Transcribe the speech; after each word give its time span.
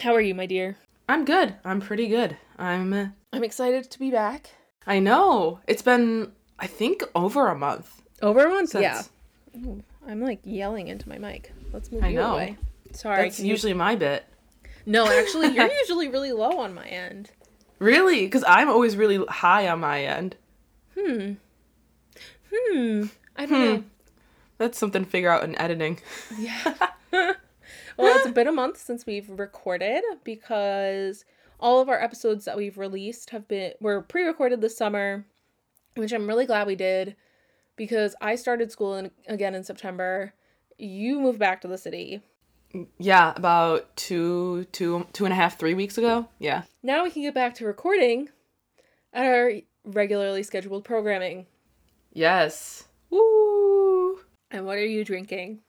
How 0.00 0.14
are 0.14 0.20
you, 0.20 0.34
my 0.34 0.46
dear? 0.46 0.76
I'm 1.08 1.24
good. 1.24 1.54
I'm 1.64 1.80
pretty 1.80 2.08
good. 2.08 2.36
I'm. 2.58 2.92
uh, 2.92 3.06
I'm 3.32 3.44
excited 3.44 3.90
to 3.90 3.98
be 3.98 4.10
back. 4.10 4.50
I 4.86 4.98
know. 4.98 5.60
It's 5.66 5.82
been, 5.82 6.32
I 6.58 6.66
think, 6.66 7.02
over 7.14 7.48
a 7.48 7.54
month. 7.56 8.02
Over 8.22 8.46
a 8.46 8.48
month? 8.48 8.70
Since- 8.70 8.82
Yeah. 8.82 9.02
Ooh, 9.66 9.82
I'm 10.06 10.20
like 10.20 10.40
yelling 10.44 10.88
into 10.88 11.08
my 11.08 11.18
mic. 11.18 11.52
Let's 11.72 11.90
move 11.90 12.02
I 12.04 12.08
you 12.08 12.16
know. 12.16 12.32
away. 12.34 12.56
Sorry. 12.92 13.24
That's 13.24 13.36
can 13.36 13.46
you- 13.46 13.50
usually 13.52 13.74
my 13.74 13.96
bit. 13.96 14.24
No, 14.86 15.06
actually, 15.06 15.48
you're 15.54 15.70
usually 15.80 16.08
really 16.08 16.32
low 16.32 16.58
on 16.60 16.74
my 16.74 16.86
end. 16.86 17.30
Really? 17.78 18.24
Because 18.24 18.44
I'm 18.46 18.68
always 18.68 18.96
really 18.96 19.24
high 19.26 19.68
on 19.68 19.80
my 19.80 20.02
end. 20.04 20.36
Hmm. 20.98 21.32
Hmm. 22.52 23.04
I 23.36 23.46
don't 23.46 23.48
Hmm. 23.48 23.64
know. 23.74 23.84
That's 24.58 24.78
something 24.78 25.04
to 25.04 25.10
figure 25.10 25.30
out 25.30 25.44
in 25.44 25.56
editing. 25.60 26.00
Yeah. 26.38 26.74
well, 27.98 28.18
it's 28.18 28.30
been 28.32 28.46
a 28.46 28.52
month 28.52 28.78
since 28.78 29.04
we've 29.06 29.28
recorded 29.28 30.02
because 30.24 31.24
all 31.60 31.80
of 31.80 31.88
our 31.88 32.00
episodes 32.00 32.44
that 32.44 32.56
we've 32.56 32.78
released 32.78 33.30
have 33.30 33.48
been 33.48 33.72
were 33.80 34.00
pre-recorded 34.00 34.60
this 34.60 34.76
summer, 34.76 35.26
which 35.96 36.12
I'm 36.12 36.28
really 36.28 36.46
glad 36.46 36.66
we 36.66 36.76
did 36.76 37.16
because 37.76 38.14
I 38.20 38.36
started 38.36 38.70
school 38.70 38.96
in, 38.96 39.10
again 39.26 39.54
in 39.54 39.64
September. 39.64 40.34
You 40.78 41.20
moved 41.20 41.38
back 41.38 41.60
to 41.62 41.68
the 41.68 41.78
city. 41.78 42.22
Yeah, 42.98 43.32
about 43.34 43.96
two, 43.96 44.64
two, 44.72 45.06
two 45.12 45.24
and 45.24 45.32
a 45.32 45.36
half, 45.36 45.58
three 45.58 45.74
weeks 45.74 45.98
ago. 45.98 46.28
Yeah. 46.38 46.64
Now 46.82 47.02
we 47.02 47.10
can 47.10 47.22
get 47.22 47.34
back 47.34 47.54
to 47.54 47.64
recording 47.64 48.28
at 49.12 49.24
our 49.24 49.52
regularly 49.84 50.42
scheduled 50.42 50.84
programming. 50.84 51.46
Yes. 52.12 52.84
Woo! 53.10 54.20
And 54.50 54.66
what 54.66 54.76
are 54.76 54.86
you 54.86 55.04
drinking? 55.04 55.60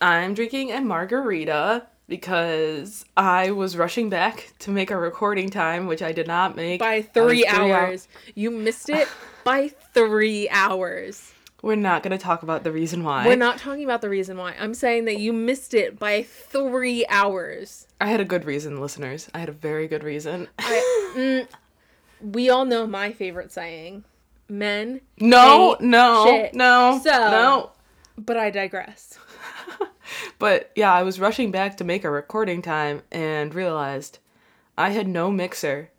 I'm 0.00 0.34
drinking 0.34 0.72
a 0.72 0.80
margarita 0.80 1.86
because 2.08 3.04
I 3.16 3.50
was 3.50 3.76
rushing 3.76 4.08
back 4.08 4.52
to 4.60 4.70
make 4.70 4.90
a 4.90 4.96
recording 4.96 5.50
time, 5.50 5.86
which 5.86 6.02
I 6.02 6.12
did 6.12 6.26
not 6.26 6.56
make. 6.56 6.80
By 6.80 7.02
three 7.02 7.44
hou- 7.44 7.72
hours. 7.72 8.08
You 8.34 8.50
missed 8.50 8.88
it 8.88 9.08
by 9.44 9.68
three 9.94 10.48
hours. 10.50 11.32
We're 11.60 11.74
not 11.74 12.04
going 12.04 12.16
to 12.16 12.22
talk 12.22 12.44
about 12.44 12.62
the 12.62 12.70
reason 12.70 13.02
why. 13.02 13.26
We're 13.26 13.34
not 13.36 13.58
talking 13.58 13.82
about 13.82 14.00
the 14.00 14.08
reason 14.08 14.36
why. 14.36 14.54
I'm 14.60 14.74
saying 14.74 15.06
that 15.06 15.18
you 15.18 15.32
missed 15.32 15.74
it 15.74 15.98
by 15.98 16.22
three 16.22 17.04
hours. 17.08 17.88
I 18.00 18.06
had 18.06 18.20
a 18.20 18.24
good 18.24 18.44
reason, 18.44 18.80
listeners. 18.80 19.28
I 19.34 19.40
had 19.40 19.48
a 19.48 19.52
very 19.52 19.88
good 19.88 20.04
reason. 20.04 20.46
I, 20.60 21.12
mm, 21.16 21.48
we 22.22 22.48
all 22.48 22.64
know 22.64 22.86
my 22.86 23.10
favorite 23.12 23.50
saying 23.50 24.04
men, 24.48 25.00
no, 25.20 25.76
no, 25.80 26.24
shit. 26.26 26.54
no, 26.54 27.00
So- 27.02 27.10
no. 27.10 27.70
but 28.16 28.36
I 28.36 28.50
digress. 28.50 29.18
But 30.38 30.70
yeah, 30.74 30.92
I 30.92 31.02
was 31.02 31.20
rushing 31.20 31.50
back 31.50 31.76
to 31.78 31.84
make 31.84 32.04
a 32.04 32.10
recording 32.10 32.62
time 32.62 33.02
and 33.10 33.54
realized 33.54 34.18
I 34.76 34.90
had 34.90 35.06
no 35.08 35.30
mixer 35.30 35.90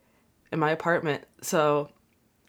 in 0.51 0.59
my 0.59 0.71
apartment. 0.71 1.25
So 1.41 1.89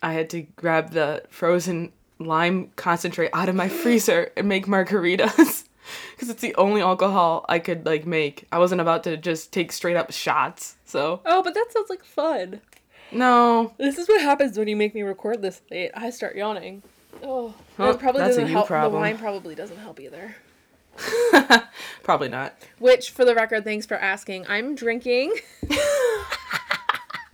I 0.02 0.12
had 0.12 0.30
to 0.30 0.42
grab 0.42 0.90
the 0.92 1.22
frozen 1.28 1.92
lime 2.18 2.70
concentrate 2.76 3.30
out 3.32 3.48
of 3.48 3.54
my 3.54 3.68
freezer 3.68 4.30
and 4.36 4.48
make 4.48 4.66
margaritas. 4.66 5.64
Because 6.14 6.28
it's 6.30 6.42
the 6.42 6.54
only 6.54 6.82
alcohol 6.82 7.44
I 7.48 7.58
could 7.58 7.84
like 7.84 8.06
make. 8.06 8.46
I 8.52 8.58
wasn't 8.60 8.80
about 8.80 9.02
to 9.04 9.16
just 9.16 9.50
take 9.52 9.72
straight 9.72 9.96
up 9.96 10.12
shots. 10.12 10.76
So 10.84 11.20
Oh, 11.26 11.42
but 11.42 11.52
that 11.54 11.66
sounds 11.72 11.90
like 11.90 12.04
fun. 12.04 12.60
no, 13.10 13.72
This 13.76 13.98
is 13.98 14.08
what 14.08 14.20
happens 14.20 14.56
when 14.56 14.68
you 14.68 14.76
make 14.76 14.94
me 14.94 15.02
record 15.02 15.42
this 15.42 15.62
late. 15.68 15.90
I 15.94 16.10
start 16.10 16.36
yawning. 16.36 16.82
Oh, 17.24 17.54
Well, 17.76 17.90
it 17.90 17.98
probably 17.98 18.20
doesn't 18.20 18.46
help. 18.46 18.68
problem. 18.68 18.92
The 18.92 18.98
wine 19.00 19.18
probably 19.18 19.56
doesn't 19.56 19.78
help 19.78 19.98
either. 19.98 20.36
probably 22.02 22.28
not. 22.28 22.54
Which, 22.78 23.10
for 23.10 23.24
the 23.24 23.34
record, 23.34 23.64
thanks 23.64 23.86
for 23.86 23.94
asking. 23.96 24.46
I'm 24.48 24.74
drinking 24.74 25.34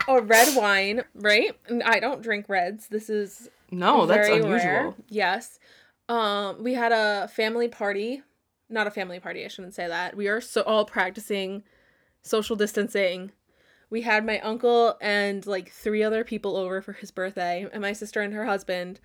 a 0.09 0.21
red 0.21 0.57
wine, 0.57 1.05
right? 1.15 1.57
And 1.69 1.83
I 1.83 1.99
don't 2.01 2.23
drink 2.23 2.49
reds. 2.49 2.89
This 2.89 3.11
is 3.11 3.49
No, 3.71 4.07
that's 4.07 4.29
unusual. 4.29 4.51
rare. 4.53 4.95
Yes. 5.09 5.59
Um, 6.09 6.63
we 6.63 6.75
had 6.75 6.93
a 6.93 7.29
family 7.29 7.69
party. 7.69 8.23
Not 8.69 8.87
a 8.87 8.91
family 8.91 9.21
party, 9.21 9.45
I 9.45 9.49
shouldn't 9.49 9.75
say 9.75 9.87
that. 9.87 10.17
We 10.17 10.29
are 10.29 10.41
so 10.41 10.63
all 10.63 10.85
practicing 10.85 11.63
social 12.23 12.57
distancing. 12.57 13.31
We 13.91 14.03
had 14.03 14.27
my 14.27 14.41
uncle 14.41 14.97
and 15.01 15.47
like 15.47 15.71
three 15.71 16.03
other 16.03 16.25
people 16.25 16.57
over 16.57 16.81
for 16.83 16.93
his 16.93 17.13
birthday, 17.13 17.67
and 17.73 17.81
my 17.81 17.93
sister 17.93 18.21
and 18.21 18.35
her 18.35 18.47
husband. 18.47 18.99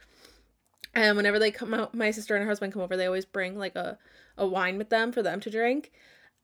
And 0.94 1.16
whenever 1.16 1.40
they 1.40 1.52
come 1.52 1.74
out, 1.74 1.96
my 1.96 2.12
sister 2.12 2.35
and 2.35 2.44
her 2.44 2.50
husband 2.50 2.74
come 2.74 2.81
over, 2.81 2.97
they 2.97 3.06
always 3.06 3.25
bring 3.25 3.57
like 3.57 3.75
a, 3.75 3.97
a 4.38 4.46
wine 4.46 4.78
with 4.78 4.90
them 4.90 5.12
for 5.12 5.22
them 5.22 5.40
to 5.41 5.50
drink. 5.50 5.91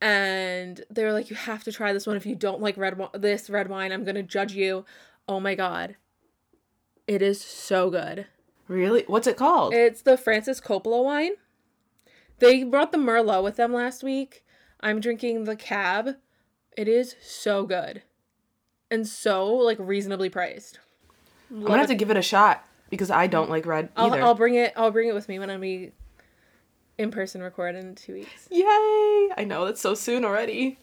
And 0.00 0.84
they 0.90 1.04
were 1.04 1.12
like, 1.12 1.28
"You 1.28 1.36
have 1.36 1.64
to 1.64 1.72
try 1.72 1.92
this 1.92 2.06
one. 2.06 2.16
If 2.16 2.24
you 2.24 2.36
don't 2.36 2.60
like 2.60 2.76
red 2.76 2.96
wi- 2.96 3.10
this 3.18 3.50
red 3.50 3.68
wine, 3.68 3.92
I'm 3.92 4.04
gonna 4.04 4.22
judge 4.22 4.52
you." 4.52 4.84
Oh 5.26 5.40
my 5.40 5.54
god, 5.56 5.96
it 7.06 7.20
is 7.20 7.40
so 7.40 7.90
good. 7.90 8.26
Really? 8.68 9.04
What's 9.08 9.26
it 9.26 9.36
called? 9.36 9.74
It's 9.74 10.02
the 10.02 10.16
Francis 10.16 10.60
Coppola 10.60 11.02
wine. 11.02 11.32
They 12.38 12.62
brought 12.62 12.92
the 12.92 12.98
Merlot 12.98 13.42
with 13.42 13.56
them 13.56 13.72
last 13.72 14.04
week. 14.04 14.44
I'm 14.80 15.00
drinking 15.00 15.44
the 15.44 15.56
Cab. 15.56 16.16
It 16.76 16.86
is 16.86 17.16
so 17.20 17.66
good. 17.66 18.02
And 18.90 19.06
so 19.06 19.46
like 19.52 19.78
reasonably 19.80 20.30
priced. 20.30 20.78
I'm 21.50 21.64
gonna 21.64 21.78
have 21.78 21.88
to 21.88 21.94
give 21.96 22.10
it 22.10 22.16
a 22.16 22.22
shot 22.22 22.64
because 22.90 23.10
I 23.10 23.26
don't 23.26 23.50
like 23.50 23.66
red 23.66 23.90
I'll, 23.96 24.12
either. 24.12 24.22
I'll 24.22 24.34
bring 24.34 24.54
it 24.54 24.72
I'll 24.76 24.90
bring 24.90 25.08
it 25.08 25.14
with 25.14 25.28
me 25.28 25.38
when 25.38 25.60
we 25.60 25.92
in 26.96 27.10
person 27.10 27.42
record 27.42 27.76
in 27.76 27.94
2 27.94 28.12
weeks. 28.12 28.48
Yay! 28.50 28.64
I 29.36 29.44
know 29.46 29.64
that's 29.64 29.80
so 29.80 29.94
soon 29.94 30.24
already. 30.24 30.78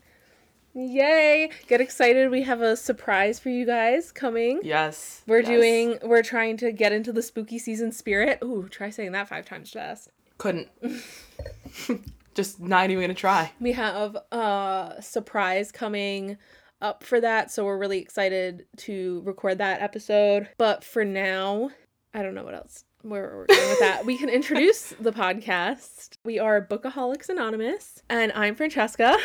Yay! 0.74 1.52
Get 1.68 1.82
excited. 1.82 2.30
We 2.30 2.44
have 2.44 2.62
a 2.62 2.76
surprise 2.76 3.40
for 3.40 3.50
you 3.50 3.66
guys 3.66 4.12
coming. 4.12 4.60
Yes. 4.64 5.22
We're 5.28 5.40
yes. 5.40 5.48
doing 5.48 6.00
we're 6.04 6.24
trying 6.24 6.58
to 6.58 6.72
get 6.72 6.92
into 6.92 7.14
the 7.14 7.22
spooky 7.22 7.60
season 7.60 7.92
spirit. 7.92 8.40
Ooh, 8.44 8.68
try 8.70 8.90
saying 8.90 9.12
that 9.14 9.30
5 9.30 9.46
times 9.46 9.72
fast. 9.72 10.10
Couldn't. 10.38 10.70
Just 12.36 12.60
not 12.60 12.90
even 12.90 13.02
gonna 13.02 13.14
try. 13.14 13.54
We 13.62 13.72
have 13.72 14.18
a 14.32 14.96
surprise 15.00 15.72
coming 15.72 16.38
up 16.82 17.04
for 17.04 17.22
that, 17.22 17.52
so 17.52 17.64
we're 17.64 17.78
really 17.78 18.00
excited 18.00 18.66
to 18.78 19.22
record 19.26 19.58
that 19.60 19.82
episode. 19.82 20.50
But 20.58 20.84
for 20.84 21.06
now, 21.06 21.70
I 22.16 22.24
don't 22.24 22.34
know 22.34 22.46
what 22.46 22.56
else 22.56 22.86
where 23.02 23.24
we're 23.36 23.46
going 23.46 23.70
with 23.70 23.80
that. 23.80 24.06
We 24.06 24.18
can 24.18 24.30
introduce 24.30 24.94
the 25.02 25.12
podcast. 25.12 26.16
We 26.24 26.40
are 26.40 26.66
Bookaholics 26.66 27.28
Anonymous, 27.28 28.02
and 28.10 28.32
I'm 28.32 28.56
Francesca. 28.56 29.18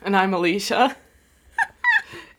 And 0.00 0.16
I'm 0.16 0.32
Alicia. 0.32 0.96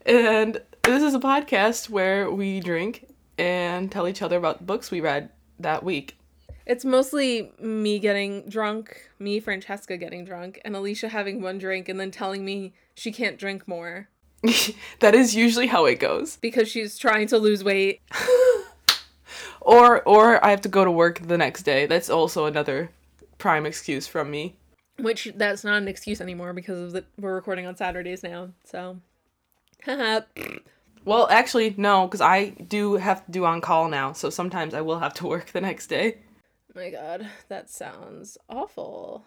and 0.08 0.60
this 0.82 1.04
is 1.04 1.14
a 1.14 1.20
podcast 1.20 1.92
where 1.92 2.32
we 2.32 2.60
drink 2.60 3.08
and 3.38 3.92
tell 3.92 4.08
each 4.08 4.24
other 4.24 4.36
about 4.38 4.66
books 4.66 4.90
we 4.90 5.00
read 5.00 5.30
that 5.60 5.84
week. 5.84 6.18
It's 6.66 6.84
mostly 6.84 7.52
me 7.60 8.00
getting 8.00 8.50
drunk, 8.50 9.12
me, 9.20 9.40
Francesca, 9.40 9.96
getting 9.96 10.26
drunk, 10.26 10.60
and 10.66 10.76
Alicia 10.76 11.10
having 11.10 11.40
one 11.40 11.60
drink 11.60 11.88
and 11.88 12.00
then 12.00 12.10
telling 12.10 12.44
me 12.44 12.74
she 12.96 13.12
can't 13.12 13.38
drink 13.38 13.68
more 13.68 14.10
that 15.00 15.16
is 15.16 15.36
usually 15.36 15.68
how 15.68 15.86
it 15.86 16.00
goes. 16.00 16.38
because 16.38 16.68
she's 16.68 16.98
trying 16.98 17.28
to 17.28 17.38
lose 17.38 17.64
weight. 17.64 18.02
Or 19.64 20.02
or 20.04 20.44
I 20.44 20.50
have 20.50 20.62
to 20.62 20.70
go 20.70 20.84
to 20.84 20.92
work 20.92 21.20
the 21.20 21.38
next 21.38 21.64
day. 21.64 21.86
That's 21.86 22.10
also 22.10 22.46
another 22.46 22.92
prime 23.38 23.66
excuse 23.66 24.08
from 24.08 24.30
me. 24.30 24.56
Which 25.00 25.32
that's 25.36 25.64
not 25.64 25.82
an 25.82 25.88
excuse 25.88 26.22
anymore 26.22 26.54
because 26.54 26.80
of 26.80 26.92
the 26.92 27.06
we're 27.18 27.34
recording 27.34 27.66
on 27.66 27.76
Saturdays 27.76 28.24
now. 28.24 28.50
So. 28.66 29.00
Well, 31.06 31.28
actually, 31.30 31.76
no, 31.78 32.08
because 32.08 32.22
I 32.22 32.50
do 32.50 32.96
have 32.96 33.26
to 33.26 33.32
do 33.32 33.46
on 33.46 33.60
call 33.60 33.90
now, 33.90 34.14
so 34.14 34.30
sometimes 34.30 34.74
I 34.74 34.82
will 34.82 35.00
have 35.00 35.14
to 35.16 35.28
work 35.28 35.48
the 35.48 35.62
next 35.62 35.88
day. 35.88 36.20
my 36.74 36.90
God, 36.90 37.28
that 37.50 37.70
sounds 37.70 38.38
awful. 38.50 39.26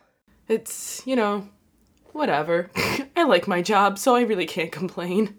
It's, 0.48 1.02
you 1.06 1.16
know, 1.16 1.48
whatever. 2.12 2.70
I 3.16 3.24
like 3.24 3.46
my 3.46 3.60
job, 3.60 3.98
so 3.98 4.16
I 4.16 4.22
really 4.22 4.46
can't 4.46 4.72
complain. 4.72 5.38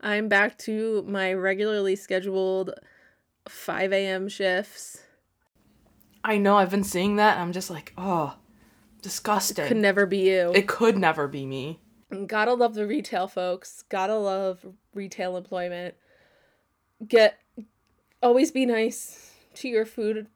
I'm 0.00 0.28
back 0.28 0.58
to 0.60 1.04
my 1.06 1.32
regularly 1.34 1.96
scheduled 1.96 2.70
5 3.48 3.92
a.m. 3.92 4.28
shifts. 4.28 5.02
I 6.24 6.38
know 6.38 6.56
I've 6.56 6.70
been 6.70 6.84
seeing 6.84 7.16
that, 7.16 7.34
and 7.34 7.42
I'm 7.42 7.52
just 7.52 7.70
like, 7.70 7.92
oh, 7.98 8.36
disgusting. 9.02 9.66
Could 9.66 9.76
never 9.76 10.06
be 10.06 10.30
you. 10.30 10.52
it 10.54 10.68
could 10.68 10.96
never 10.96 11.26
be 11.28 11.44
me. 11.46 11.80
Gotta 12.26 12.54
love 12.54 12.74
the 12.74 12.86
retail 12.86 13.26
folks. 13.26 13.82
Gotta 13.88 14.16
love 14.16 14.64
retail 14.94 15.36
employment. 15.36 15.94
Get 17.06 17.38
always 18.22 18.50
be 18.52 18.66
nice 18.66 19.32
to 19.54 19.68
your 19.68 19.84
food 19.86 20.28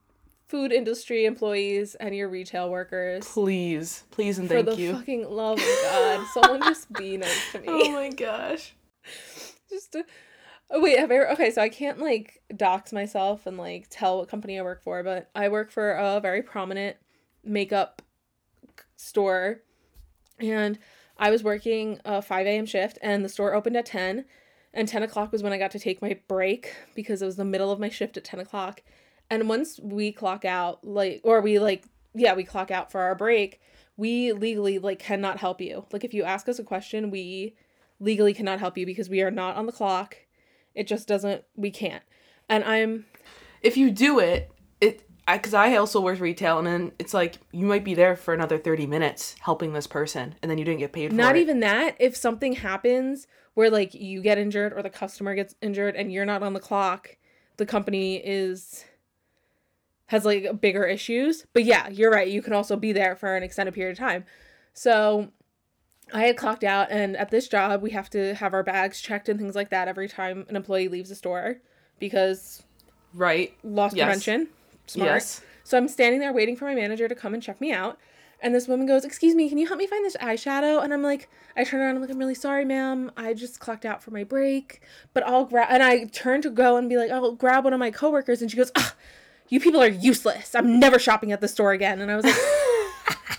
food 0.48 0.72
industry 0.72 1.24
employees 1.26 1.94
and 1.96 2.14
your 2.14 2.28
retail 2.28 2.70
workers. 2.70 3.26
Please, 3.26 4.04
please, 4.10 4.38
and 4.38 4.48
thank 4.48 4.66
For 4.66 4.70
thank 4.70 4.76
the 4.78 4.82
you. 4.82 4.92
fucking 4.94 5.30
love 5.30 5.58
of 5.58 5.78
God, 5.82 6.26
someone 6.32 6.60
just 6.62 6.92
be 6.92 7.16
nice 7.18 7.52
to 7.52 7.60
me. 7.60 7.66
Oh 7.68 7.92
my 7.92 8.08
gosh. 8.10 8.74
just 9.70 9.96
oh 10.70 10.80
wait 10.80 10.98
have 10.98 11.10
I 11.10 11.18
okay 11.32 11.50
so 11.50 11.62
i 11.62 11.68
can't 11.68 11.98
like 11.98 12.42
dox 12.56 12.92
myself 12.92 13.46
and 13.46 13.56
like 13.56 13.86
tell 13.90 14.18
what 14.18 14.28
company 14.28 14.58
i 14.58 14.62
work 14.62 14.82
for 14.82 15.02
but 15.02 15.30
i 15.34 15.48
work 15.48 15.70
for 15.70 15.92
a 15.92 16.20
very 16.20 16.42
prominent 16.42 16.96
makeup 17.44 18.02
store 18.96 19.60
and 20.38 20.78
I 21.18 21.30
was 21.30 21.42
working 21.42 22.00
a 22.04 22.20
5 22.20 22.46
a.m. 22.46 22.66
shift 22.66 22.98
and 23.02 23.24
the 23.24 23.28
store 23.28 23.54
opened 23.54 23.76
at 23.76 23.86
10. 23.86 24.24
And 24.74 24.86
10 24.86 25.02
o'clock 25.02 25.32
was 25.32 25.42
when 25.42 25.54
I 25.54 25.58
got 25.58 25.70
to 25.70 25.78
take 25.78 26.02
my 26.02 26.18
break 26.28 26.74
because 26.94 27.22
it 27.22 27.26
was 27.26 27.36
the 27.36 27.46
middle 27.46 27.70
of 27.70 27.80
my 27.80 27.88
shift 27.88 28.18
at 28.18 28.24
10 28.24 28.40
o'clock. 28.40 28.82
And 29.30 29.48
once 29.48 29.80
we 29.82 30.12
clock 30.12 30.44
out, 30.44 30.86
like, 30.86 31.22
or 31.24 31.40
we 31.40 31.58
like, 31.58 31.84
yeah, 32.14 32.34
we 32.34 32.44
clock 32.44 32.70
out 32.70 32.92
for 32.92 33.00
our 33.00 33.14
break, 33.14 33.60
we 33.96 34.32
legally 34.32 34.78
like 34.78 34.98
cannot 34.98 35.38
help 35.38 35.62
you. 35.62 35.86
Like, 35.92 36.04
if 36.04 36.12
you 36.12 36.24
ask 36.24 36.46
us 36.48 36.58
a 36.58 36.64
question, 36.64 37.10
we 37.10 37.54
legally 37.98 38.34
cannot 38.34 38.60
help 38.60 38.76
you 38.76 38.84
because 38.84 39.08
we 39.08 39.22
are 39.22 39.30
not 39.30 39.56
on 39.56 39.64
the 39.64 39.72
clock. 39.72 40.18
It 40.76 40.86
just 40.86 41.08
doesn't, 41.08 41.42
we 41.56 41.72
can't. 41.72 42.04
And 42.48 42.62
I'm, 42.62 43.06
If 43.62 43.76
you 43.76 43.90
do 43.90 44.20
it, 44.20 44.52
it 44.80 45.02
because 45.26 45.54
I, 45.54 45.74
also 45.76 46.00
work 46.00 46.20
retail, 46.20 46.58
and 46.58 46.66
then 46.66 46.92
it's 47.00 47.12
like 47.12 47.38
you 47.50 47.66
might 47.66 47.82
be 47.82 47.94
there 47.94 48.14
for 48.14 48.32
another 48.32 48.58
thirty 48.58 48.86
minutes 48.86 49.34
helping 49.40 49.72
this 49.72 49.88
person, 49.88 50.36
and 50.40 50.48
then 50.48 50.58
you 50.58 50.64
didn't 50.64 50.78
get 50.78 50.92
paid 50.92 51.10
for 51.10 51.16
not 51.16 51.34
it. 51.36 51.40
even 51.40 51.58
that. 51.60 51.96
If 51.98 52.16
something 52.16 52.52
happens 52.52 53.26
where 53.54 53.70
like 53.70 53.92
you 53.94 54.22
get 54.22 54.38
injured 54.38 54.72
or 54.72 54.82
the 54.82 54.90
customer 54.90 55.34
gets 55.34 55.56
injured 55.60 55.96
and 55.96 56.12
you're 56.12 56.26
not 56.26 56.44
on 56.44 56.52
the 56.52 56.60
clock, 56.60 57.16
the 57.56 57.66
company 57.66 58.16
is 58.16 58.84
has 60.06 60.24
like 60.24 60.60
bigger 60.60 60.84
issues. 60.84 61.46
But 61.52 61.64
yeah, 61.64 61.88
you're 61.88 62.12
right. 62.12 62.28
You 62.28 62.42
can 62.42 62.52
also 62.52 62.76
be 62.76 62.92
there 62.92 63.16
for 63.16 63.34
an 63.34 63.42
extended 63.42 63.74
period 63.74 63.92
of 63.92 63.98
time. 63.98 64.24
So 64.74 65.32
I 66.12 66.24
had 66.24 66.36
clocked 66.36 66.62
out, 66.64 66.88
and 66.90 67.16
at 67.16 67.30
this 67.30 67.48
job, 67.48 67.82
we 67.82 67.90
have 67.90 68.08
to 68.10 68.34
have 68.34 68.54
our 68.54 68.62
bags 68.62 69.00
checked 69.00 69.28
and 69.28 69.38
things 69.40 69.54
like 69.56 69.70
that 69.70 69.88
every 69.88 70.08
time 70.08 70.46
an 70.48 70.54
employee 70.56 70.88
leaves 70.88 71.08
the 71.08 71.14
store 71.16 71.56
because 71.98 72.62
right. 73.12 73.52
loss 73.64 73.94
Yes. 73.94 74.04
prevention. 74.06 74.48
Smart. 74.86 75.08
Yes. 75.14 75.40
So 75.64 75.76
I'm 75.76 75.88
standing 75.88 76.20
there 76.20 76.32
waiting 76.32 76.54
for 76.56 76.64
my 76.66 76.74
manager 76.76 77.08
to 77.08 77.14
come 77.14 77.34
and 77.34 77.42
check 77.42 77.60
me 77.60 77.72
out. 77.72 77.98
And 78.40 78.54
this 78.54 78.68
woman 78.68 78.86
goes, 78.86 79.04
Excuse 79.04 79.34
me, 79.34 79.48
can 79.48 79.58
you 79.58 79.66
help 79.66 79.78
me 79.78 79.86
find 79.86 80.04
this 80.04 80.16
eyeshadow? 80.18 80.84
And 80.84 80.92
I'm 80.92 81.02
like, 81.02 81.28
I 81.56 81.64
turn 81.64 81.80
around, 81.80 81.96
I'm 81.96 82.02
like, 82.02 82.10
I'm 82.10 82.18
really 82.18 82.34
sorry, 82.34 82.64
ma'am. 82.64 83.10
I 83.16 83.34
just 83.34 83.58
clocked 83.58 83.84
out 83.86 84.02
for 84.02 84.10
my 84.12 84.22
break. 84.22 84.82
But 85.14 85.26
I'll 85.26 85.46
grab, 85.46 85.68
and 85.70 85.82
I 85.82 86.04
turn 86.04 86.42
to 86.42 86.50
go 86.50 86.76
and 86.76 86.88
be 86.88 86.98
like, 86.98 87.10
I'll 87.10 87.32
grab 87.32 87.64
one 87.64 87.72
of 87.72 87.80
my 87.80 87.90
coworkers. 87.90 88.42
And 88.42 88.50
she 88.50 88.56
goes, 88.56 88.70
ah, 88.76 88.94
You 89.48 89.58
people 89.58 89.82
are 89.82 89.88
useless. 89.88 90.54
I'm 90.54 90.78
never 90.78 90.98
shopping 91.00 91.32
at 91.32 91.40
the 91.40 91.48
store 91.48 91.72
again. 91.72 92.00
And 92.00 92.12
I 92.12 92.16
was 92.16 92.24
like, 92.26 92.36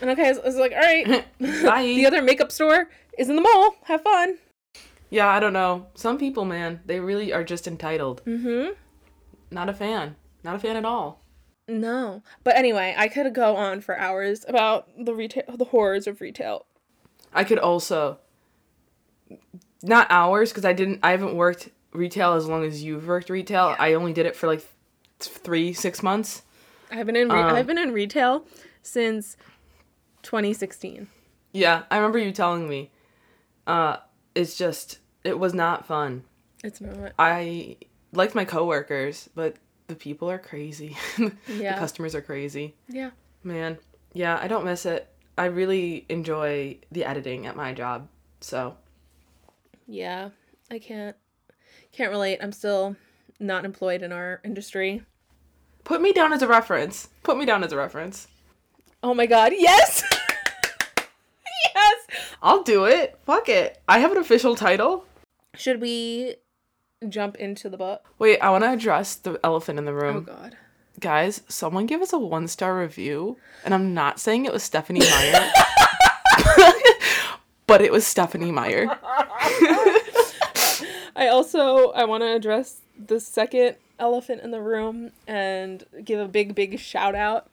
And 0.00 0.10
okay, 0.10 0.28
I 0.28 0.32
was, 0.32 0.56
like, 0.56 0.72
All 0.72 0.78
right. 0.78 1.24
Bye. 1.40 1.82
the 1.82 2.06
other 2.06 2.22
makeup 2.22 2.52
store 2.52 2.88
is 3.18 3.28
in 3.28 3.36
the 3.36 3.42
mall. 3.42 3.76
Have 3.84 4.02
fun. 4.02 4.38
Yeah, 5.10 5.28
I 5.28 5.40
don't 5.40 5.52
know. 5.52 5.86
Some 5.94 6.18
people, 6.18 6.44
man, 6.44 6.80
they 6.86 7.00
really 7.00 7.32
are 7.32 7.44
just 7.44 7.66
entitled. 7.66 8.22
Mm 8.24 8.42
hmm. 8.42 8.72
Not 9.50 9.68
a 9.68 9.74
fan. 9.74 10.16
Not 10.44 10.56
a 10.56 10.58
fan 10.58 10.76
at 10.76 10.84
all. 10.84 11.22
No. 11.66 12.22
But 12.44 12.56
anyway, 12.56 12.94
I 12.96 13.08
could 13.08 13.34
go 13.34 13.56
on 13.56 13.80
for 13.80 13.96
hours 13.98 14.44
about 14.46 14.88
the 14.98 15.14
retail, 15.14 15.44
the 15.56 15.64
horrors 15.64 16.06
of 16.06 16.20
retail. 16.20 16.66
I 17.32 17.44
could 17.44 17.58
also 17.58 18.18
not 19.82 20.06
hours 20.10 20.50
because 20.50 20.64
I 20.64 20.72
didn't. 20.72 21.00
I 21.02 21.10
haven't 21.12 21.34
worked 21.34 21.70
retail 21.92 22.34
as 22.34 22.46
long 22.46 22.64
as 22.64 22.82
you've 22.82 23.06
worked 23.06 23.30
retail. 23.30 23.74
I 23.78 23.94
only 23.94 24.12
did 24.12 24.26
it 24.26 24.36
for 24.36 24.46
like 24.46 24.66
three, 25.18 25.72
six 25.72 26.02
months. 26.02 26.42
I've 26.90 27.06
been 27.06 27.16
in 27.16 27.28
re- 27.28 27.40
Um, 27.40 27.54
I've 27.54 27.66
been 27.66 27.78
in 27.78 27.92
retail 27.92 28.46
since 28.82 29.36
2016. 30.22 31.08
Yeah, 31.52 31.84
I 31.90 31.96
remember 31.96 32.18
you 32.18 32.32
telling 32.32 32.68
me. 32.68 32.90
Uh, 33.66 33.98
it's 34.34 34.56
just 34.56 34.98
it 35.24 35.38
was 35.38 35.54
not 35.54 35.86
fun. 35.86 36.24
It's 36.64 36.80
not. 36.80 37.12
I 37.18 37.76
liked 38.12 38.34
my 38.34 38.44
coworkers, 38.44 39.28
but 39.34 39.56
the 39.86 39.94
people 39.94 40.30
are 40.30 40.38
crazy. 40.38 40.96
yeah. 41.48 41.74
the 41.74 41.78
customers 41.78 42.14
are 42.14 42.20
crazy. 42.22 42.74
Yeah. 42.88 43.10
Man, 43.42 43.78
yeah, 44.12 44.38
I 44.40 44.48
don't 44.48 44.64
miss 44.64 44.84
it. 44.86 45.08
I 45.36 45.46
really 45.46 46.04
enjoy 46.08 46.78
the 46.90 47.04
editing 47.04 47.46
at 47.46 47.56
my 47.56 47.72
job. 47.72 48.08
So, 48.40 48.76
Yeah. 49.86 50.30
I 50.70 50.78
can't 50.78 51.16
can't 51.92 52.10
relate. 52.10 52.38
I'm 52.42 52.52
still 52.52 52.96
not 53.40 53.64
employed 53.64 54.02
in 54.02 54.12
our 54.12 54.40
industry. 54.44 55.02
put 55.84 56.02
me 56.02 56.12
down 56.12 56.32
as 56.32 56.42
a 56.42 56.48
reference. 56.48 57.08
Put 57.22 57.38
me 57.38 57.46
down 57.46 57.64
as 57.64 57.72
a 57.72 57.76
reference. 57.76 58.28
Oh 59.02 59.14
my 59.14 59.26
god. 59.26 59.52
Yes. 59.56 60.02
yes. 61.74 62.06
I'll 62.42 62.62
do 62.62 62.84
it. 62.84 63.18
Fuck 63.24 63.48
it. 63.48 63.80
I 63.88 64.00
have 64.00 64.10
an 64.10 64.18
official 64.18 64.56
title. 64.56 65.04
Should 65.54 65.80
we 65.80 66.36
jump 67.08 67.36
into 67.36 67.68
the 67.68 67.76
book? 67.76 68.04
Wait, 68.18 68.40
I 68.40 68.50
want 68.50 68.64
to 68.64 68.72
address 68.72 69.14
the 69.14 69.38
elephant 69.44 69.78
in 69.78 69.84
the 69.84 69.94
room. 69.94 70.16
Oh 70.16 70.20
god. 70.32 70.56
Guys, 70.98 71.42
someone 71.48 71.86
give 71.86 72.02
us 72.02 72.12
a 72.12 72.18
one 72.18 72.48
star 72.48 72.76
review. 72.76 73.36
And 73.64 73.72
I'm 73.72 73.94
not 73.94 74.18
saying 74.18 74.46
it 74.46 74.52
was 74.52 74.64
Stephanie 74.64 75.00
Meyer, 75.00 75.50
but 77.68 77.80
it 77.80 77.92
was 77.92 78.04
Stephanie 78.04 78.50
Meyer. 78.50 78.86
I 81.14 81.28
also 81.30 81.92
I 81.92 82.04
want 82.04 82.22
to 82.22 82.34
address 82.34 82.80
the 82.98 83.20
second 83.20 83.76
elephant 84.00 84.42
in 84.42 84.50
the 84.50 84.60
room 84.60 85.12
and 85.28 85.84
give 86.04 86.18
a 86.18 86.26
big 86.26 86.56
big 86.56 86.80
shout 86.80 87.14
out 87.14 87.48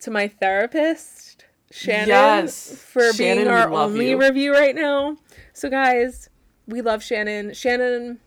to 0.00 0.10
my 0.10 0.28
therapist 0.28 1.44
Shannon 1.70 2.08
Yes. 2.08 2.72
for 2.74 3.12
Shannon, 3.12 3.44
being 3.44 3.48
our 3.48 3.70
only 3.70 4.10
you. 4.10 4.18
review 4.20 4.52
right 4.54 4.74
now. 4.74 5.16
So 5.52 5.68
guys, 5.68 6.30
we 6.66 6.80
love 6.80 7.02
Shannon. 7.02 7.52
Shannon 7.52 8.20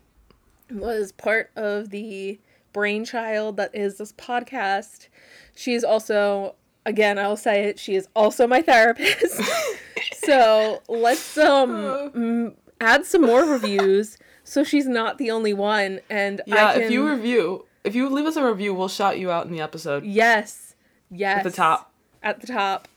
was 0.70 1.12
part 1.12 1.50
of 1.56 1.90
the 1.90 2.38
brainchild 2.72 3.56
that 3.56 3.74
is 3.74 3.98
this 3.98 4.12
podcast. 4.12 5.08
She's 5.54 5.82
also 5.84 6.54
again, 6.86 7.18
I'll 7.18 7.36
say 7.36 7.64
it, 7.64 7.78
she 7.78 7.94
is 7.94 8.08
also 8.16 8.46
my 8.46 8.60
therapist. 8.62 9.40
so, 10.24 10.82
let's 10.88 11.36
um 11.38 12.54
add 12.80 13.04
some 13.06 13.22
more 13.22 13.44
reviews 13.44 14.18
so 14.44 14.64
she's 14.64 14.86
not 14.88 15.18
the 15.18 15.30
only 15.30 15.52
one 15.54 16.00
and 16.10 16.40
Yeah, 16.46 16.66
I 16.68 16.72
can, 16.74 16.82
if 16.82 16.90
you 16.90 17.08
review, 17.08 17.66
if 17.84 17.94
you 17.94 18.08
leave 18.08 18.26
us 18.26 18.34
a 18.36 18.44
review, 18.44 18.74
we'll 18.74 18.88
shout 18.88 19.18
you 19.18 19.30
out 19.30 19.46
in 19.46 19.52
the 19.52 19.60
episode 19.60 20.04
yes 20.04 20.71
yes 21.14 21.38
at 21.38 21.44
the 21.44 21.50
top. 21.50 21.92
at 22.22 22.40
the 22.40 22.46
top 22.46 22.88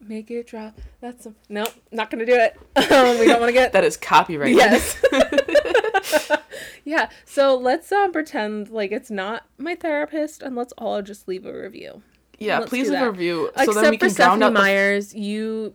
make 0.00 0.30
it 0.30 0.46
drop 0.46 0.78
that's 1.00 1.24
a, 1.26 1.32
nope 1.48 1.72
not 1.90 2.10
gonna 2.10 2.26
do 2.26 2.34
it 2.34 2.56
um, 2.92 3.18
we 3.18 3.26
don't 3.26 3.40
want 3.40 3.48
to 3.48 3.52
get 3.52 3.72
That 3.72 3.84
is 3.84 3.96
copyright. 3.96 4.54
yes 4.54 5.02
yeah 6.84 7.08
so 7.24 7.56
let's 7.56 7.90
um 7.90 8.12
pretend 8.12 8.68
like 8.68 8.92
it's 8.92 9.10
not 9.10 9.46
my 9.56 9.74
therapist 9.74 10.42
and 10.42 10.54
let's 10.54 10.72
all 10.76 11.00
just 11.02 11.26
leave 11.26 11.46
a 11.46 11.52
review 11.52 12.02
yeah, 12.38 12.58
Let's 12.58 12.68
please 12.68 12.90
leave 12.90 13.00
a 13.00 13.10
review 13.10 13.50
so 13.56 13.62
except 13.62 13.74
then 13.82 13.90
we 13.92 13.98
for 13.98 14.08
stephanie 14.10 14.44
out 14.44 14.48
the 14.48 14.60
myers 14.60 15.14
you 15.14 15.74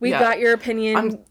we 0.00 0.10
Yeah. 0.10 0.18
got 0.20 0.38
your 0.40 0.52
opinion 0.52 0.96
I'm. 0.96 1.24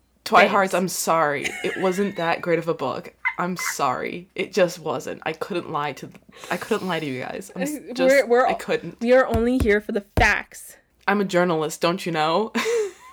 Hearts, 0.47 0.73
I'm 0.73 0.87
sorry. 0.87 1.47
It 1.65 1.81
wasn't 1.81 2.15
that 2.15 2.41
great 2.41 2.57
of 2.57 2.69
a 2.69 2.73
book. 2.73 3.13
I'm 3.37 3.57
sorry. 3.57 4.29
It 4.35 4.53
just 4.53 4.79
wasn't. 4.79 5.21
I 5.25 5.33
couldn't 5.33 5.71
lie 5.71 5.93
to 5.93 6.09
I 6.51 6.57
couldn't 6.57 6.87
lie 6.87 6.99
to 6.99 7.05
you 7.05 7.21
guys. 7.21 7.51
I'm 7.55 7.61
s- 7.63 7.71
We're- 7.73 7.93
just 7.93 8.27
we're 8.27 8.45
I 8.45 8.53
couldn't. 8.53 8.99
we 9.01 9.13
are 9.13 9.25
only 9.27 9.57
here 9.57 9.81
for 9.81 9.91
the 9.91 10.05
facts 10.17 10.77
I'm 11.07 11.19
a 11.19 11.25
journalist, 11.25 11.81
don't 11.81 12.05
you 12.05 12.11
know? 12.13 12.53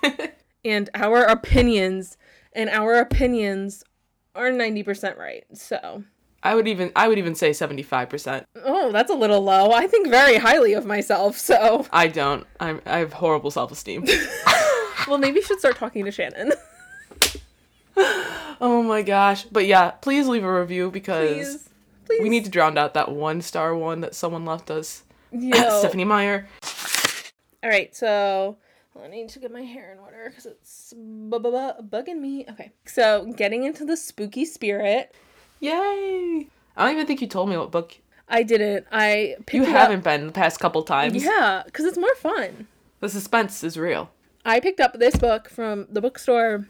and 0.65 0.91
our 0.95 1.25
opinions 1.25 2.17
and 2.53 2.69
our 2.71 2.95
opinions 3.01 3.83
are 4.35 4.51
90% 4.51 5.17
right 5.19 5.45
so 5.55 6.05
I 6.43 6.55
would 6.55 6.69
even 6.69 6.93
I 6.97 7.09
would 7.09 7.19
even 7.19 7.35
say 7.35 7.51
75%. 7.51 8.45
oh 8.65 8.93
that's 8.93 9.11
a 9.11 9.15
little 9.15 9.43
low 9.43 9.73
i 9.73 9.87
think 9.87 10.09
very 10.09 10.37
highly 10.37 10.73
of 10.75 10.87
myself 10.87 11.37
so 11.37 11.87
I 11.93 12.09
don't. 12.09 12.47
I'm 12.61 12.81
I 12.87 12.99
have 12.99 13.13
horrible 13.15 13.51
self-esteem. 13.51 14.07
well 15.09 15.19
maybe 15.19 15.37
you 15.37 15.43
should 15.43 15.59
start 15.59 15.77
talking 15.77 16.05
to 16.05 16.11
shannon 16.11 16.53
oh 18.61 18.83
my 18.83 19.03
gosh. 19.03 19.45
But 19.45 19.67
yeah, 19.67 19.91
please 19.93 20.27
leave 20.29 20.45
a 20.45 20.61
review 20.61 20.91
because 20.91 21.31
please 21.31 21.69
please 22.07 22.23
we 22.23 22.29
need 22.29 22.45
to 22.45 22.51
drown 22.51 22.77
out 22.79 22.95
that 22.95 23.11
one 23.11 23.41
star 23.43 23.75
one 23.75 24.01
that 24.01 24.15
someone 24.15 24.45
left 24.45 24.71
us. 24.71 25.05
Yo. 25.33 25.53
Stephanie 25.81 26.05
Meyer. 26.05 26.49
all 27.63 27.71
right 27.71 27.95
so 27.95 28.57
i 29.01 29.07
need 29.07 29.29
to 29.29 29.39
get 29.39 29.53
my 29.53 29.63
hair 29.63 29.93
in 29.93 29.99
order 29.99 30.25
because 30.29 30.45
it's 30.47 30.93
bu- 30.97 31.39
bu- 31.39 31.51
bu- 31.53 31.83
bugging 31.89 32.19
me 32.21 32.45
okay 32.51 32.73
so 32.85 33.33
getting 33.37 33.63
into 33.65 33.85
the 33.85 33.97
spooky 33.97 34.45
spirit 34.45 35.15
Yay. 35.61 36.49
I 36.77 36.85
don't 36.85 36.95
even 36.95 37.07
think 37.07 37.21
you 37.21 37.27
told 37.29 37.49
me 37.49 37.57
what 37.57 37.71
book 37.71 37.97
i 38.29 38.43
didn't 38.43 38.87
i 38.91 39.37
picked 39.47 39.55
you 39.55 39.65
haven't 39.65 39.99
up 39.99 40.05
been 40.05 40.27
the 40.27 40.33
past 40.33 40.59
couple 40.59 40.83
times. 40.83 41.23
yeah 41.23 41.63
because 41.65 41.85
it's 41.85 41.99
more 41.99 42.15
fun 42.17 42.67
The 43.01 43.09
suspense 43.09 43.63
is 43.63 43.77
real. 43.79 44.11
I 44.45 44.59
picked 44.61 44.81
up 44.81 44.99
this 44.99 45.15
book 45.17 45.49
from 45.49 45.87
the 45.91 46.01
bookstore 46.01 46.67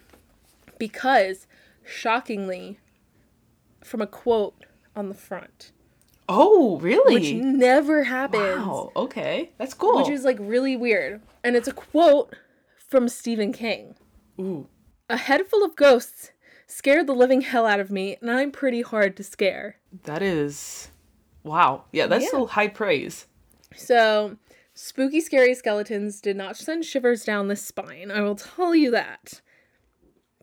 because, 0.81 1.47
shockingly, 1.85 2.81
from 3.85 4.01
a 4.01 4.07
quote 4.09 4.65
on 4.97 5.09
the 5.09 5.15
front, 5.15 5.71
Oh, 6.29 6.79
really? 6.81 7.15
which 7.15 7.33
never 7.35 8.05
happens, 8.05 8.43
Wow. 8.67 8.91
Okay, 8.97 9.51
that's 9.59 9.75
cool. 9.75 9.99
which 9.99 10.09
is 10.09 10.25
like 10.25 10.39
really 10.41 10.77
weird. 10.77 11.21
And 11.45 11.55
it's 11.57 11.69
a 11.69 11.73
quote 11.73 12.35
from 12.89 13.09
Stephen 13.09 13.53
King. 13.53 13.95
Ooh. 14.41 14.67
A 15.09 15.17
head 15.17 15.47
full 15.47 15.65
of 15.65 15.75
ghosts 15.77 16.31
scared 16.67 17.07
the 17.09 17.15
living 17.15 17.41
hell 17.41 17.67
out 17.67 17.81
of 17.81 17.91
me, 17.91 18.17
and 18.21 18.31
I'm 18.31 18.53
pretty 18.53 18.83
hard 18.83 19.17
to 19.17 19.25
scare. 19.25 19.77
That 20.05 20.23
is. 20.23 20.91
Wow. 21.43 21.85
Yeah, 21.93 22.07
that's 22.07 22.23
Yeah. 22.25 22.29
still 22.29 22.47
high 22.49 22.69
praise. 22.69 23.27
So, 23.75 24.37
spooky, 24.75 25.21
scary 25.21 25.55
skeletons 25.55 26.21
did 26.21 26.37
not 26.37 26.57
send 26.57 26.85
shivers 26.85 27.25
down 27.25 27.49
the 27.49 27.57
spine. 27.57 28.11
I 28.13 28.21
will 28.21 28.37
tell 28.37 28.75
you 28.75 28.91
that. 28.93 29.41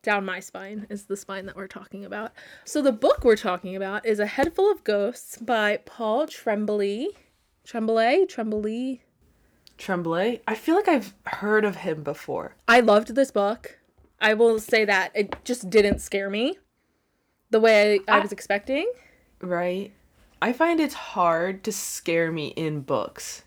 Down 0.07 0.23
my 0.23 0.39
spine 0.39 0.87
is 0.89 1.03
the 1.03 1.17
spine 1.17 1.45
that 1.47 1.57
we're 1.57 1.67
talking 1.67 2.05
about. 2.05 2.31
So 2.63 2.81
the 2.81 2.93
book 2.93 3.25
we're 3.25 3.35
talking 3.35 3.75
about 3.75 4.05
is 4.05 4.19
A 4.21 4.25
Head 4.25 4.53
Full 4.55 4.71
of 4.71 4.81
Ghosts 4.85 5.35
by 5.37 5.81
Paul 5.85 6.27
Tremblay. 6.27 7.07
Tremblay? 7.65 8.25
Tremblay? 8.25 9.01
Tremblay. 9.77 10.39
I 10.47 10.55
feel 10.55 10.75
like 10.75 10.87
I've 10.87 11.13
heard 11.25 11.65
of 11.65 11.75
him 11.75 12.03
before. 12.03 12.55
I 12.69 12.79
loved 12.79 13.15
this 13.15 13.31
book. 13.31 13.79
I 14.21 14.33
will 14.33 14.59
say 14.59 14.85
that 14.85 15.11
it 15.13 15.35
just 15.43 15.69
didn't 15.69 15.99
scare 15.99 16.29
me 16.29 16.57
the 17.49 17.59
way 17.59 17.99
I, 18.07 18.15
I 18.15 18.19
was 18.19 18.31
expecting. 18.31 18.89
Right. 19.41 19.91
I 20.41 20.53
find 20.53 20.79
it's 20.79 20.93
hard 20.93 21.65
to 21.65 21.73
scare 21.73 22.31
me 22.31 22.47
in 22.55 22.79
books. 22.79 23.43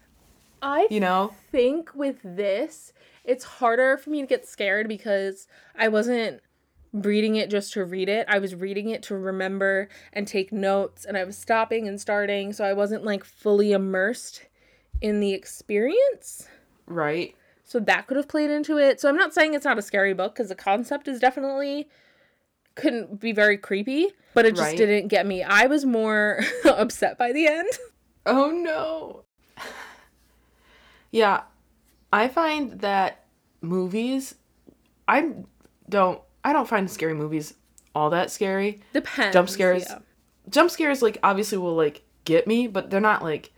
I 0.60 0.88
You 0.90 1.00
know? 1.00 1.32
think 1.50 1.94
with 1.94 2.18
this, 2.22 2.92
it's 3.24 3.44
harder 3.44 3.96
for 3.96 4.10
me 4.10 4.20
to 4.20 4.26
get 4.26 4.46
scared 4.46 4.88
because 4.88 5.48
I 5.74 5.88
wasn't 5.88 6.42
reading 6.92 7.36
it 7.36 7.50
just 7.50 7.72
to 7.74 7.84
read 7.84 8.08
it. 8.08 8.26
I 8.28 8.38
was 8.38 8.54
reading 8.54 8.90
it 8.90 9.02
to 9.04 9.16
remember 9.16 9.88
and 10.12 10.26
take 10.26 10.52
notes, 10.52 11.04
and 11.04 11.16
I 11.16 11.24
was 11.24 11.36
stopping 11.38 11.86
and 11.86 12.00
starting, 12.00 12.52
so 12.52 12.64
I 12.64 12.72
wasn't 12.72 13.04
like 13.04 13.24
fully 13.24 13.72
immersed 13.72 14.46
in 15.00 15.20
the 15.20 15.32
experience. 15.32 16.48
Right. 16.86 17.34
So 17.64 17.78
that 17.80 18.06
could 18.08 18.16
have 18.16 18.26
played 18.28 18.50
into 18.50 18.78
it. 18.78 19.00
So 19.00 19.08
I'm 19.08 19.16
not 19.16 19.32
saying 19.32 19.54
it's 19.54 19.64
not 19.64 19.78
a 19.78 19.82
scary 19.82 20.12
book 20.12 20.34
because 20.34 20.48
the 20.48 20.56
concept 20.56 21.06
is 21.06 21.20
definitely 21.20 21.88
couldn't 22.74 23.20
be 23.20 23.32
very 23.32 23.56
creepy, 23.56 24.08
but 24.34 24.44
it 24.44 24.56
just 24.56 24.62
Right. 24.70 24.76
didn't 24.76 25.08
get 25.08 25.26
me. 25.26 25.42
I 25.42 25.66
was 25.66 25.84
more 25.84 26.40
upset 26.64 27.16
by 27.18 27.32
the 27.32 27.46
end. 27.46 27.68
Oh 28.26 28.50
no. 28.50 29.24
yeah. 31.10 31.42
I 32.12 32.26
find 32.28 32.80
that 32.80 33.24
movies 33.60 34.34
I 35.06 35.32
don't 35.88 36.20
I 36.44 36.52
don't 36.52 36.68
find 36.68 36.90
scary 36.90 37.14
movies 37.14 37.54
all 37.94 38.10
that 38.10 38.30
scary. 38.30 38.80
Depends. 38.92 39.32
Jump 39.34 39.48
scares 39.48 39.84
yeah. 39.88 39.98
Jump 40.48 40.70
scares 40.70 41.02
like 41.02 41.18
obviously 41.22 41.58
will 41.58 41.74
like 41.76 42.02
get 42.24 42.46
me, 42.46 42.66
but 42.66 42.90
they're 42.90 43.00
not 43.00 43.22
like 43.22 43.52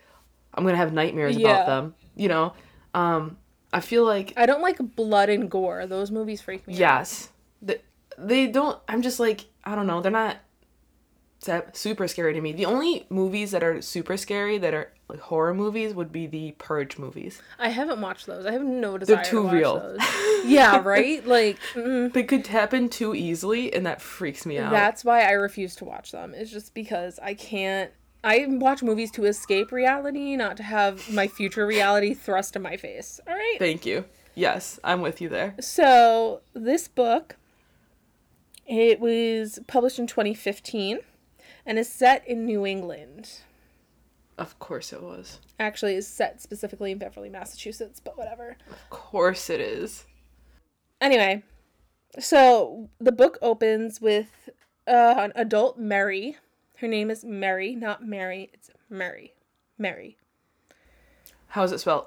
I'm 0.55 0.65
to 0.65 0.77
have 0.77 0.93
nightmares 0.93 1.37
Yeah. 1.37 1.51
about 1.51 1.67
them, 1.67 1.95
you 2.17 2.29
know. 2.29 2.55
Um 2.95 3.37
I 3.73 3.81
feel 3.81 4.05
like 4.05 4.33
I 4.37 4.47
don't 4.47 4.63
like 4.63 4.79
blood 4.97 5.29
and 5.31 5.51
gore. 5.51 5.87
Those 5.87 6.11
movies 6.11 6.41
freak 6.41 6.67
me 6.67 6.75
out. 6.75 6.81
yes. 6.81 7.29
They, 7.63 7.79
they 8.19 8.47
don't 8.49 8.79
I'm 8.89 9.03
just 9.03 9.21
like 9.21 9.47
I 9.65 9.75
don't 9.75 9.87
know, 9.87 10.01
they're 10.01 10.11
not 10.13 10.37
super 11.73 12.07
scary 12.09 12.33
to 12.35 12.41
me. 12.41 12.53
The 12.53 12.67
only 12.67 13.07
movies 13.11 13.51
that 13.51 13.63
are 13.63 13.81
super 13.83 14.17
scary 14.17 14.59
that 14.59 14.75
are 14.75 14.93
like 15.13 15.21
horror 15.21 15.53
movies 15.53 15.93
would 15.95 16.11
be 16.11 16.27
the 16.27 16.53
Purge 16.53 16.99
movies. 16.99 17.43
I 17.59 17.69
haven't 17.69 18.01
watched 18.01 18.27
those. 18.27 18.47
I 18.47 18.53
have 18.53 18.63
no 18.63 18.97
desire 18.97 19.17
They're 19.17 19.25
too 19.25 19.43
to 19.43 19.55
real. 19.55 19.97
yeah, 20.45 20.79
right? 20.85 21.25
Like 21.27 21.59
mm, 21.75 22.13
They 22.13 22.23
could 22.23 22.47
happen 22.47 22.89
too 22.89 23.15
easily, 23.15 23.73
and 23.75 23.85
that 23.85 24.01
freaks 24.01 24.47
me 24.47 24.59
out. 24.59 24.73
that's 24.73 25.05
why 25.05 25.23
I 25.23 25.33
refuse 25.33 25.77
to 25.77 25.85
watch 25.85 26.13
them. 26.13 26.33
It's 26.35 26.51
just 26.51 26.73
because 26.75 27.19
I 27.23 27.35
can't 27.35 27.91
I 28.25 28.47
watch 28.49 28.83
movies 28.83 29.11
to 29.13 29.25
escape 29.25 29.71
reality, 29.73 30.37
not 30.37 30.57
to 30.57 30.63
have 30.63 31.13
my 31.13 31.27
future 31.27 31.67
reality 31.67 32.15
thrust 32.15 32.57
in 32.57 32.63
my 32.63 32.77
face. 32.77 33.21
All 33.27 33.35
right? 33.35 33.57
Thank 33.59 33.85
you. 33.85 34.05
Yes, 34.35 34.79
I'm 34.83 35.03
with 35.03 35.21
you 35.21 35.29
there. 35.29 35.55
So, 35.61 36.41
this 36.55 36.89
book 36.89 37.37
it 38.67 39.01
was 39.01 39.59
published 39.67 39.99
in 39.99 40.07
2015 40.07 41.01
and 41.67 41.79
is 41.79 41.91
set 41.91 42.27
in 42.27 42.47
New 42.47 42.65
England. 42.65 43.41
Of 44.39 44.59
course 44.59 44.93
it 44.93 45.03
was. 45.03 45.41
Actually, 45.59 45.95
is 45.95 46.07
set 46.07 46.41
specifically 46.41 46.93
in 46.93 46.99
Beverly, 46.99 47.29
Massachusetts, 47.29 48.01
but 48.01 48.17
whatever. 48.17 48.57
Of 48.71 48.91
course 48.91 49.51
it 49.51 49.61
is. 49.61 50.07
Anyway, 51.01 51.43
so 52.19 52.89
the 52.99 53.13
book 53.13 53.39
opens 53.43 54.01
with 54.01 54.49
uh, 54.87 55.15
an 55.19 55.33
adult 55.35 55.79
Mary. 55.79 56.37
Her 56.79 56.89
name 56.89 57.11
is 57.11 57.25
Mary, 57.25 57.75
not 57.75 58.05
Mary. 58.05 58.51
It's 58.53 58.71
Mary. 58.89 59.35
Mary. 59.79 60.17
How 61.49 61.65
is 61.65 61.73
it 61.73 61.81
spelled? 61.81 62.07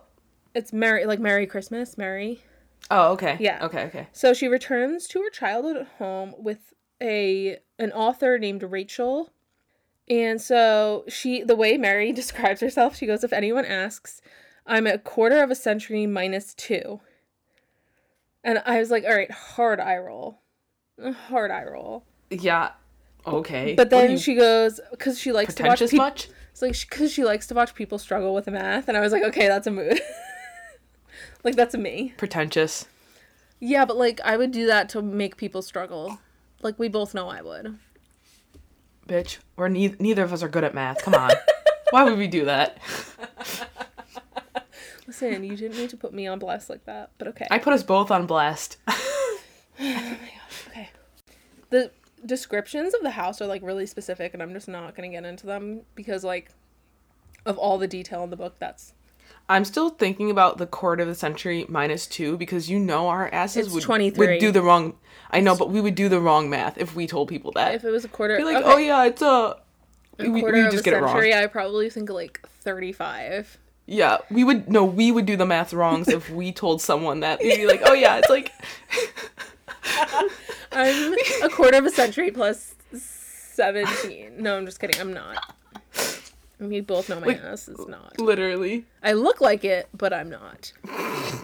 It's 0.54 0.74
Mary, 0.74 1.06
like 1.06 1.20
Merry 1.20 1.46
Christmas, 1.46 1.98
Mary. 1.98 2.42
Oh, 2.90 3.12
okay. 3.14 3.38
Yeah. 3.40 3.66
Okay, 3.66 3.84
okay. 3.84 4.08
So 4.12 4.34
she 4.34 4.48
returns 4.48 5.08
to 5.08 5.22
her 5.22 5.30
childhood 5.30 5.88
home 5.98 6.34
with 6.38 6.74
a 7.02 7.58
an 7.78 7.92
author 7.92 8.40
named 8.40 8.64
Rachel. 8.64 9.32
And 10.10 10.42
so 10.42 11.04
she 11.08 11.44
the 11.44 11.56
way 11.56 11.78
Mary 11.78 12.12
describes 12.14 12.62
herself, 12.62 12.96
she 12.96 13.06
goes, 13.06 13.24
if 13.24 13.34
anyone 13.34 13.66
asks, 13.66 14.22
I'm 14.66 14.88
a 14.88 14.98
quarter 14.98 15.44
of 15.44 15.52
a 15.52 15.56
century 15.56 16.06
minus 16.06 16.54
two. 16.54 17.02
And 18.44 18.62
I 18.66 18.80
was 18.80 18.92
like, 18.92 19.04
all 19.04 19.16
right, 19.16 19.32
hard 19.32 19.80
eye 19.80 19.98
roll. 19.98 20.42
Hard 21.28 21.52
eye 21.52 21.64
roll. 21.64 22.06
Yeah. 22.30 22.72
Okay. 23.26 23.74
But 23.74 23.90
then 23.90 24.12
you, 24.12 24.18
she 24.18 24.36
goes, 24.36 24.80
because 24.92 25.20
she 25.20 25.32
likes 25.32 25.56
to 25.56 25.64
watch 25.64 25.70
pretentious 25.80 25.92
people. 25.92 26.06
much? 26.06 26.30
It's 26.52 26.62
like 26.62 26.80
because 26.90 27.12
she 27.12 27.26
likes 27.26 27.48
to 27.48 27.54
watch 27.54 27.76
people 27.76 27.98
struggle 27.98 28.34
with 28.34 28.48
math, 28.48 28.88
and 28.88 28.96
I 28.96 29.02
was 29.02 29.12
like, 29.12 29.24
okay, 29.24 29.50
that's 29.50 29.68
a 29.68 29.72
mood. 29.72 30.00
like 31.44 31.56
that's 31.56 31.74
a 31.74 31.78
me. 31.78 32.14
Pretentious. 32.16 32.86
Yeah, 33.60 33.84
but 33.84 33.98
like 33.98 34.22
I 34.24 34.38
would 34.38 34.52
do 34.52 34.66
that 34.68 34.88
to 34.90 35.02
make 35.02 35.36
people 35.36 35.62
struggle. 35.62 36.20
Like 36.62 36.80
we 36.80 36.88
both 36.88 37.14
know 37.14 37.28
I 37.28 37.42
would. 37.42 37.78
Bitch, 39.08 39.38
we're 39.56 39.68
ne- 39.68 39.96
neither 40.00 40.24
of 40.24 40.34
us 40.34 40.42
are 40.42 40.50
good 40.50 40.64
at 40.64 40.74
math. 40.74 41.04
Come 41.04 41.14
on. 41.14 41.32
Why 41.92 42.04
would 42.04 42.18
we 42.18 42.28
do 42.28 42.46
that? 42.46 42.80
Listen, 45.08 45.44
you 45.44 45.56
didn't 45.56 45.78
need 45.78 45.92
to 45.92 45.98
put 45.98 46.14
me 46.14 46.26
on 46.26 46.40
blast 46.40 46.70
like 46.70 46.86
that, 46.86 47.12
but 47.18 47.28
okay. 47.28 47.48
I 47.52 47.60
put 47.60 47.74
us 47.74 47.84
both 47.84 48.10
on 48.10 48.26
blast. 48.26 48.78
Oh 48.88 49.40
my 49.80 49.84
gosh. 49.84 50.68
Okay. 50.70 50.90
The 51.70 51.92
descriptions 52.26 52.96
of 52.96 53.02
the 53.02 53.12
house 53.12 53.40
are 53.42 53.46
like 53.46 53.62
really 53.62 53.86
specific, 53.86 54.34
and 54.34 54.42
I'm 54.42 54.54
just 54.54 54.68
not 54.68 54.96
gonna 54.96 55.10
get 55.10 55.24
into 55.24 55.46
them 55.46 55.82
because 55.94 56.24
like 56.24 56.52
of 57.46 57.58
all 57.58 57.78
the 57.78 57.88
detail 57.88 58.24
in 58.24 58.30
the 58.30 58.36
book. 58.36 58.56
That's 58.60 58.94
I'm 59.48 59.64
still 59.66 59.90
thinking 59.90 60.32
about 60.32 60.58
the 60.58 60.66
quarter 60.66 61.04
of 61.04 61.08
the 61.08 61.16
century 61.16 61.66
minus 61.70 62.08
two 62.08 62.38
because 62.38 62.70
you 62.70 62.80
know 62.80 63.10
our 63.10 63.30
asses 63.32 63.76
It's 63.76 63.88
would, 63.88 64.18
would 64.18 64.40
do 64.40 64.52
the 64.52 64.62
wrong. 64.62 64.96
I 65.30 65.40
know, 65.40 65.56
but 65.56 65.70
we 65.70 65.82
would 65.82 65.96
do 65.96 66.10
the 66.10 66.20
wrong 66.20 66.50
math 66.50 66.78
if 66.78 66.96
we 66.96 67.06
told 67.06 67.28
people 67.28 67.52
that. 67.54 67.76
if 67.76 67.84
it 67.84 67.92
was 67.92 68.06
a 68.06 68.08
quarter. 68.08 68.38
Be 68.38 68.44
like, 68.44 68.58
okay, 68.58 68.66
oh 68.66 68.78
yeah, 68.78 69.06
it's 69.06 69.22
a. 69.22 69.26
a 69.26 69.58
we, 70.18 70.30
we 70.30 70.42
quarter 70.42 70.66
of 70.66 70.72
just 70.72 70.82
a 70.82 70.84
get 70.84 70.94
it 70.94 71.02
wrong. 71.02 71.14
century. 71.14 71.34
I 71.34 71.46
probably 71.48 71.90
think 71.90 72.10
like 72.10 72.42
thirty-five. 72.62 73.58
Yeah, 73.86 74.18
we 74.32 74.44
would 74.44 74.68
no, 74.68 74.84
we 74.84 75.12
would 75.12 75.28
do 75.28 75.38
the 75.38 75.46
math 75.46 75.74
wrongs 75.74 76.08
if 76.08 76.30
we 76.32 76.52
told 76.52 76.82
someone 76.82 77.20
that. 77.20 77.40
We'd 77.40 77.58
be 77.58 77.68
like, 77.68 77.82
oh 77.86 77.94
yeah, 77.94 78.18
it's 78.18 78.30
like 78.30 78.52
I'm 80.72 81.14
a 81.44 81.50
quarter 81.50 81.78
of 81.78 81.86
a 81.86 81.92
century 81.92 82.32
plus 82.32 82.74
seventeen. 82.98 84.42
No, 84.42 84.58
I'm 84.58 84.66
just 84.66 84.80
kidding. 84.80 85.00
I'm 85.00 85.14
not. 85.14 85.56
We 86.60 86.80
both 86.82 87.10
know 87.10 87.20
my 87.20 87.28
Like- 87.28 87.44
ass 87.44 87.68
is 87.68 87.86
not. 87.88 88.20
literally. 88.20 88.86
I 89.04 89.12
look 89.14 89.42
like 89.42 89.64
it, 89.66 89.90
but 89.94 90.14
I'm 90.14 90.30
not. 90.30 90.72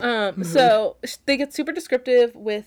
Um, 0.01 0.43
so 0.43 0.95
they 1.25 1.35
get 1.37 1.53
super 1.53 1.71
descriptive 1.71 2.33
with 2.35 2.65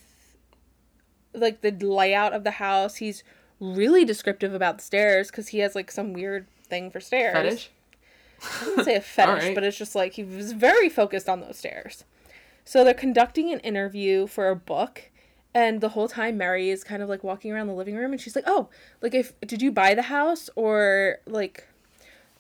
like 1.33 1.63
the 1.63 1.71
layout 1.73 2.33
of 2.33 2.45
the 2.45 2.53
house. 2.53 2.97
He's 2.97 3.25
really 3.61 4.05
descriptive 4.05 4.53
about 4.55 4.79
the 4.79 4.85
stairs 4.85 5.31
because 5.31 5.49
he 5.49 5.59
has 5.61 5.75
like 5.75 5.91
some 5.91 6.13
weird 6.13 6.47
thing 6.69 6.91
for 6.91 7.01
stairs. 7.01 7.35
Fetish. 7.35 7.71
I 8.43 8.65
wouldn't 8.67 8.85
say 8.85 8.97
a 8.97 9.01
fetish, 9.01 9.33
Alright. 9.43 9.55
but 9.55 9.65
it's 9.65 9.77
just 9.79 9.95
like 9.95 10.15
he 10.15 10.23
was 10.25 10.53
very 10.53 10.89
focused 10.89 11.29
on 11.29 11.41
those 11.41 11.57
stairs. 11.59 12.05
So 12.65 12.85
they're 12.85 12.95
conducting 12.95 13.51
an 13.53 13.61
interview 13.61 14.27
for 14.27 14.49
a 14.49 14.57
book, 14.57 15.11
and 15.55 15.81
the 15.81 15.91
whole 15.91 16.09
time 16.09 16.37
Mary 16.39 16.71
is 16.71 16.83
kind 16.85 17.03
of 17.03 17.09
like 17.09 17.23
walking 17.25 17.53
around 17.53 17.67
the 17.69 17.75
living 17.75 17.95
room, 17.95 18.13
and 18.13 18.21
she's 18.21 18.35
like, 18.37 18.45
"Oh, 18.47 18.69
like 19.03 19.15
if 19.15 19.39
did 19.41 19.61
you 19.63 19.71
buy 19.73 19.95
the 19.95 20.03
house 20.03 20.49
or 20.57 21.19
like 21.27 21.67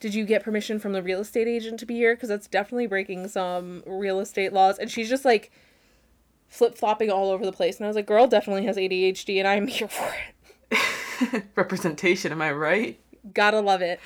did 0.04 0.14
you 0.14 0.26
get 0.26 0.42
permission 0.44 0.78
from 0.78 0.92
the 0.92 1.02
real 1.02 1.20
estate 1.20 1.48
agent 1.48 1.80
to 1.80 1.86
be 1.86 1.94
here? 1.94 2.14
Because 2.14 2.28
that's 2.28 2.46
definitely 2.46 2.86
breaking 2.86 3.26
some 3.28 3.82
real 3.86 4.20
estate 4.20 4.52
laws." 4.52 4.78
And 4.78 4.90
she's 4.90 5.08
just 5.08 5.24
like 5.24 5.50
flip 6.46 6.76
flopping 6.76 7.10
all 7.10 7.30
over 7.30 7.42
the 7.46 7.52
place, 7.54 7.78
and 7.78 7.86
I 7.86 7.88
was 7.88 7.96
like, 7.96 8.04
"Girl 8.04 8.26
definitely 8.26 8.66
has 8.66 8.76
ADHD, 8.76 9.38
and 9.38 9.48
I'm 9.48 9.66
here 9.78 9.88
for 9.88 10.12
it. 10.70 11.44
Representation, 11.56 12.32
am 12.32 12.42
I 12.42 12.52
right? 12.52 13.00
Gotta 13.32 13.60
love 13.60 13.80
it." 13.80 13.98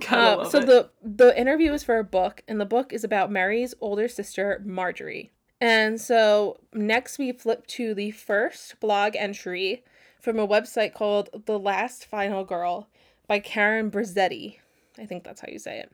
Gotta 0.00 0.16
Uh, 0.16 0.36
love 0.38 0.50
so 0.50 0.58
it. 0.58 0.66
the 0.66 0.90
the 1.04 1.38
interview 1.38 1.72
is 1.72 1.84
for 1.84 1.98
a 2.00 2.04
book, 2.04 2.42
and 2.48 2.60
the 2.60 2.66
book 2.66 2.92
is 2.92 3.04
about 3.04 3.30
Mary's 3.30 3.74
older 3.80 4.08
sister 4.08 4.60
Marjorie. 4.64 5.30
And 5.60 6.00
so 6.00 6.58
next 6.72 7.16
we 7.16 7.30
flip 7.30 7.64
to 7.68 7.94
the 7.94 8.10
first 8.10 8.80
blog 8.80 9.14
entry 9.14 9.84
from 10.20 10.40
a 10.40 10.48
website 10.48 10.94
called 10.94 11.30
The 11.46 11.60
Last 11.60 12.06
Final 12.06 12.42
Girl 12.44 12.88
by 13.28 13.38
Karen 13.38 13.88
Brizzetti. 13.88 14.56
I 14.98 15.06
think 15.06 15.24
that's 15.24 15.40
how 15.40 15.48
you 15.50 15.58
say 15.58 15.78
it. 15.80 15.92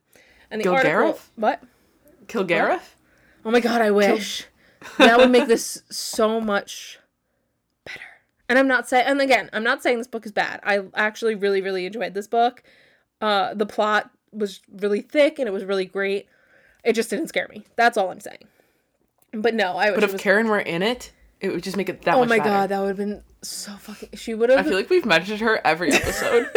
And 0.51 0.61
the 0.61 0.69
article 0.69 0.91
Gilgareth? 0.93 1.31
what? 1.37 1.63
Kilgariff? 2.27 2.83
Oh 3.45 3.51
my 3.51 3.61
god, 3.61 3.81
I 3.81 3.91
wish. 3.91 4.47
that 4.99 5.19
would 5.19 5.31
make 5.31 5.47
this 5.49 5.83
so 5.91 6.41
much 6.41 6.99
better. 7.85 8.01
And 8.49 8.59
I'm 8.59 8.69
not 8.69 8.89
saying 8.89 9.07
and 9.07 9.21
again, 9.21 9.51
I'm 9.53 9.65
not 9.65 9.83
saying 9.83 9.99
this 9.99 10.07
book 10.07 10.27
is 10.27 10.33
bad. 10.33 10.61
I 10.63 10.81
actually 10.95 11.35
really, 11.35 11.61
really 11.61 11.87
enjoyed 11.87 12.15
this 12.15 12.27
book. 12.27 12.63
Uh 13.21 13.55
the 13.55 13.67
plot 13.67 14.11
was 14.33 14.61
really 14.71 15.01
thick 15.03 15.39
and 15.39 15.49
it 15.49 15.53
was 15.53 15.65
really 15.65 15.85
great. 15.87 16.27
It 16.85 16.95
just 16.95 17.11
didn't 17.11 17.29
scare 17.29 17.49
me. 17.49 17.65
That's 17.77 17.97
all 17.97 18.11
I'm 18.11 18.21
saying. 18.21 18.45
But 19.33 19.55
no, 19.55 19.77
I 19.77 19.91
But 19.95 20.03
if 20.03 20.13
was 20.13 20.21
Karen 20.21 20.49
were 20.49 20.59
in 20.61 20.83
it, 20.83 21.13
it 21.41 21.51
would 21.51 21.63
just 21.63 21.77
make 21.77 21.89
it 21.89 22.03
that 22.03 22.15
Oh 22.15 22.25
my 22.25 22.39
better. 22.39 22.51
god, 22.51 22.69
that 22.71 22.81
would 22.81 22.89
have 22.89 22.97
been 22.97 23.23
so 23.43 23.73
fucking. 23.73 24.11
She 24.15 24.35
would 24.35 24.51
have. 24.51 24.59
I 24.59 24.63
feel 24.63 24.75
like 24.77 24.91
we've 24.91 25.07
mentioned 25.07 25.41
her 25.41 25.61
every 25.65 25.93
episode. 25.93 26.49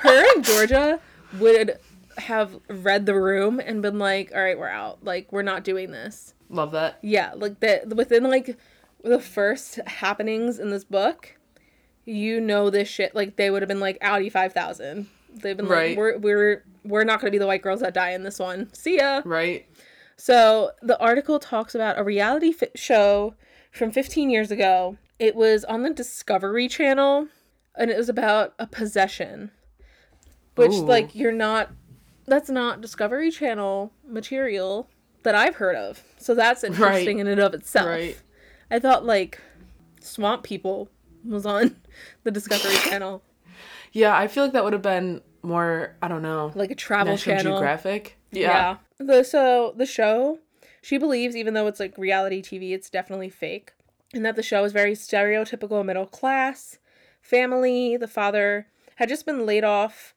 her 0.00 0.34
and 0.34 0.44
Georgia 0.44 1.00
would 1.38 1.78
have 2.18 2.58
read 2.68 3.06
the 3.06 3.14
room 3.14 3.60
and 3.60 3.82
been 3.82 3.98
like, 3.98 4.32
"All 4.34 4.42
right, 4.42 4.58
we're 4.58 4.68
out. 4.68 5.04
Like, 5.04 5.32
we're 5.32 5.42
not 5.42 5.64
doing 5.64 5.90
this." 5.90 6.34
Love 6.48 6.72
that. 6.72 6.98
Yeah, 7.02 7.32
like 7.34 7.60
that 7.60 7.88
within 7.94 8.24
like 8.24 8.56
the 9.02 9.20
first 9.20 9.76
happenings 9.86 10.58
in 10.58 10.70
this 10.70 10.84
book, 10.84 11.36
you 12.04 12.40
know 12.40 12.70
this 12.70 12.88
shit. 12.88 13.14
Like 13.14 13.36
they 13.36 13.50
would 13.50 13.62
have 13.62 13.68
been 13.68 13.80
like 13.80 13.98
Audi 14.00 14.30
five 14.30 14.52
thousand. 14.52 15.08
They've 15.32 15.56
been 15.56 15.66
Right. 15.66 15.90
like, 15.90 15.98
"We're 15.98 16.18
we're 16.18 16.64
we're 16.84 17.04
not 17.04 17.20
gonna 17.20 17.30
be 17.32 17.38
the 17.38 17.46
white 17.46 17.62
girls 17.62 17.80
that 17.80 17.94
die 17.94 18.10
in 18.10 18.22
this 18.22 18.38
one. 18.38 18.72
See 18.72 18.96
ya." 18.98 19.22
Right. 19.24 19.66
So 20.16 20.70
the 20.82 20.98
article 20.98 21.38
talks 21.38 21.74
about 21.74 21.98
a 21.98 22.04
reality 22.04 22.52
fi- 22.52 22.70
show 22.74 23.34
from 23.70 23.90
15 23.90 24.30
years 24.30 24.50
ago. 24.50 24.96
It 25.18 25.34
was 25.34 25.64
on 25.64 25.82
the 25.82 25.90
Discovery 25.92 26.68
Channel, 26.68 27.28
and 27.74 27.90
it 27.90 27.96
was 27.98 28.08
about 28.08 28.54
a 28.58 28.66
possession, 28.66 29.50
which 30.54 30.72
Ooh. 30.72 30.84
like 30.86 31.14
you're 31.14 31.32
not. 31.32 31.70
That's 32.26 32.50
not 32.50 32.80
Discovery 32.80 33.30
Channel 33.30 33.92
material 34.06 34.88
that 35.22 35.34
I've 35.34 35.56
heard 35.56 35.76
of. 35.76 36.02
So 36.18 36.34
that's 36.34 36.64
interesting 36.64 37.18
in 37.18 37.26
and 37.26 37.40
of 37.40 37.54
itself. 37.54 37.86
Right. 37.88 38.16
I 38.70 38.78
thought 38.78 39.04
like 39.04 39.40
Swamp 40.00 40.42
People 40.42 40.88
was 41.24 41.46
on 41.46 41.76
the 42.24 42.30
Discovery 42.30 42.74
Channel, 42.90 43.22
Yeah, 43.92 44.16
I 44.16 44.28
feel 44.28 44.44
like 44.44 44.52
that 44.52 44.64
would 44.64 44.72
have 44.72 44.82
been 44.82 45.20
more. 45.42 45.96
I 46.02 46.08
don't 46.08 46.22
know. 46.22 46.52
like 46.54 46.70
a 46.70 46.74
travel 46.74 47.12
National 47.14 47.36
channel. 47.36 47.52
Geographic. 47.52 48.18
Yeah. 48.32 48.76
The 48.98 49.22
so 49.22 49.74
the 49.76 49.86
show, 49.86 50.40
she 50.82 50.98
believes 50.98 51.36
even 51.36 51.54
though 51.54 51.66
it's 51.66 51.80
like 51.80 51.96
reality 51.96 52.42
TV, 52.42 52.72
it's 52.72 52.90
definitely 52.90 53.30
fake. 53.30 53.72
And 54.14 54.24
that 54.24 54.36
the 54.36 54.42
show 54.42 54.64
is 54.64 54.72
very 54.72 54.92
stereotypical 54.92 55.84
middle 55.84 56.06
class, 56.06 56.78
family. 57.20 57.96
The 57.96 58.08
father 58.08 58.68
had 58.96 59.08
just 59.08 59.26
been 59.26 59.44
laid 59.44 59.64
off 59.64 60.14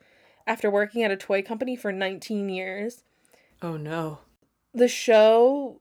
after 0.49 0.69
working 0.69 1.03
at 1.03 1.11
a 1.11 1.15
toy 1.15 1.41
company 1.41 1.77
for 1.77 1.93
19 1.93 2.49
years. 2.49 3.03
Oh 3.61 3.77
no. 3.77 4.19
The 4.73 4.87
show 4.89 5.79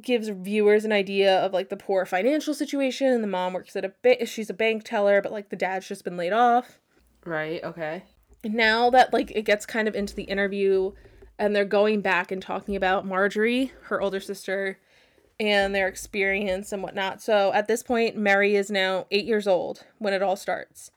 gives 0.00 0.28
viewers 0.28 0.84
an 0.84 0.92
idea 0.92 1.38
of 1.38 1.52
like 1.52 1.68
the 1.70 1.76
poor 1.76 2.06
financial 2.06 2.54
situation. 2.54 3.20
The 3.22 3.26
mom 3.26 3.52
works 3.54 3.74
at 3.74 3.84
a 3.84 3.92
ba- 4.02 4.24
she's 4.26 4.50
a 4.50 4.54
bank 4.54 4.84
teller, 4.84 5.20
but 5.20 5.32
like 5.32 5.48
the 5.48 5.56
dad's 5.56 5.88
just 5.88 6.04
been 6.04 6.16
laid 6.16 6.32
off 6.32 6.78
Right. 7.24 7.62
Okay. 7.64 8.04
now 8.44 8.90
that 8.90 9.12
like 9.12 9.30
it 9.32 9.42
gets 9.42 9.64
kind 9.66 9.88
of 9.88 9.94
into 9.94 10.14
the 10.14 10.24
interview 10.24 10.92
and 11.38 11.56
they're 11.56 11.64
going 11.64 12.00
back 12.02 12.30
and 12.30 12.42
talking 12.42 12.76
about 12.76 13.06
Marjorie, 13.06 13.72
her 13.84 14.00
older 14.00 14.20
sister, 14.20 14.78
and 15.40 15.74
their 15.74 15.88
experience 15.88 16.70
and 16.72 16.82
whatnot. 16.82 17.20
So 17.22 17.52
at 17.52 17.66
this 17.66 17.82
point, 17.82 18.16
Mary 18.16 18.54
is 18.54 18.70
now 18.70 19.06
eight 19.10 19.24
years 19.24 19.46
old 19.48 19.84
when 19.98 20.12
it 20.12 20.22
all 20.22 20.36
starts. 20.36 20.90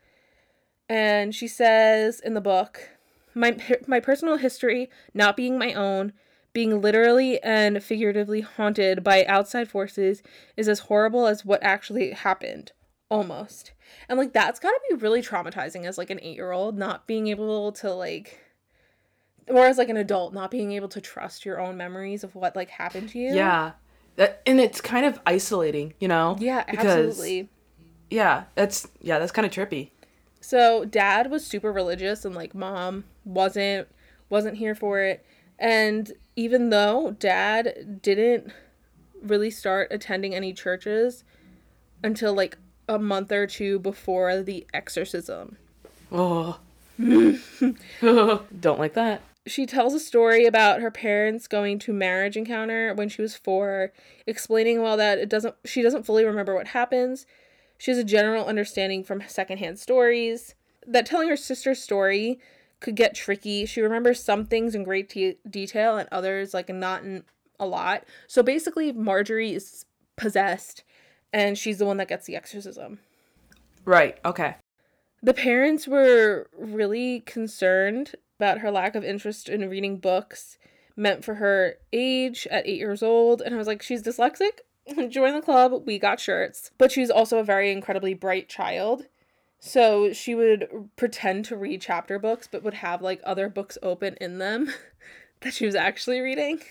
And 0.90 1.34
she 1.34 1.48
says 1.48 2.20
in 2.20 2.34
the 2.36 2.42
book, 2.42 2.90
my, 3.36 3.58
my 3.86 4.00
personal 4.00 4.38
history 4.38 4.90
not 5.14 5.38
being 5.38 5.58
my 5.60 5.74
own, 5.74 6.14
being 6.54 6.82
literally 6.82 7.42
and 7.44 7.84
figuratively 7.84 8.42
haunted 8.42 9.04
by 9.04 9.26
outside 9.26 9.70
forces 9.70 10.24
is 10.56 10.70
as 10.70 10.80
horrible 10.80 11.28
as 11.28 11.44
what 11.46 11.62
actually 11.62 12.12
happened. 12.12 12.72
Almost. 13.12 13.74
And 14.10 14.18
like 14.18 14.34
that's 14.34 14.60
gotta 14.60 14.80
be 14.90 14.96
really 14.96 15.22
traumatizing 15.22 15.86
as 15.86 15.98
like 15.98 16.10
an 16.10 16.20
eight 16.24 16.36
year 16.36 16.52
old, 16.52 16.78
not 16.78 17.06
being 17.06 17.28
able 17.28 17.72
to 17.74 17.94
like 17.94 18.40
or 19.48 19.66
as 19.68 19.78
like 19.78 19.90
an 19.90 19.98
adult, 19.98 20.34
not 20.34 20.50
being 20.50 20.72
able 20.72 20.88
to 20.90 21.02
trust 21.02 21.46
your 21.46 21.60
own 21.60 21.78
memories 21.78 22.24
of 22.24 22.34
what 22.34 22.56
like 22.56 22.70
happened 22.70 23.10
to 23.10 23.20
you. 23.20 23.36
Yeah. 23.36 23.74
That 24.16 24.42
and 24.46 24.60
it's 24.60 24.82
kind 24.82 25.06
of 25.06 25.20
isolating, 25.26 25.94
you 26.00 26.08
know. 26.08 26.38
Yeah, 26.40 26.64
Because- 26.64 26.86
absolutely. 27.10 27.50
Yeah. 28.10 28.46
That's 28.56 28.88
yeah. 29.02 29.20
That's 29.20 29.32
kind 29.32 29.46
of 29.46 29.52
trippy. 29.52 29.90
So 30.40 30.86
dad 30.86 31.30
was 31.30 31.46
super 31.46 31.72
religious 31.72 32.24
and 32.24 32.34
like 32.34 32.56
mom 32.56 33.04
wasn't 33.26 33.88
wasn't 34.30 34.58
here 34.58 34.76
for 34.76 35.02
it. 35.02 35.26
And 35.60 36.12
even 36.36 36.70
though 36.70 37.16
dad 37.20 38.00
didn't 38.02 38.52
really 39.22 39.50
start 39.50 39.88
attending 39.92 40.36
any 40.36 40.54
churches 40.54 41.24
until 42.04 42.34
like 42.34 42.58
a 42.88 43.00
month 43.00 43.32
or 43.32 43.48
two 43.48 43.80
before 43.80 44.42
the 44.42 44.66
exorcism. 44.74 45.58
Oh. 46.12 46.60
Don't 47.00 48.80
like 48.80 48.94
that. 48.94 49.22
She 49.48 49.66
tells 49.66 49.94
a 49.94 50.00
story 50.00 50.46
about 50.46 50.82
her 50.82 50.90
parents 50.90 51.48
going 51.48 51.78
to 51.80 51.94
marriage 51.94 52.36
encounter 52.36 52.94
when 52.96 53.10
she 53.10 53.22
was 53.22 53.36
4, 53.36 53.92
explaining 54.26 54.82
well 54.82 54.98
that 54.98 55.20
it 55.20 55.30
doesn't 55.30 55.56
she 55.66 55.82
doesn't 55.82 56.06
fully 56.06 56.26
remember 56.26 56.56
what 56.56 56.68
happens. 56.68 57.26
She 57.78 57.92
has 57.92 57.98
a 57.98 58.04
general 58.04 58.46
understanding 58.46 59.04
from 59.04 59.22
secondhand 59.28 59.78
stories. 59.80 60.56
That 60.88 61.06
telling 61.06 61.30
her 61.30 61.36
sister's 61.36 61.82
story 61.82 62.40
could 62.80 62.96
get 62.96 63.16
tricky. 63.16 63.66
She 63.66 63.82
remembers 63.82 64.24
some 64.24 64.46
things 64.46 64.76
in 64.76 64.84
great 64.84 65.10
de- 65.10 65.38
detail 65.50 65.98
and 65.98 66.08
others 66.12 66.54
like 66.54 66.70
not 66.70 67.04
in 67.04 67.24
a 67.60 67.66
lot. 67.66 68.04
So 68.28 68.44
basically 68.44 68.92
Marjorie 68.92 69.54
is 69.54 69.86
possessed 70.16 70.84
and 71.34 71.58
she's 71.58 71.78
the 71.78 71.86
one 71.86 71.98
that 71.98 72.08
gets 72.08 72.26
the 72.26 72.36
exorcism. 72.36 73.00
Right. 73.84 74.18
Okay. 74.26 74.56
The 75.22 75.34
parents 75.34 75.88
were 75.88 76.50
really 76.58 77.22
concerned 77.22 78.16
about 78.40 78.60
her 78.60 78.72
lack 78.72 78.96
of 78.96 79.04
interest 79.04 79.50
in 79.50 79.70
reading 79.70 79.98
books 79.98 80.58
meant 80.96 81.26
for 81.26 81.36
her 81.36 81.76
age 81.92 82.48
at 82.52 82.68
eight 82.68 82.78
years 82.78 83.04
old. 83.04 83.42
And 83.42 83.54
I 83.54 83.58
was 83.58 83.68
like, 83.68 83.82
she's 83.82 84.04
dyslexic? 84.04 84.60
Join 85.10 85.34
the 85.34 85.42
club. 85.42 85.84
We 85.86 85.98
got 86.00 86.20
shirts. 86.20 86.72
But 86.78 86.92
she's 86.92 87.10
also 87.10 87.40
a 87.40 87.44
very 87.44 87.72
incredibly 87.72 88.14
bright 88.14 88.50
child. 88.50 89.06
So 89.60 90.14
she 90.14 90.36
would 90.36 90.90
pretend 90.96 91.46
to 91.46 91.58
read 91.58 91.82
chapter 91.82 92.20
books, 92.20 92.48
but 92.52 92.64
would 92.64 92.76
have 92.76 93.02
like 93.02 93.22
other 93.24 93.50
books 93.50 93.78
open 93.82 94.16
in 94.22 94.38
them 94.38 94.72
that 95.42 95.54
she 95.54 95.66
was 95.66 95.76
actually 95.76 96.20
reading. 96.20 96.62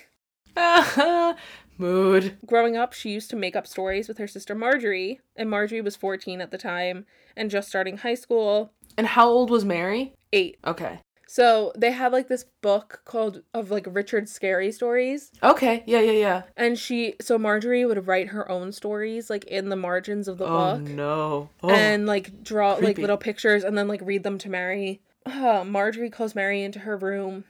Mood. 1.77 2.37
Growing 2.45 2.77
up, 2.77 2.93
she 2.93 3.09
used 3.09 3.29
to 3.31 3.35
make 3.35 3.55
up 3.55 3.67
stories 3.67 4.07
with 4.07 4.17
her 4.17 4.27
sister 4.27 4.55
Marjorie, 4.55 5.19
and 5.35 5.49
Marjorie 5.49 5.81
was 5.81 5.97
14 5.97 6.39
at 6.39 6.51
the 6.51 6.57
time 6.57 7.05
and 7.35 7.51
just 7.51 7.67
starting 7.67 7.97
high 7.97 8.15
school. 8.15 8.71
And 8.97 9.07
how 9.07 9.27
old 9.27 9.49
was 9.49 9.65
Mary? 9.65 10.13
Eight. 10.31 10.57
Okay. 10.65 10.99
So 11.27 11.71
they 11.75 11.91
have 11.91 12.13
like 12.13 12.27
this 12.27 12.45
book 12.61 13.01
called 13.05 13.41
of 13.53 13.71
like 13.71 13.87
Richard 13.89 14.25
Scarry 14.25 14.73
stories. 14.73 15.31
Okay. 15.41 15.83
Yeah. 15.87 15.99
Yeah. 16.01 16.11
Yeah. 16.11 16.41
And 16.55 16.77
she 16.77 17.15
so 17.19 17.37
Marjorie 17.37 17.85
would 17.85 18.05
write 18.07 18.27
her 18.29 18.49
own 18.49 18.71
stories 18.71 19.29
like 19.29 19.43
in 19.45 19.69
the 19.69 19.75
margins 19.75 20.27
of 20.27 20.37
the 20.37 20.45
book. 20.45 20.79
Oh 20.79 20.83
book. 20.83 20.89
no. 20.89 21.49
Oh. 21.63 21.69
And 21.69 22.05
like 22.05 22.43
draw 22.43 22.73
like 22.75 22.97
little 22.97 23.17
pictures 23.17 23.63
and 23.63 23.77
then 23.77 23.87
like 23.87 24.01
read 24.03 24.23
them 24.23 24.37
to 24.39 24.49
Mary. 24.49 25.01
Uh, 25.25 25.63
Marjorie 25.65 26.11
calls 26.11 26.35
Mary 26.35 26.61
into 26.61 26.79
her 26.79 26.95
room 26.95 27.45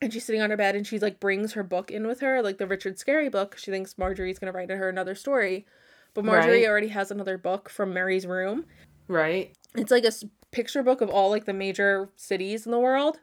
and 0.00 0.12
she's 0.12 0.24
sitting 0.24 0.40
on 0.40 0.48
her 0.48 0.56
bed 0.56 0.74
and 0.74 0.86
she 0.86 0.98
like 0.98 1.20
brings 1.20 1.52
her 1.52 1.62
book 1.62 1.90
in 1.90 2.06
with 2.06 2.20
her, 2.20 2.40
like 2.40 2.56
the 2.56 2.66
Richard 2.66 2.96
Scarry 2.96 3.30
book. 3.30 3.58
She 3.58 3.70
thinks 3.70 3.98
Marjorie's 3.98 4.38
gonna 4.38 4.52
write 4.52 4.70
her 4.70 4.88
another 4.88 5.14
story. 5.14 5.66
But 6.14 6.24
Marjorie 6.24 6.62
Right. 6.62 6.68
already 6.68 6.88
has 6.88 7.10
another 7.10 7.36
book 7.36 7.68
from 7.68 7.92
Mary's 7.92 8.26
room. 8.26 8.64
right. 9.08 9.52
It's 9.74 9.90
like 9.90 10.04
a 10.04 10.12
picture 10.50 10.82
book 10.82 11.00
of 11.00 11.10
all 11.10 11.30
like 11.30 11.44
the 11.44 11.52
major 11.52 12.10
cities 12.16 12.66
in 12.66 12.72
the 12.72 12.78
world 12.78 13.20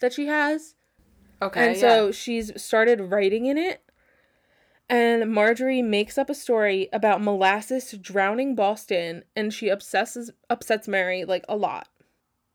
that 0.00 0.12
she 0.12 0.26
has. 0.26 0.74
Okay. 1.42 1.68
and 1.68 1.76
so 1.76 2.10
she's 2.12 2.50
started 2.60 3.00
writing 3.00 3.46
in 3.46 3.58
it. 3.58 3.82
And 4.88 5.32
Marjorie 5.32 5.82
makes 5.82 6.16
up 6.16 6.30
a 6.30 6.34
story 6.34 6.88
about 6.92 7.20
molasses 7.20 7.92
drowning 8.00 8.54
Boston 8.54 9.24
and 9.34 9.52
she 9.52 9.68
obsesses 9.68 10.30
upsets 10.48 10.86
Mary 10.86 11.24
like 11.24 11.44
a 11.48 11.56
lot. 11.56 11.88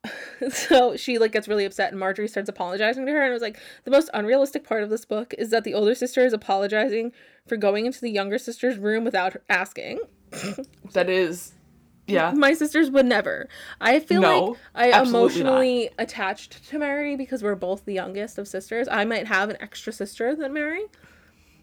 so 0.49 0.95
she 0.95 1.19
like 1.19 1.31
gets 1.31 1.47
really 1.47 1.65
upset 1.65 1.91
and 1.91 1.99
Marjorie 1.99 2.27
starts 2.27 2.49
apologizing 2.49 3.05
to 3.05 3.11
her 3.11 3.21
and 3.21 3.29
it 3.29 3.33
was 3.33 3.41
like 3.41 3.59
the 3.83 3.91
most 3.91 4.09
unrealistic 4.13 4.63
part 4.63 4.81
of 4.81 4.89
this 4.89 5.05
book 5.05 5.33
is 5.37 5.51
that 5.51 5.63
the 5.63 5.73
older 5.73 5.93
sister 5.93 6.25
is 6.25 6.33
apologizing 6.33 7.11
for 7.45 7.57
going 7.57 7.85
into 7.85 8.01
the 8.01 8.09
younger 8.09 8.39
sister's 8.39 8.77
room 8.77 9.03
without 9.03 9.33
her 9.33 9.43
asking. 9.49 9.99
That 10.93 11.09
is. 11.09 11.53
Yeah. 12.11 12.31
My 12.35 12.53
sisters 12.53 12.89
would 12.91 13.05
never. 13.05 13.47
I 13.79 13.99
feel 13.99 14.21
No, 14.21 14.45
like 14.45 14.59
I 14.75 14.91
absolutely 14.91 15.43
not. 15.43 15.49
emotionally 15.49 15.89
attached 15.99 16.67
to 16.69 16.79
Mary 16.79 17.15
because 17.15 17.43
we're 17.43 17.55
both 17.55 17.85
the 17.85 17.93
youngest 17.93 18.37
of 18.37 18.47
sisters. 18.47 18.87
I 18.89 19.05
might 19.05 19.27
have 19.27 19.49
an 19.49 19.57
extra 19.61 19.91
sister 19.93 20.35
than 20.35 20.53
Mary, 20.53 20.83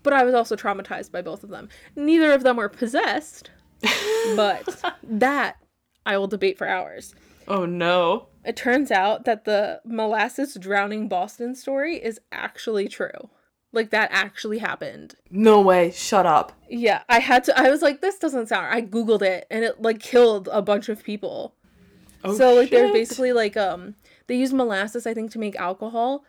but 0.02 0.12
I 0.12 0.24
was 0.24 0.34
also 0.34 0.56
traumatized 0.56 1.12
by 1.12 1.22
both 1.22 1.44
of 1.44 1.50
them. 1.50 1.68
Neither 1.96 2.32
of 2.32 2.42
them 2.42 2.56
were 2.56 2.68
possessed, 2.68 3.50
but 4.36 4.82
that 5.02 5.56
I 6.06 6.16
will 6.18 6.26
debate 6.28 6.58
for 6.58 6.66
hours. 6.66 7.14
Oh 7.46 7.64
no. 7.66 8.28
It 8.44 8.56
turns 8.56 8.90
out 8.90 9.24
that 9.24 9.44
the 9.44 9.80
molasses 9.84 10.56
drowning 10.58 11.08
Boston 11.08 11.54
story 11.54 11.96
is 11.96 12.20
actually 12.32 12.88
true. 12.88 13.30
Like 13.78 13.90
that 13.90 14.10
actually 14.12 14.58
happened. 14.58 15.14
No 15.30 15.60
way. 15.60 15.90
Shut 15.92 16.26
up. 16.26 16.52
Yeah, 16.68 17.02
I 17.08 17.20
had 17.20 17.44
to 17.44 17.58
I 17.58 17.70
was 17.70 17.80
like 17.80 18.00
this 18.00 18.18
doesn't 18.18 18.48
sound 18.48 18.66
I 18.66 18.82
googled 18.82 19.22
it 19.22 19.46
and 19.50 19.64
it 19.64 19.80
like 19.80 20.00
killed 20.00 20.48
a 20.52 20.60
bunch 20.62 20.88
of 20.88 21.02
people. 21.04 21.54
Oh, 22.24 22.36
so 22.36 22.54
like 22.54 22.70
there's 22.70 22.88
shit. 22.88 22.94
basically 22.94 23.32
like 23.32 23.56
um 23.56 23.94
they 24.26 24.34
use 24.36 24.52
molasses 24.52 25.06
I 25.06 25.14
think 25.14 25.30
to 25.32 25.38
make 25.38 25.54
alcohol 25.56 26.24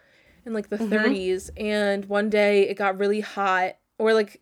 in 0.46 0.54
like 0.54 0.70
the 0.70 0.78
Mm-hmm. 0.78 0.94
30s 0.94 1.50
and 1.58 2.06
one 2.06 2.30
day 2.30 2.70
it 2.70 2.76
got 2.76 3.00
really 3.00 3.22
hot 3.22 3.74
or 3.98 4.14
like 4.14 4.40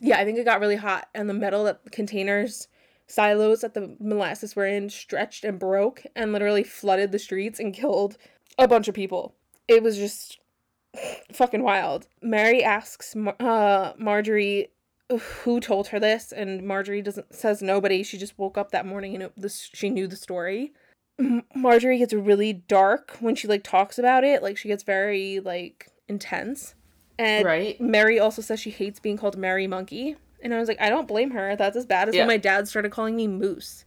Yeah, 0.00 0.18
I 0.18 0.24
think 0.24 0.38
it 0.38 0.44
got 0.44 0.60
really 0.60 0.76
hot, 0.76 1.08
and 1.14 1.28
the 1.28 1.34
metal 1.34 1.64
that 1.64 1.84
the 1.84 1.90
containers, 1.90 2.68
silos 3.06 3.60
that 3.60 3.74
the 3.74 3.96
molasses 4.00 4.56
were 4.56 4.66
in 4.66 4.88
stretched 4.90 5.44
and 5.44 5.58
broke 5.58 6.02
and 6.16 6.32
literally 6.32 6.64
flooded 6.64 7.12
the 7.12 7.18
streets 7.18 7.60
and 7.60 7.72
killed 7.74 8.16
a 8.58 8.66
bunch 8.66 8.88
of 8.88 8.94
people. 8.94 9.34
It 9.68 9.82
was 9.82 9.96
just 9.96 10.38
fucking 11.32 11.62
wild. 11.62 12.06
Mary 12.22 12.62
asks 12.62 13.14
Mar- 13.14 13.36
uh, 13.40 13.92
Marjorie 13.98 14.68
who 15.44 15.60
told 15.60 15.88
her 15.88 16.00
this, 16.00 16.32
and 16.32 16.62
Marjorie 16.62 17.00
doesn't 17.02 17.32
says 17.34 17.62
nobody. 17.62 18.02
She 18.02 18.18
just 18.18 18.38
woke 18.38 18.58
up 18.58 18.72
that 18.72 18.84
morning 18.86 19.14
and 19.14 19.22
it, 19.24 19.32
this, 19.36 19.70
she 19.72 19.88
knew 19.88 20.08
the 20.08 20.16
story. 20.16 20.72
M- 21.18 21.44
Marjorie 21.54 21.98
gets 21.98 22.12
really 22.12 22.52
dark 22.52 23.16
when 23.20 23.34
she 23.36 23.46
like 23.48 23.62
talks 23.62 23.98
about 23.98 24.24
it. 24.24 24.42
Like 24.42 24.56
she 24.58 24.68
gets 24.68 24.82
very 24.82 25.38
like 25.40 25.86
intense. 26.08 26.74
And 27.18 27.44
Right. 27.46 27.80
Mary 27.80 28.18
also 28.18 28.42
says 28.42 28.60
she 28.60 28.70
hates 28.70 29.00
being 29.00 29.16
called 29.16 29.38
Mary 29.38 29.66
Monkey. 29.66 30.16
And 30.42 30.52
I 30.52 30.58
was 30.58 30.68
like, 30.68 30.80
I 30.80 30.90
don't 30.90 31.08
blame 31.08 31.30
her. 31.30 31.56
That's 31.56 31.76
as 31.76 31.86
bad 31.86 32.08
as 32.08 32.14
Yeah. 32.14 32.22
when 32.22 32.28
my 32.28 32.36
dad 32.36 32.68
started 32.68 32.92
calling 32.92 33.16
me 33.16 33.26
Moose. 33.26 33.85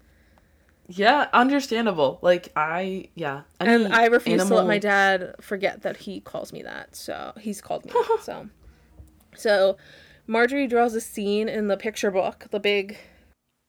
Yeah, 0.91 1.28
understandable. 1.34 2.17
Like 2.21 2.49
I, 2.56 3.10
yeah, 3.15 3.43
And 3.60 3.93
I 3.93 4.08
refuse 4.08 4.43
to 4.47 4.56
let 4.56 4.65
my 4.67 4.80
dad 4.80 5.36
forget 5.39 5.84
that 5.84 5.97
he 5.97 6.19
calls 6.19 6.52
me 6.52 6.63
that. 6.63 6.95
So 6.95 7.34
he's 7.39 7.62
called 7.62 7.86
me 7.86 7.91
that. 7.91 8.23
So, 8.23 8.49
so 9.36 9.78
Marjorie 10.28 10.67
draws 10.67 10.95
a 10.95 11.02
scene 11.02 11.47
in 11.47 11.67
the 11.67 11.78
picture 11.78 12.10
book, 12.12 12.47
the 12.52 12.60
big 12.60 12.97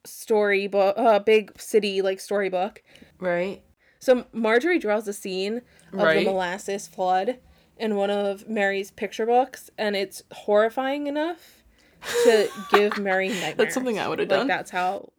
story 0.03 0.67
book, 0.67 0.95
uh, 0.97 1.19
big 1.19 1.59
city 1.59 2.01
like 2.01 2.19
storybook. 2.19 2.81
right. 3.19 3.61
So 3.99 4.25
Marjorie 4.33 4.79
draws 4.79 5.07
a 5.07 5.13
scene 5.13 5.61
of 5.93 5.99
the 6.15 6.25
molasses 6.25 6.87
flood 6.87 7.37
in 7.77 7.95
one 7.95 8.09
of 8.09 8.49
Mary's 8.49 8.89
picture 8.89 9.27
books, 9.27 9.69
and 9.77 9.95
it's 9.95 10.23
horrifying 10.31 11.05
enough 11.05 11.63
to 12.23 12.49
give 12.71 12.97
Mary 12.97 13.29
nightmares. 13.29 13.57
That's 13.57 13.73
something 13.75 13.99
I 13.99 14.07
would've 14.07 14.27
Like 14.27 14.39
done. 14.39 14.47
that's 14.47 14.71
how 14.71 15.11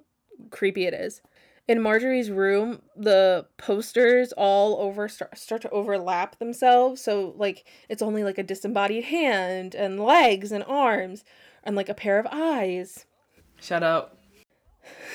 creepy 0.51 0.87
it 0.87 0.95
is. 0.95 1.23
In 1.69 1.81
Marjorie's 1.81 2.31
room, 2.31 2.83
the 2.97 3.47
posters 3.57 4.33
all 4.33 4.81
over 4.81 5.09
start, 5.09 5.39
start 5.39 5.63
to 5.63 5.71
overlap 5.71 6.39
themselves. 6.39 7.01
So 7.01 7.35
like 7.37 7.67
it's 7.89 8.03
only 8.03 8.25
like 8.25 8.39
a 8.39 8.43
disembodied 8.43 9.05
hand 9.05 9.75
and 9.75 10.01
legs 10.01 10.51
and 10.51 10.65
arms 10.65 11.25
and 11.63 11.77
like 11.77 11.89
a 11.89 11.95
pair 11.95 12.19
of 12.19 12.27
eyes. 12.31 13.07
Shout 13.61 13.83
out. 13.83 14.19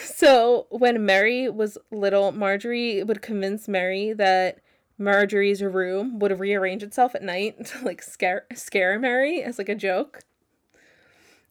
So 0.01 0.67
when 0.69 1.05
Mary 1.05 1.49
was 1.49 1.77
little, 1.91 2.31
Marjorie 2.31 3.03
would 3.03 3.21
convince 3.21 3.67
Mary 3.67 4.13
that 4.13 4.59
Marjorie's 4.97 5.61
room 5.61 6.17
would 6.19 6.39
rearrange 6.39 6.81
itself 6.81 7.13
at 7.13 7.23
night 7.23 7.65
to 7.65 7.85
like 7.85 8.01
scare 8.01 8.45
scare 8.53 8.97
Mary 8.99 9.43
as 9.43 9.57
like 9.57 9.69
a 9.69 9.75
joke. 9.75 10.21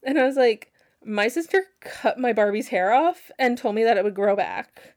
And 0.03 0.19
I 0.19 0.25
was 0.25 0.35
like, 0.35 0.71
my 1.07 1.27
sister 1.27 1.63
cut 1.79 2.19
my 2.19 2.33
Barbie's 2.33 2.67
hair 2.67 2.93
off 2.93 3.31
and 3.39 3.57
told 3.57 3.75
me 3.75 3.83
that 3.83 3.97
it 3.97 4.03
would 4.03 4.13
grow 4.13 4.35
back. 4.35 4.95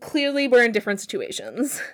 Clearly, 0.00 0.48
we're 0.48 0.64
in 0.64 0.72
different 0.72 1.00
situations. 1.00 1.80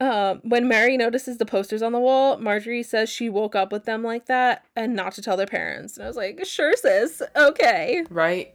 Um, 0.00 0.40
when 0.44 0.68
Mary 0.68 0.96
notices 0.96 1.38
the 1.38 1.44
posters 1.44 1.82
on 1.82 1.90
the 1.90 1.98
wall, 1.98 2.38
Marjorie 2.38 2.84
says 2.84 3.10
she 3.10 3.28
woke 3.28 3.56
up 3.56 3.72
with 3.72 3.84
them 3.84 4.04
like 4.04 4.26
that 4.26 4.64
and 4.76 4.94
not 4.94 5.12
to 5.14 5.22
tell 5.22 5.36
their 5.36 5.46
parents. 5.46 5.96
And 5.96 6.04
I 6.04 6.06
was 6.06 6.16
like, 6.16 6.44
sure, 6.46 6.74
sis. 6.76 7.20
Okay. 7.34 8.04
Right. 8.08 8.54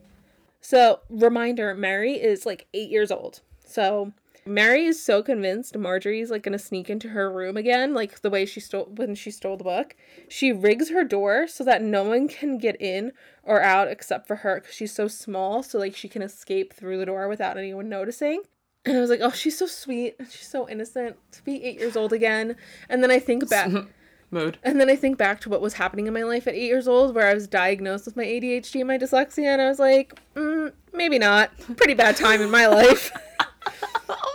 So, 0.62 1.02
reminder 1.10 1.76
Mary 1.76 2.14
is 2.14 2.46
like 2.46 2.68
eight 2.74 2.90
years 2.90 3.12
old. 3.12 3.42
So, 3.66 4.14
Mary 4.46 4.86
is 4.86 5.02
so 5.02 5.24
convinced 5.24 5.78
Marjorie's 5.78 6.30
like 6.30 6.44
gonna 6.44 6.60
sneak 6.60 6.90
into 6.90 7.10
her 7.10 7.32
room 7.32 7.58
again, 7.58 7.94
like 7.94 8.22
the 8.22 8.30
way 8.30 8.46
she 8.46 8.60
stole 8.60 8.86
when 8.96 9.16
she 9.16 9.32
stole 9.32 9.58
the 9.58 9.64
book. 9.64 9.96
She 10.28 10.52
rigs 10.52 10.90
her 10.90 11.04
door 11.04 11.48
so 11.48 11.64
that 11.64 11.82
no 11.82 12.04
one 12.04 12.28
can 12.28 12.58
get 12.58 12.80
in 12.82 13.14
or 13.44 13.62
out 13.62 13.88
except 13.88 14.28
for 14.28 14.38
her 14.38 14.60
because 14.60 14.76
she's 14.76 14.94
so 14.94 15.08
small, 15.08 15.64
so 15.64 15.80
like 15.80 15.96
she 15.96 16.10
can 16.10 16.22
escape 16.22 16.74
through 16.74 16.98
the 16.98 17.06
door 17.06 17.28
without 17.28 17.58
anyone 17.58 17.90
noticing. 17.90 18.42
And 18.86 18.98
I 18.98 19.00
was 19.00 19.10
like, 19.10 19.22
oh, 19.22 19.32
she's 19.32 19.58
so 19.58 19.66
sweet. 19.66 20.18
She's 20.30 20.46
so 20.46 20.68
innocent 20.68 21.16
to 21.32 21.44
be 21.46 21.64
eight 21.64 21.80
years 21.80 21.96
old 21.96 22.12
again. 22.12 22.58
And 22.90 23.02
then 23.02 23.12
I 23.12 23.20
think 23.20 23.50
back. 23.50 23.72
Mood. 24.30 24.58
And 24.62 24.82
then 24.82 24.90
I 24.90 24.98
think 24.98 25.18
back 25.18 25.40
to 25.42 25.50
what 25.50 25.62
was 25.62 25.76
happening 25.76 26.08
in 26.08 26.14
my 26.14 26.24
life 26.24 26.48
at 26.48 26.56
eight 26.56 26.68
years 26.68 26.86
old, 26.86 27.16
where 27.16 27.28
I 27.28 27.34
was 27.34 27.48
diagnosed 27.48 28.06
with 28.06 28.18
my 28.18 28.26
ADHD 28.26 28.82
and 28.82 28.88
my 28.88 28.98
dyslexia, 28.98 29.46
and 29.46 29.62
I 29.62 29.70
was 29.70 29.80
like, 29.80 30.20
mm, 30.36 30.74
maybe 30.92 31.18
not. 31.18 31.52
Pretty 31.78 31.94
bad 31.94 32.18
time 32.18 32.42
in 32.42 32.52
my 32.52 32.68
life. 32.68 33.12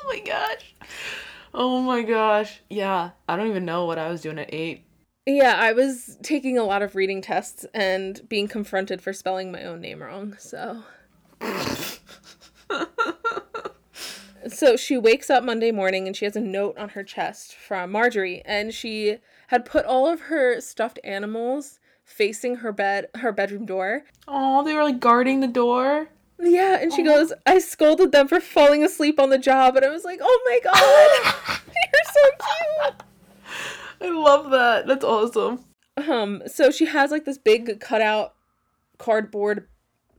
oh 0.09 0.15
my 0.15 0.21
gosh. 0.21 0.75
Oh 1.55 1.81
my 1.83 2.03
gosh. 2.03 2.61
Yeah, 2.71 3.11
I 3.29 3.37
don't 3.37 3.49
even 3.49 3.65
know 3.65 3.85
what 3.85 3.99
I 3.99 4.09
was 4.09 4.21
doing 4.21 4.39
at 4.39 4.53
eight. 4.53 4.85
yeah, 5.27 5.57
I 5.59 5.73
was 5.73 6.17
taking 6.23 6.57
a 6.59 6.65
lot 6.65 6.83
of 6.83 6.95
reading 6.95 7.21
tests 7.23 7.67
and 7.75 8.21
being 8.29 8.49
confronted 8.49 9.03
for 9.03 9.13
spelling 9.13 9.53
my 9.53 9.65
own 9.65 9.81
name 9.81 10.03
wrong, 10.03 10.37
so. 10.39 10.83
so 14.49 14.77
she 14.77 14.97
wakes 14.97 15.31
up 15.31 15.45
Monday 15.45 15.71
morning 15.71 16.07
and 16.07 16.17
she 16.17 16.25
has 16.25 16.37
a 16.37 16.41
note 16.41 16.77
on 16.79 16.91
her 16.91 17.03
chest 17.03 17.55
from 17.55 17.93
Marjorie, 17.93 18.43
and 18.45 18.73
she 18.73 19.19
had 19.49 19.65
put 19.65 19.85
all 19.85 20.07
of 20.07 20.23
her 20.23 20.61
stuffed 20.61 20.99
animals 21.05 21.79
facing 22.05 22.57
her 22.57 22.73
bed, 22.73 23.07
her 23.17 23.33
bedroom 23.33 23.67
door, 23.67 24.05
Oh, 24.27 24.65
they 24.65 24.75
were 24.75 24.83
like 24.85 25.01
guarding 25.01 25.41
the 25.41 25.47
door. 25.47 26.09
Yeah, 26.41 26.79
and 26.81 26.93
she 26.93 27.03
goes, 27.03 27.33
I 27.47 27.59
scolded 27.59 28.13
them 28.13 28.29
for 28.29 28.41
falling 28.41 28.85
asleep 28.85 29.19
on 29.19 29.31
the 29.31 29.39
job, 29.39 29.77
and 29.77 29.85
I 29.85 29.91
was 29.91 30.05
like, 30.05 30.21
oh 30.23 30.41
my 30.47 30.61
god, 30.63 31.61
you're 31.67 32.13
so 32.13 32.91
cute. 32.91 33.03
I 34.01 34.09
love 34.11 34.51
that. 34.51 34.87
That's 34.87 35.05
awesome. 35.05 35.65
Um, 35.97 36.43
so 36.47 36.71
she 36.71 36.87
has 36.87 37.11
like 37.11 37.25
this 37.25 37.39
big 37.39 37.81
cutout 37.81 38.35
cardboard 38.99 39.69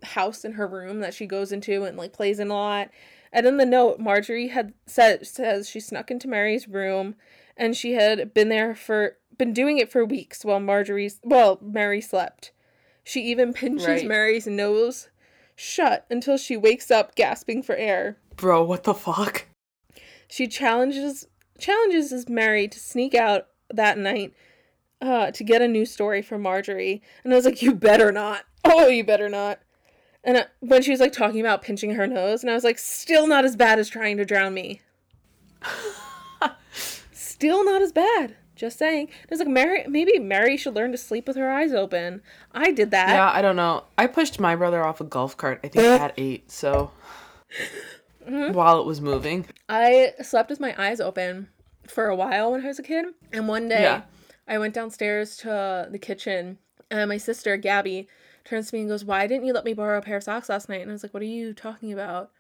house 0.03 0.43
in 0.43 0.53
her 0.53 0.67
room 0.67 0.99
that 0.99 1.13
she 1.13 1.25
goes 1.25 1.51
into 1.51 1.83
and 1.83 1.97
like 1.97 2.13
plays 2.13 2.39
in 2.39 2.49
a 2.49 2.53
lot. 2.53 2.89
And 3.31 3.45
in 3.45 3.57
the 3.57 3.65
note, 3.65 3.99
Marjorie 3.99 4.47
had 4.47 4.73
said 4.85 5.25
says 5.27 5.69
she 5.69 5.79
snuck 5.79 6.09
into 6.09 6.27
Mary's 6.27 6.67
room 6.67 7.15
and 7.55 7.75
she 7.75 7.93
had 7.93 8.33
been 8.33 8.49
there 8.49 8.73
for 8.75 9.17
been 9.37 9.53
doing 9.53 9.77
it 9.77 9.91
for 9.91 10.03
weeks 10.03 10.43
while 10.43 10.59
Marjorie's 10.59 11.19
well, 11.23 11.59
Mary 11.61 12.01
slept. 12.01 12.51
She 13.03 13.21
even 13.23 13.53
pinches 13.53 13.87
Right. 13.87 14.07
Mary's 14.07 14.47
nose 14.47 15.09
shut 15.59 16.05
until 16.09 16.37
she 16.37 16.55
wakes 16.55 16.89
up 16.89 17.15
gasping 17.15 17.61
for 17.61 17.75
air. 17.75 18.17
Bro, 18.37 18.63
what 18.63 18.83
the 18.83 18.93
fuck? 18.93 19.45
She 20.27 20.47
challenges 20.47 21.27
challenges 21.59 22.11
his 22.11 22.29
Mary 22.29 22.67
to 22.69 22.79
sneak 22.79 23.13
out 23.13 23.47
that 23.69 23.97
night 23.97 24.33
uh, 25.01 25.31
to 25.31 25.43
get 25.43 25.61
a 25.61 25.67
new 25.67 25.85
story 25.85 26.21
from 26.21 26.41
Marjorie, 26.41 27.01
and 27.23 27.33
I 27.33 27.35
was 27.35 27.45
like, 27.45 27.61
"You 27.61 27.75
better 27.75 28.11
not! 28.11 28.45
Oh, 28.63 28.87
you 28.87 29.03
better 29.03 29.27
not!" 29.27 29.59
And 30.23 30.37
uh, 30.37 30.45
when 30.59 30.81
she 30.81 30.91
was 30.91 30.99
like 30.99 31.11
talking 31.11 31.41
about 31.41 31.61
pinching 31.61 31.95
her 31.95 32.07
nose, 32.07 32.41
and 32.41 32.49
I 32.49 32.53
was 32.53 32.63
like, 32.63 32.77
"Still 32.77 33.27
not 33.27 33.43
as 33.43 33.55
bad 33.55 33.79
as 33.79 33.89
trying 33.89 34.17
to 34.17 34.25
drown 34.25 34.53
me. 34.53 34.81
Still 37.11 37.65
not 37.65 37.81
as 37.81 37.91
bad." 37.91 38.35
Just 38.59 38.77
saying. 38.77 39.07
It 39.07 39.29
was 39.29 39.39
like 39.39 39.47
Mary. 39.47 39.85
Maybe 39.87 40.19
Mary 40.19 40.57
should 40.57 40.75
learn 40.75 40.91
to 40.91 40.97
sleep 40.97 41.27
with 41.27 41.37
her 41.37 41.49
eyes 41.49 41.71
open. 41.71 42.21
I 42.51 42.71
did 42.71 42.91
that. 42.91 43.09
Yeah, 43.09 43.31
I 43.33 43.41
don't 43.41 43.55
know. 43.55 43.85
I 43.97 44.05
pushed 44.05 44.37
my 44.37 44.53
brother 44.53 44.83
off 44.83 44.99
a 44.99 45.05
golf 45.05 45.37
cart, 45.37 45.61
I 45.63 45.69
think 45.69 45.85
at 45.85 46.13
eight, 46.17 46.51
so. 46.51 46.91
Mm-hmm. 48.27 48.53
While 48.53 48.81
it 48.81 48.85
was 48.85 48.99
moving. 48.99 49.45
I 49.69 50.11
slept 50.21 50.49
with 50.49 50.59
my 50.59 50.75
eyes 50.77 50.99
open 50.99 51.47
for 51.87 52.07
a 52.07 52.15
while 52.17 52.51
when 52.51 52.61
I 52.65 52.67
was 52.67 52.79
a 52.79 52.83
kid. 52.83 53.05
And 53.31 53.47
one 53.47 53.69
day 53.69 53.83
Yeah. 53.83 54.01
I 54.45 54.57
went 54.57 54.73
downstairs 54.73 55.37
to 55.37 55.87
the 55.89 55.97
kitchen 55.97 56.57
and 56.91 57.07
my 57.07 57.17
sister, 57.17 57.55
Gabby, 57.55 58.09
turns 58.43 58.69
to 58.69 58.75
me 58.75 58.81
and 58.81 58.89
goes, 58.89 59.05
Why 59.05 59.25
didn't 59.25 59.45
you 59.45 59.53
let 59.53 59.63
me 59.63 59.73
borrow 59.73 59.99
a 59.99 60.01
pair 60.01 60.17
of 60.17 60.23
socks 60.23 60.49
last 60.49 60.67
night? 60.67 60.81
And 60.81 60.91
I 60.91 60.93
was 60.93 61.03
like, 61.03 61.13
What 61.13 61.23
are 61.23 61.27
you 61.27 61.53
talking 61.53 61.93
about? 61.93 62.31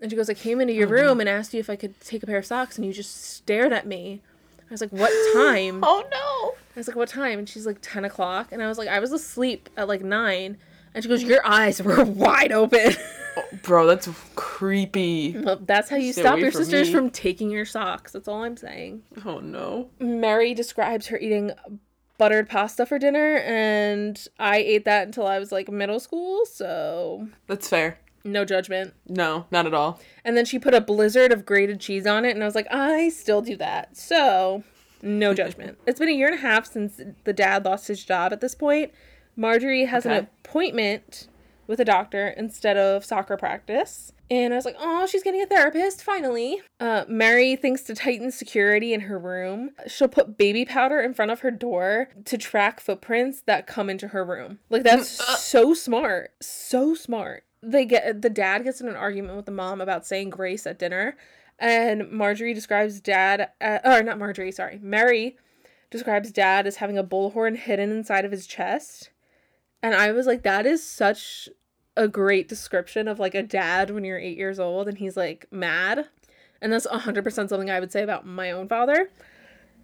And 0.00 0.10
she 0.10 0.16
goes, 0.16 0.30
I 0.30 0.34
came 0.34 0.60
into 0.60 0.72
your 0.72 0.88
oh, 0.88 0.92
room 0.92 1.20
and 1.20 1.28
asked 1.28 1.52
you 1.52 1.60
if 1.60 1.68
I 1.68 1.76
could 1.76 2.00
take 2.00 2.22
a 2.22 2.26
pair 2.26 2.38
of 2.38 2.46
socks 2.46 2.78
and 2.78 2.86
you 2.86 2.92
just 2.92 3.14
stared 3.14 3.72
at 3.72 3.86
me. 3.86 4.22
I 4.70 4.72
was 4.74 4.80
like, 4.80 4.92
What 4.92 5.12
time? 5.34 5.80
Oh 5.84 6.04
no! 6.10 6.54
I 6.76 6.78
was 6.78 6.86
like, 6.88 6.96
What 6.96 7.08
time? 7.08 7.38
And 7.40 7.48
she's 7.48 7.66
like, 7.66 7.78
10 7.82 8.04
o'clock. 8.04 8.52
And 8.52 8.62
I 8.62 8.68
was 8.68 8.78
like, 8.78 8.88
I 8.88 9.00
was 9.00 9.12
asleep 9.12 9.68
at 9.76 9.88
like 9.88 10.02
9. 10.02 10.56
And 10.94 11.04
she 11.04 11.08
goes, 11.08 11.22
Your 11.22 11.44
eyes 11.46 11.82
were 11.82 12.02
wide 12.04 12.52
open. 12.52 12.92
oh, 13.36 13.42
Bro, 13.62 13.86
that's 13.88 14.08
creepy. 14.36 15.36
well, 15.38 15.56
that's 15.64 15.90
how 15.90 15.96
you 15.96 16.12
Stay 16.12 16.22
stop 16.22 16.38
your 16.38 16.50
from 16.52 16.62
sisters 16.62 16.88
me. 16.88 16.94
from 16.94 17.10
taking 17.10 17.50
your 17.50 17.64
socks. 17.64 18.12
That's 18.12 18.28
all 18.28 18.44
I'm 18.44 18.56
saying. 18.56 19.02
Oh 19.24 19.40
no. 19.40 19.90
Mary 19.98 20.54
describes 20.54 21.08
her 21.08 21.18
eating 21.18 21.52
buttered 22.18 22.48
pasta 22.48 22.84
for 22.84 22.98
dinner, 22.98 23.36
and 23.38 24.26
I 24.38 24.58
ate 24.58 24.84
that 24.84 25.06
until 25.06 25.26
I 25.26 25.38
was 25.38 25.50
like 25.52 25.68
middle 25.70 25.98
school, 26.00 26.44
so 26.44 27.28
That's 27.46 27.68
fair. 27.68 27.98
No 28.24 28.44
judgment. 28.44 28.94
No, 29.08 29.46
not 29.50 29.66
at 29.66 29.74
all. 29.74 30.00
And 30.24 30.36
then 30.36 30.44
she 30.44 30.58
put 30.58 30.74
a 30.74 30.80
blizzard 30.80 31.32
of 31.32 31.46
grated 31.46 31.80
cheese 31.80 32.06
on 32.06 32.24
it, 32.24 32.30
and 32.30 32.42
I 32.42 32.46
was 32.46 32.54
like, 32.54 32.68
I 32.70 33.08
still 33.08 33.42
do 33.42 33.56
that, 33.56 33.96
so 33.96 34.62
no 35.02 35.32
judgment. 35.42 35.78
it's 35.86 35.98
been 35.98 36.08
a 36.08 36.12
year 36.12 36.26
and 36.28 36.38
a 36.38 36.42
half 36.42 36.66
since 36.66 37.00
the 37.24 37.32
dad 37.32 37.64
lost 37.64 37.88
his 37.88 38.04
job 38.04 38.32
at 38.32 38.40
this 38.40 38.54
point. 38.54 38.92
Marjorie 39.36 39.86
has 39.86 40.04
an 40.04 40.12
appointment 40.44 41.28
with 41.66 41.80
a 41.80 41.84
doctor 41.84 42.28
instead 42.36 42.76
of 42.76 43.04
soccer 43.04 43.36
practice. 43.36 44.12
And 44.30 44.52
I 44.52 44.56
was 44.56 44.64
like, 44.64 44.76
oh, 44.78 45.06
she's 45.06 45.24
getting 45.24 45.42
a 45.42 45.46
therapist, 45.46 46.02
finally. 46.04 46.60
Uh, 46.78 47.04
Mary 47.08 47.56
thinks 47.56 47.82
to 47.82 47.94
tighten 47.94 48.30
security 48.30 48.92
in 48.92 49.02
her 49.02 49.18
room. 49.18 49.70
She'll 49.88 50.06
put 50.08 50.38
baby 50.38 50.64
powder 50.64 51.00
in 51.00 51.14
front 51.14 51.30
of 51.32 51.40
her 51.40 51.50
door 51.50 52.10
to 52.26 52.38
track 52.38 52.78
footprints 52.80 53.42
that 53.46 53.66
come 53.66 53.90
into 53.90 54.08
her 54.08 54.24
room. 54.24 54.60
Like, 54.68 54.84
that's 54.84 55.08
so 55.42 55.74
smart. 55.74 56.32
So 56.40 56.94
smart. 56.94 57.44
They 57.62 57.84
get 57.84 58.22
the 58.22 58.30
dad 58.30 58.64
gets 58.64 58.80
in 58.80 58.88
an 58.88 58.96
argument 58.96 59.36
with 59.36 59.46
the 59.46 59.52
mom 59.52 59.80
about 59.80 60.06
saying 60.06 60.30
grace 60.30 60.66
at 60.66 60.78
dinner. 60.78 61.16
And 61.58 62.10
Marjorie 62.10 62.54
describes 62.54 63.00
dad, 63.00 63.50
uh, 63.60 63.78
or 63.84 64.02
not 64.02 64.18
Marjorie, 64.18 64.50
sorry, 64.50 64.78
Mary 64.82 65.36
describes 65.90 66.30
dad 66.30 66.66
as 66.66 66.76
having 66.76 66.96
a 66.96 67.04
bullhorn 67.04 67.56
hidden 67.56 67.90
inside 67.90 68.24
of 68.24 68.32
his 68.32 68.46
chest. 68.46 69.10
And 69.82 69.94
I 69.94 70.12
was 70.12 70.26
like, 70.26 70.42
that 70.42 70.64
is 70.64 70.82
such 70.82 71.48
a 71.96 72.08
great 72.08 72.48
description 72.48 73.08
of 73.08 73.18
like 73.18 73.34
a 73.34 73.42
dad 73.42 73.90
when 73.90 74.04
you're 74.04 74.18
eight 74.18 74.38
years 74.38 74.58
old 74.58 74.88
and 74.88 74.96
he's 74.96 75.16
like 75.16 75.46
mad. 75.50 76.08
And 76.62 76.72
that's 76.72 76.86
100% 76.86 77.32
something 77.32 77.70
I 77.70 77.80
would 77.80 77.92
say 77.92 78.02
about 78.02 78.26
my 78.26 78.50
own 78.50 78.68
father. 78.68 79.10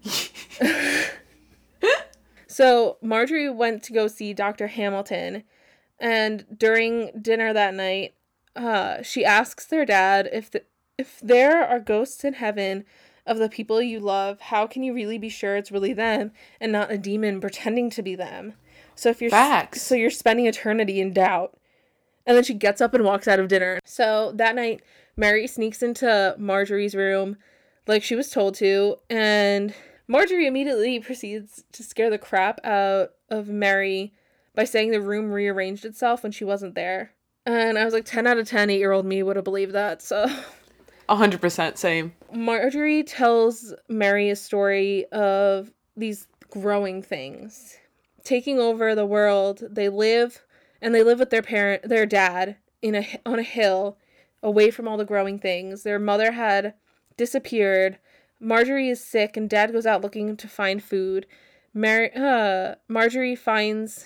so 2.47 2.97
Marjorie 3.01 3.49
went 3.49 3.83
to 3.83 3.93
go 3.93 4.07
see 4.07 4.33
Dr. 4.33 4.67
Hamilton. 4.67 5.43
And 5.99 6.45
during 6.55 7.11
dinner 7.21 7.53
that 7.53 7.73
night, 7.73 8.15
uh, 8.55 9.01
she 9.01 9.25
asks 9.25 9.65
their 9.65 9.85
dad 9.85 10.29
if 10.31 10.51
the, 10.51 10.63
if 10.97 11.19
there 11.21 11.63
are 11.63 11.79
ghosts 11.79 12.23
in 12.23 12.33
heaven 12.33 12.85
of 13.25 13.37
the 13.37 13.49
people 13.49 13.81
you 13.81 13.99
love, 13.99 14.39
how 14.39 14.67
can 14.67 14.83
you 14.83 14.93
really 14.93 15.17
be 15.17 15.29
sure 15.29 15.55
it's 15.55 15.71
really 15.71 15.93
them 15.93 16.31
and 16.59 16.71
not 16.71 16.91
a 16.91 16.97
demon 16.97 17.41
pretending 17.41 17.89
to 17.91 18.01
be 18.01 18.15
them? 18.15 18.53
So 18.95 19.09
if 19.09 19.21
you're 19.21 19.29
Facts. 19.29 19.81
so 19.81 19.95
you're 19.95 20.09
spending 20.09 20.47
eternity 20.47 20.99
in 20.99 21.13
doubt. 21.13 21.57
And 22.25 22.35
then 22.35 22.43
she 22.43 22.53
gets 22.53 22.81
up 22.81 22.93
and 22.93 23.05
walks 23.05 23.27
out 23.27 23.39
of 23.39 23.47
dinner. 23.47 23.79
So 23.85 24.33
that 24.35 24.55
night, 24.55 24.81
Mary 25.15 25.47
sneaks 25.47 25.81
into 25.81 26.35
Marjorie's 26.37 26.93
room 26.93 27.37
like 27.87 28.03
she 28.03 28.15
was 28.15 28.29
told 28.29 28.55
to, 28.55 28.97
and 29.09 29.73
Marjorie 30.07 30.45
immediately 30.45 30.99
proceeds 31.01 31.63
to 31.71 31.83
scare 31.83 32.09
the 32.09 32.17
crap 32.17 32.59
out 32.65 33.11
of 33.29 33.47
Mary 33.47 34.13
by 34.57 34.63
saying 34.63 34.89
the 34.89 34.99
room 34.99 35.31
rearranged 35.31 35.85
itself 35.85 36.23
when 36.23 36.31
she 36.31 36.43
wasn't 36.43 36.73
there. 36.73 37.11
And 37.45 37.77
I 37.77 37.85
was 37.85 37.93
like, 37.93 38.05
10 38.05 38.25
out 38.25 38.39
of 38.39 38.47
10, 38.47 38.71
eight 38.71 38.79
year 38.79 38.91
old 38.91 39.05
me 39.05 39.21
would 39.21 39.35
have 39.35 39.45
believed 39.45 39.73
that. 39.73 40.01
So 40.01 40.25
100% 41.07 41.77
same. 41.77 42.13
Marjorie 42.33 43.03
tells 43.03 43.71
Mary 43.87 44.31
a 44.31 44.35
story 44.35 45.05
of 45.11 45.71
these 45.95 46.25
growing 46.49 47.03
things 47.03 47.77
taking 48.23 48.59
over 48.59 48.95
the 48.95 49.05
world. 49.05 49.61
They 49.69 49.89
live 49.89 50.43
and 50.81 50.93
they 50.93 51.03
live 51.03 51.19
with 51.19 51.29
their 51.29 51.43
parent, 51.43 51.83
their 51.87 52.07
dad, 52.07 52.57
in 52.81 52.95
a 52.95 53.07
on 53.25 53.37
a 53.37 53.43
hill, 53.43 53.97
away 54.41 54.71
from 54.71 54.87
all 54.87 54.97
the 54.97 55.05
growing 55.05 55.37
things. 55.37 55.83
Their 55.83 55.99
mother 55.99 56.31
had 56.31 56.73
disappeared. 57.15 57.99
Marjorie 58.39 58.89
is 58.89 59.03
sick, 59.03 59.37
and 59.37 59.49
Dad 59.49 59.71
goes 59.71 59.85
out 59.85 60.01
looking 60.01 60.35
to 60.35 60.47
find 60.47 60.83
food. 60.83 61.27
Mary, 61.73 62.11
uh, 62.15 62.75
Marjorie 62.87 63.35
finds, 63.35 64.05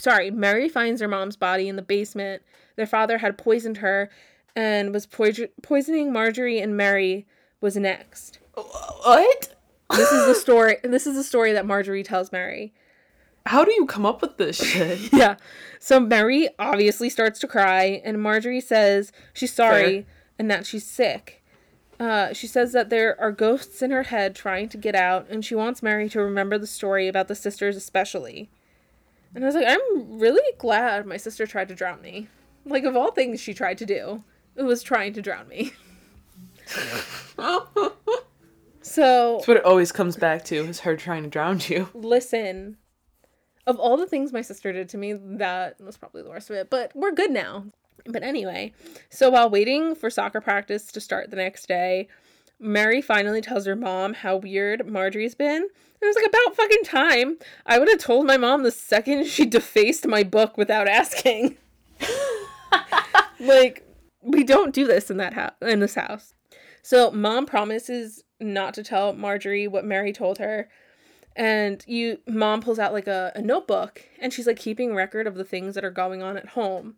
sorry, 0.00 0.30
Mary 0.30 0.68
finds 0.68 1.00
her 1.00 1.08
mom's 1.08 1.36
body 1.36 1.68
in 1.68 1.76
the 1.76 1.82
basement. 1.82 2.42
Their 2.76 2.86
father 2.86 3.18
had 3.18 3.38
poisoned 3.38 3.78
her, 3.78 4.10
and 4.56 4.92
was 4.92 5.06
poison- 5.06 5.48
poisoning 5.62 6.12
Marjorie 6.12 6.60
and 6.60 6.76
Mary 6.76 7.26
was 7.60 7.76
next. 7.76 8.38
What? 8.54 9.54
This 9.94 10.10
is 10.12 10.26
the 10.26 10.34
story. 10.40 10.76
This 10.82 11.06
is 11.06 11.14
the 11.16 11.24
story 11.24 11.52
that 11.52 11.66
Marjorie 11.66 12.02
tells 12.02 12.32
Mary. 12.32 12.72
How 13.46 13.64
do 13.64 13.72
you 13.72 13.86
come 13.86 14.04
up 14.06 14.20
with 14.22 14.36
this 14.36 14.56
shit? 14.56 15.12
Yeah. 15.12 15.36
So 15.78 15.98
Mary 15.98 16.48
obviously 16.58 17.08
starts 17.08 17.38
to 17.40 17.48
cry, 17.48 18.00
and 18.04 18.20
Marjorie 18.22 18.60
says 18.60 19.12
she's 19.32 19.52
sorry 19.52 20.02
Fair. 20.02 20.04
and 20.38 20.50
that 20.50 20.66
she's 20.66 20.86
sick. 20.86 21.42
Uh, 21.98 22.32
she 22.32 22.46
says 22.46 22.72
that 22.72 22.88
there 22.90 23.18
are 23.20 23.30
ghosts 23.32 23.82
in 23.82 23.90
her 23.90 24.04
head 24.04 24.34
trying 24.34 24.68
to 24.70 24.78
get 24.78 24.94
out, 24.94 25.26
and 25.28 25.44
she 25.44 25.54
wants 25.54 25.82
Mary 25.82 26.08
to 26.10 26.20
remember 26.20 26.56
the 26.58 26.66
story 26.66 27.08
about 27.08 27.28
the 27.28 27.34
sisters, 27.34 27.76
especially. 27.76 28.50
And 29.34 29.44
I 29.44 29.46
was 29.46 29.54
like, 29.54 29.66
I'm 29.68 30.18
really 30.18 30.42
glad 30.58 31.06
my 31.06 31.16
sister 31.16 31.46
tried 31.46 31.68
to 31.68 31.74
drown 31.74 32.00
me. 32.02 32.28
Like, 32.64 32.84
of 32.84 32.96
all 32.96 33.12
things 33.12 33.40
she 33.40 33.54
tried 33.54 33.78
to 33.78 33.86
do, 33.86 34.22
it 34.56 34.62
was 34.64 34.82
trying 34.82 35.12
to 35.14 35.22
drown 35.22 35.48
me. 35.48 35.72
So, 38.82 39.36
That's 39.36 39.48
what 39.48 39.56
it 39.58 39.64
always 39.64 39.92
comes 39.92 40.16
back 40.16 40.44
to 40.46 40.56
is 40.56 40.80
her 40.80 40.96
trying 40.96 41.22
to 41.22 41.28
drown 41.28 41.60
you. 41.68 41.88
listen, 41.94 42.76
of 43.66 43.78
all 43.78 43.96
the 43.96 44.06
things 44.06 44.32
my 44.32 44.42
sister 44.42 44.72
did 44.72 44.88
to 44.88 44.98
me, 44.98 45.12
that 45.12 45.80
was 45.80 45.96
probably 45.96 46.22
the 46.22 46.28
worst 46.28 46.50
of 46.50 46.56
it, 46.56 46.70
but 46.70 46.90
we're 46.94 47.12
good 47.12 47.30
now. 47.30 47.66
But 48.06 48.22
anyway, 48.24 48.72
so 49.08 49.30
while 49.30 49.48
waiting 49.48 49.94
for 49.94 50.10
soccer 50.10 50.40
practice 50.40 50.90
to 50.92 51.00
start 51.00 51.30
the 51.30 51.36
next 51.36 51.68
day, 51.68 52.08
Mary 52.58 53.00
finally 53.00 53.40
tells 53.40 53.66
her 53.66 53.76
mom 53.76 54.14
how 54.14 54.36
weird 54.36 54.88
Marjorie's 54.90 55.34
been. 55.34 55.68
It 56.02 56.06
was 56.06 56.16
like 56.16 56.26
about 56.26 56.56
fucking 56.56 56.84
time. 56.84 57.36
I 57.66 57.78
would 57.78 57.88
have 57.88 57.98
told 57.98 58.26
my 58.26 58.36
mom 58.36 58.62
the 58.62 58.70
second 58.70 59.26
she 59.26 59.44
defaced 59.44 60.06
my 60.06 60.22
book 60.22 60.56
without 60.56 60.88
asking. 60.88 61.56
like 63.40 63.86
we 64.22 64.44
don't 64.44 64.74
do 64.74 64.86
this 64.86 65.10
in 65.10 65.16
that 65.18 65.34
house 65.34 65.52
in 65.60 65.80
this 65.80 65.94
house. 65.94 66.34
So 66.82 67.10
mom 67.10 67.46
promises 67.46 68.24
not 68.40 68.72
to 68.74 68.82
tell 68.82 69.12
Marjorie 69.12 69.68
what 69.68 69.84
Mary 69.84 70.12
told 70.12 70.38
her. 70.38 70.68
And 71.36 71.84
you 71.86 72.18
mom 72.26 72.60
pulls 72.60 72.78
out 72.78 72.92
like 72.92 73.06
a, 73.06 73.32
a 73.34 73.42
notebook 73.42 74.02
and 74.20 74.32
she's 74.32 74.46
like 74.46 74.58
keeping 74.58 74.94
record 74.94 75.26
of 75.26 75.34
the 75.34 75.44
things 75.44 75.74
that 75.74 75.84
are 75.84 75.90
going 75.90 76.22
on 76.22 76.36
at 76.36 76.50
home. 76.50 76.96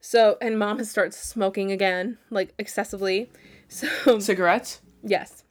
So 0.00 0.36
and 0.40 0.58
mom 0.58 0.78
has 0.78 0.90
started 0.90 1.14
smoking 1.14 1.70
again, 1.72 2.18
like 2.30 2.54
excessively. 2.58 3.30
So 3.68 4.18
Cigarettes? 4.20 4.80
Yes. 5.02 5.42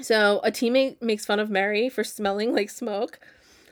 So 0.00 0.40
a 0.44 0.50
teammate 0.50 1.00
makes 1.02 1.26
fun 1.26 1.40
of 1.40 1.50
Mary 1.50 1.88
for 1.88 2.04
smelling 2.04 2.54
like 2.54 2.70
smoke. 2.70 3.18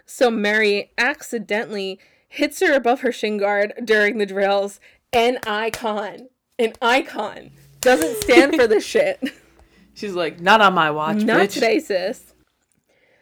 So 0.05 0.31
Mary 0.31 0.93
accidentally 0.99 1.99
hits 2.29 2.61
her 2.61 2.75
above 2.75 3.01
her 3.01 3.13
shin 3.13 3.39
guard 3.39 3.73
during 3.85 4.19
the 4.19 4.27
drills. 4.27 4.81
An 5.13 5.39
icon. 5.47 6.29
An 6.59 6.73
icon. 6.83 7.51
Doesn't 7.81 8.17
stand 8.23 8.55
for 8.55 8.67
this 8.67 8.85
shit. 8.85 9.23
She's 9.95 10.15
like, 10.15 10.41
not 10.41 10.61
on 10.61 10.75
my 10.75 10.91
watch, 10.91 11.19
Not 11.19 11.43
bitch. 11.49 11.55
today, 11.55 11.81
sis. 11.81 12.35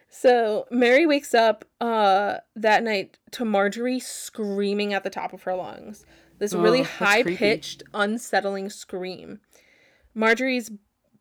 So 0.09 0.65
Mary 0.71 1.05
wakes 1.05 1.33
up 1.33 1.65
uh 1.81 2.37
that 2.55 2.83
night 2.83 3.17
to 3.31 3.45
Marjorie 3.45 3.99
screaming 3.99 4.93
at 4.93 5.03
the 5.03 5.09
top 5.09 5.33
of 5.33 5.43
her 5.43 5.55
lungs. 5.55 6.05
This 6.39 6.53
really 6.53 6.81
high 6.83 7.23
pitched, 7.23 7.83
unsettling 7.93 8.69
scream. 8.69 9.39
Marjorie's 10.13 10.71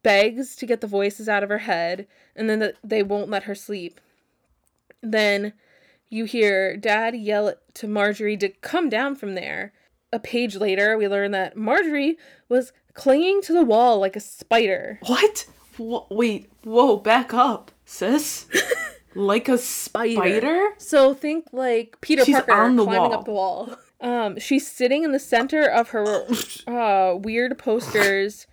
begs 0.05 0.55
to 0.55 0.67
get 0.67 0.81
the 0.81 0.87
voices 0.87 1.29
out 1.29 1.43
of 1.43 1.49
her 1.49 1.59
head, 1.59 2.07
and 2.37 2.49
then 2.49 2.61
the, 2.61 2.75
they 2.85 3.03
won't 3.03 3.31
let 3.31 3.43
her 3.45 3.55
sleep. 3.57 4.01
Then 5.03 5.53
you 6.09 6.25
hear 6.27 6.77
Dad 6.77 7.17
yell 7.17 7.55
to 7.75 7.89
Marjorie 7.89 8.37
to 8.37 8.51
come 8.51 8.89
down 8.89 9.17
from 9.17 9.35
there. 9.35 9.73
A 10.13 10.21
page 10.21 10.55
later, 10.55 10.97
we 10.97 11.09
learn 11.09 11.33
that 11.33 11.57
Marjorie 11.57 12.17
was 12.49 12.73
clinging 12.93 13.43
to 13.43 13.53
the 13.53 13.65
wall 13.65 13.99
like 13.99 14.15
a 14.15 14.21
spider. 14.21 15.01
What? 15.07 15.47
Wh- 15.77 16.09
wait, 16.11 16.53
whoa, 16.63 16.99
back 16.99 17.35
up, 17.35 17.73
sis. 17.85 18.47
like 19.17 19.49
a 19.49 19.59
spider? 19.59 20.69
So 20.79 21.15
think 21.15 21.47
like 21.53 22.01
Peter 22.01 22.25
She's 22.25 22.37
Parker 22.37 22.53
climbing 22.53 22.87
wall. 22.87 23.13
up 23.13 23.25
the 23.25 23.33
wall. 23.33 23.77
Um, 24.01 24.39
she's 24.39 24.71
sitting 24.71 25.03
in 25.03 25.13
the 25.13 25.19
center 25.19 25.65
of 25.65 25.89
her 25.89 26.27
uh, 26.67 27.17
weird 27.17 27.59
posters, 27.59 28.47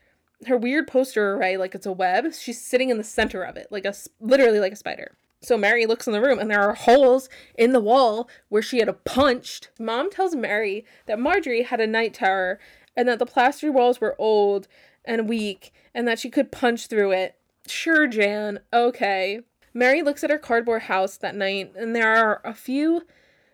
her 0.47 0.57
weird 0.57 0.87
poster 0.87 1.33
array, 1.33 1.57
like 1.57 1.75
it's 1.75 1.85
a 1.85 1.91
web. 1.91 2.33
She's 2.33 2.61
sitting 2.61 2.89
in 2.89 2.97
the 2.97 3.03
center 3.03 3.43
of 3.43 3.57
it, 3.57 3.67
like 3.69 3.85
a 3.85 3.93
literally 4.19 4.59
like 4.59 4.73
a 4.73 4.77
spider. 4.77 5.15
So 5.41 5.57
Mary 5.57 5.85
looks 5.85 6.05
in 6.05 6.13
the 6.13 6.21
room, 6.21 6.37
and 6.39 6.51
there 6.51 6.61
are 6.61 6.75
holes 6.75 7.27
in 7.57 7.73
the 7.73 7.79
wall 7.79 8.29
where 8.49 8.61
she 8.61 8.77
had 8.77 8.89
a 8.89 8.93
punched. 8.93 9.69
Mom 9.79 10.11
tells 10.11 10.35
Mary 10.35 10.85
that 11.07 11.19
Marjorie 11.19 11.63
had 11.63 11.81
a 11.81 11.87
night 11.87 12.13
terror, 12.13 12.59
and 12.95 13.07
that 13.07 13.19
the 13.19 13.25
plaster 13.25 13.71
walls 13.71 13.99
were 13.99 14.15
old 14.19 14.67
and 15.03 15.27
weak, 15.27 15.73
and 15.95 16.07
that 16.07 16.19
she 16.19 16.29
could 16.29 16.51
punch 16.51 16.87
through 16.87 17.11
it. 17.11 17.35
Sure, 17.67 18.05
Jan. 18.05 18.59
Okay. 18.71 19.41
Mary 19.73 20.03
looks 20.03 20.23
at 20.23 20.29
her 20.29 20.37
cardboard 20.37 20.83
house 20.83 21.17
that 21.17 21.35
night, 21.35 21.73
and 21.75 21.95
there 21.95 22.15
are 22.15 22.41
a 22.43 22.53
few 22.53 23.03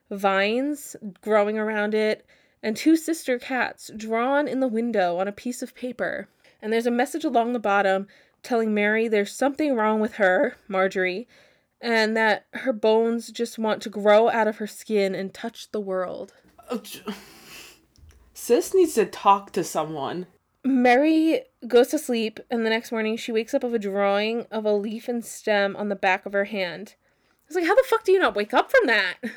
vines 0.09 0.95
growing 1.21 1.57
around 1.57 1.93
it 1.93 2.25
and 2.63 2.75
two 2.75 2.95
sister 2.95 3.37
cats 3.37 3.91
drawn 3.95 4.47
in 4.47 4.59
the 4.59 4.67
window 4.67 5.17
on 5.17 5.27
a 5.27 5.31
piece 5.31 5.61
of 5.61 5.75
paper. 5.75 6.27
And 6.61 6.71
there's 6.71 6.85
a 6.85 6.91
message 6.91 7.23
along 7.23 7.53
the 7.53 7.59
bottom 7.59 8.07
telling 8.43 8.73
Mary 8.73 9.07
there's 9.07 9.31
something 9.31 9.75
wrong 9.75 9.99
with 9.99 10.15
her, 10.15 10.55
Marjorie, 10.67 11.27
and 11.81 12.15
that 12.17 12.45
her 12.53 12.73
bones 12.73 13.31
just 13.31 13.59
want 13.59 13.81
to 13.83 13.89
grow 13.89 14.29
out 14.29 14.47
of 14.47 14.57
her 14.57 14.67
skin 14.67 15.13
and 15.13 15.33
touch 15.33 15.71
the 15.71 15.79
world. 15.79 16.33
Sis 18.33 18.73
needs 18.73 18.93
to 18.95 19.05
talk 19.05 19.51
to 19.51 19.63
someone. 19.63 20.27
Mary 20.63 21.41
goes 21.67 21.87
to 21.89 21.99
sleep, 21.99 22.39
and 22.51 22.65
the 22.65 22.69
next 22.69 22.91
morning 22.91 23.17
she 23.17 23.31
wakes 23.31 23.53
up 23.53 23.63
of 23.63 23.73
a 23.73 23.79
drawing 23.79 24.45
of 24.51 24.65
a 24.65 24.73
leaf 24.73 25.07
and 25.07 25.23
stem 25.23 25.75
on 25.75 25.89
the 25.89 25.95
back 25.95 26.25
of 26.25 26.33
her 26.33 26.45
hand. 26.45 26.95
It's 27.47 27.55
like, 27.55 27.65
how 27.65 27.75
the 27.75 27.85
fuck 27.87 28.03
do 28.03 28.11
you 28.11 28.19
not 28.19 28.35
wake 28.35 28.53
up 28.53 28.71
from 28.71 28.87
that? 28.87 29.15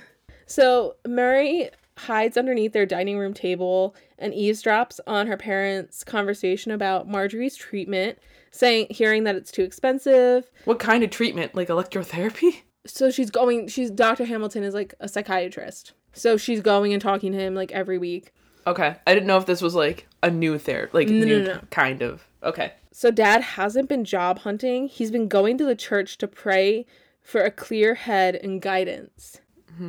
So 0.47 0.97
Mary 1.07 1.71
hides 2.01 2.37
underneath 2.37 2.73
their 2.73 2.87
dining 2.87 3.19
room 3.19 3.35
table 3.35 3.95
and 4.19 4.33
eavesdrops 4.35 5.01
on 5.07 5.27
her 5.27 5.37
parents' 5.37 6.05
conversation 6.05 6.73
about 6.73 7.09
Marjorie's 7.09 7.57
treatment, 7.57 8.19
saying 8.51 8.87
hearing 8.91 9.25
that 9.25 9.37
it's 9.37 9.51
too 9.51 9.63
expensive. 9.63 10.51
What 10.65 10.79
kind 10.79 11.03
of 11.03 11.11
treatment? 11.11 11.55
Like 11.55 11.69
electrotherapy? 11.69 12.63
So 12.87 13.11
she's 13.11 13.31
going 13.31 13.69
she's 13.69 13.91
Dr. 13.91 14.25
Hamilton 14.25 14.63
is 14.65 14.75
like 14.75 14.95
a 15.01 15.09
psychiatrist. 15.09 15.93
So 16.13 16.37
she's 16.37 16.61
going 16.61 16.93
and 16.93 17.01
talking 17.03 17.33
to 17.33 17.39
him 17.39 17.55
like 17.55 17.73
every 17.73 17.99
week. 17.99 18.33
Okay. 18.67 18.97
I 19.07 19.15
didn't 19.15 19.27
know 19.27 19.37
if 19.39 19.47
this 19.47 19.63
was 19.63 19.75
like 19.75 20.07
a 20.23 20.31
new 20.31 20.59
therapy, 20.59 20.91
like 20.93 21.09
No, 21.09 21.25
new 21.25 21.43
no, 21.43 21.55
no. 21.55 21.61
kind 21.71 22.03
of. 22.03 22.27
Okay. 22.43 22.73
So 22.93 23.11
dad 23.11 23.43
hasn't 23.43 23.89
been 23.89 24.05
job 24.05 24.41
hunting. 24.41 24.89
He's 24.89 25.11
been 25.11 25.29
going 25.29 25.59
to 25.59 25.65
the 25.65 25.77
church 25.77 26.19
to 26.19 26.27
pray 26.27 26.87
for 27.23 27.43
a 27.43 27.51
clear 27.51 27.95
head 27.95 28.35
and 28.35 28.61
guidance. 28.61 29.41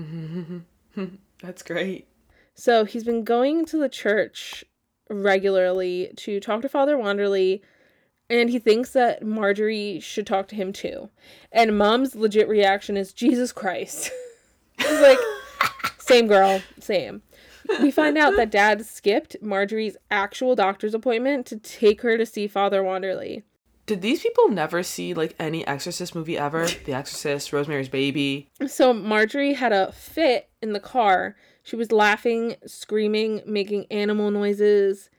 That's 1.41 1.63
great. 1.63 2.07
So 2.53 2.85
he's 2.85 3.03
been 3.03 3.23
going 3.23 3.65
to 3.65 3.77
the 3.77 3.89
church 3.89 4.63
regularly 5.09 6.11
to 6.17 6.39
talk 6.39 6.61
to 6.61 6.69
Father 6.69 6.95
Wanderley, 6.97 7.61
and 8.29 8.49
he 8.49 8.59
thinks 8.59 8.91
that 8.91 9.25
Marjorie 9.25 9.99
should 9.99 10.27
talk 10.27 10.47
to 10.49 10.55
him 10.55 10.71
too. 10.71 11.09
And 11.51 11.77
mom's 11.77 12.15
legit 12.15 12.47
reaction 12.47 12.97
is 12.97 13.13
Jesus 13.13 13.51
Christ. 13.51 14.11
He's 14.77 15.01
like, 15.01 15.17
same 15.99 16.27
girl, 16.27 16.61
same. 16.79 17.23
We 17.81 17.91
find 17.91 18.17
out 18.17 18.35
that 18.37 18.51
dad 18.51 18.85
skipped 18.85 19.37
Marjorie's 19.41 19.95
actual 20.09 20.55
doctor's 20.55 20.93
appointment 20.93 21.45
to 21.47 21.57
take 21.57 22.01
her 22.01 22.17
to 22.17 22.25
see 22.25 22.47
Father 22.47 22.81
Wanderley. 22.81 23.43
Did 23.91 24.01
these 24.01 24.21
people 24.21 24.47
never 24.47 24.83
see 24.83 25.13
like 25.13 25.35
any 25.37 25.67
Exorcist 25.67 26.15
movie 26.15 26.37
ever? 26.37 26.65
The 26.85 26.93
Exorcist, 26.93 27.51
Rosemary's 27.51 27.89
Baby. 27.89 28.47
So 28.65 28.93
Marjorie 28.93 29.55
had 29.55 29.73
a 29.73 29.91
fit 29.91 30.47
in 30.61 30.71
the 30.71 30.79
car. 30.79 31.35
She 31.63 31.75
was 31.75 31.91
laughing, 31.91 32.55
screaming, 32.65 33.41
making 33.45 33.87
animal 33.91 34.31
noises, 34.31 35.09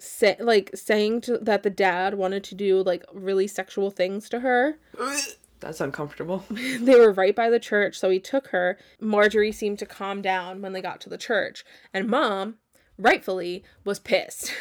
say, 0.00 0.38
like 0.40 0.70
saying 0.72 1.20
to, 1.22 1.36
that 1.42 1.62
the 1.62 1.68
dad 1.68 2.14
wanted 2.14 2.42
to 2.44 2.54
do 2.54 2.82
like 2.82 3.04
really 3.12 3.46
sexual 3.46 3.90
things 3.90 4.30
to 4.30 4.40
her. 4.40 4.78
That's 5.60 5.82
uncomfortable. 5.82 6.46
They 6.50 6.98
were 6.98 7.12
right 7.12 7.36
by 7.36 7.50
the 7.50 7.60
church, 7.60 7.98
so 7.98 8.08
he 8.08 8.18
took 8.18 8.46
her. 8.46 8.78
Marjorie 8.98 9.52
seemed 9.52 9.78
to 9.80 9.86
calm 9.86 10.22
down 10.22 10.62
when 10.62 10.72
they 10.72 10.80
got 10.80 11.02
to 11.02 11.10
the 11.10 11.18
church, 11.18 11.66
and 11.92 12.08
mom, 12.08 12.54
rightfully, 12.96 13.62
was 13.84 13.98
pissed. 13.98 14.54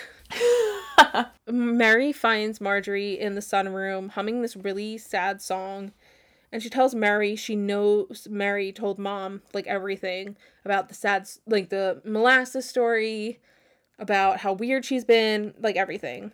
Mary 1.48 2.12
finds 2.12 2.62
Marjorie 2.62 3.20
in 3.20 3.36
the 3.36 3.42
sunroom 3.42 4.12
humming 4.12 4.42
this 4.42 4.56
really 4.56 4.98
sad 4.98 5.42
song. 5.42 5.92
And 6.52 6.62
she 6.62 6.70
tells 6.70 6.94
Mary 6.94 7.36
she 7.36 7.56
knows 7.56 8.28
Mary 8.30 8.72
told 8.72 9.00
mom 9.00 9.42
like 9.54 9.68
everything 9.68 10.36
about 10.66 10.90
the 10.90 10.96
sad, 10.96 11.30
like 11.46 11.70
the 11.70 12.02
molasses 12.04 12.68
story, 12.68 13.40
about 13.98 14.40
how 14.40 14.52
weird 14.52 14.84
she's 14.84 15.06
been, 15.06 15.54
like 15.60 15.76
everything. 15.76 16.32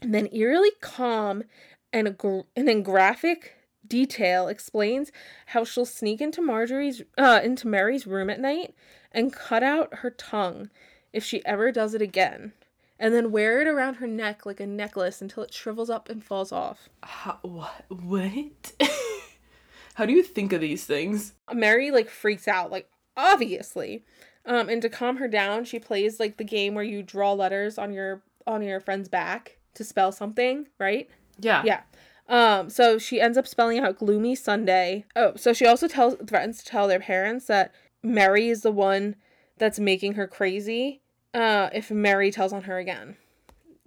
And 0.00 0.14
then 0.14 0.28
eerily 0.32 0.70
calm 0.80 1.44
and, 1.92 2.16
gr- 2.16 2.40
and 2.54 2.68
in 2.68 2.82
graphic 2.82 3.54
detail 3.86 4.48
explains 4.48 5.12
how 5.46 5.64
she'll 5.64 5.84
sneak 5.84 6.20
into 6.20 6.40
Marjorie's, 6.40 7.02
uh, 7.18 7.40
into 7.42 7.68
Mary's 7.68 8.06
room 8.06 8.30
at 8.30 8.40
night 8.40 8.74
and 9.12 9.32
cut 9.32 9.62
out 9.62 9.96
her 9.96 10.10
tongue 10.10 10.70
if 11.12 11.24
she 11.24 11.44
ever 11.44 11.70
does 11.70 11.94
it 11.94 12.02
again 12.02 12.52
and 12.98 13.14
then 13.14 13.30
wear 13.30 13.60
it 13.60 13.66
around 13.66 13.94
her 13.94 14.06
neck 14.06 14.46
like 14.46 14.60
a 14.60 14.66
necklace 14.66 15.20
until 15.20 15.42
it 15.42 15.52
shrivels 15.52 15.90
up 15.90 16.08
and 16.08 16.24
falls 16.24 16.52
off. 16.52 16.88
How, 17.02 17.38
what? 17.42 17.84
What? 17.88 18.72
How 19.94 20.04
do 20.06 20.12
you 20.12 20.22
think 20.22 20.52
of 20.52 20.60
these 20.60 20.84
things? 20.84 21.32
Mary 21.52 21.90
like 21.90 22.10
freaks 22.10 22.46
out, 22.48 22.70
like 22.70 22.88
obviously. 23.16 24.04
Um, 24.44 24.68
and 24.68 24.80
to 24.82 24.88
calm 24.88 25.16
her 25.16 25.28
down, 25.28 25.64
she 25.64 25.78
plays 25.78 26.20
like 26.20 26.36
the 26.36 26.44
game 26.44 26.74
where 26.74 26.84
you 26.84 27.02
draw 27.02 27.32
letters 27.32 27.78
on 27.78 27.92
your 27.92 28.22
on 28.46 28.62
your 28.62 28.78
friend's 28.80 29.08
back 29.08 29.58
to 29.74 29.84
spell 29.84 30.12
something, 30.12 30.66
right? 30.78 31.08
Yeah. 31.38 31.62
Yeah. 31.64 31.80
Um, 32.28 32.70
so 32.70 32.98
she 32.98 33.20
ends 33.20 33.38
up 33.38 33.46
spelling 33.46 33.78
out 33.78 33.98
gloomy 33.98 34.34
Sunday. 34.34 35.04
Oh, 35.14 35.32
so 35.36 35.52
she 35.52 35.66
also 35.66 35.88
tells 35.88 36.14
threatens 36.26 36.58
to 36.58 36.64
tell 36.64 36.88
their 36.88 37.00
parents 37.00 37.46
that 37.46 37.72
Mary 38.02 38.48
is 38.48 38.62
the 38.62 38.72
one 38.72 39.16
that's 39.58 39.78
making 39.78 40.14
her 40.14 40.26
crazy. 40.26 41.02
Uh, 41.36 41.68
if 41.74 41.90
Mary 41.90 42.30
tells 42.30 42.52
on 42.52 42.62
her 42.62 42.78
again. 42.78 43.16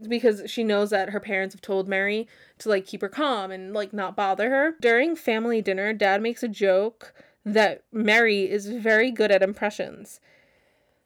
Because 0.08 0.44
she 0.46 0.64
knows 0.64 0.92
that 0.92 1.10
her 1.10 1.20
parents 1.20 1.56
have 1.56 1.62
told 1.62 1.88
Mary 1.88 2.28
to 2.60 2.70
like 2.70 2.86
keep 2.86 3.02
her 3.02 3.10
calm 3.10 3.50
and 3.50 3.74
like 3.74 3.92
not 3.92 4.16
bother 4.16 4.50
her. 4.52 4.76
During 4.80 5.16
family 5.16 5.62
dinner, 5.62 5.92
dad 5.92 6.22
makes 6.22 6.44
a 6.44 6.48
joke 6.48 7.14
that 7.44 7.84
Mary 7.92 8.50
is 8.50 8.70
very 8.70 9.10
good 9.10 9.32
at 9.32 9.42
impressions. 9.42 10.20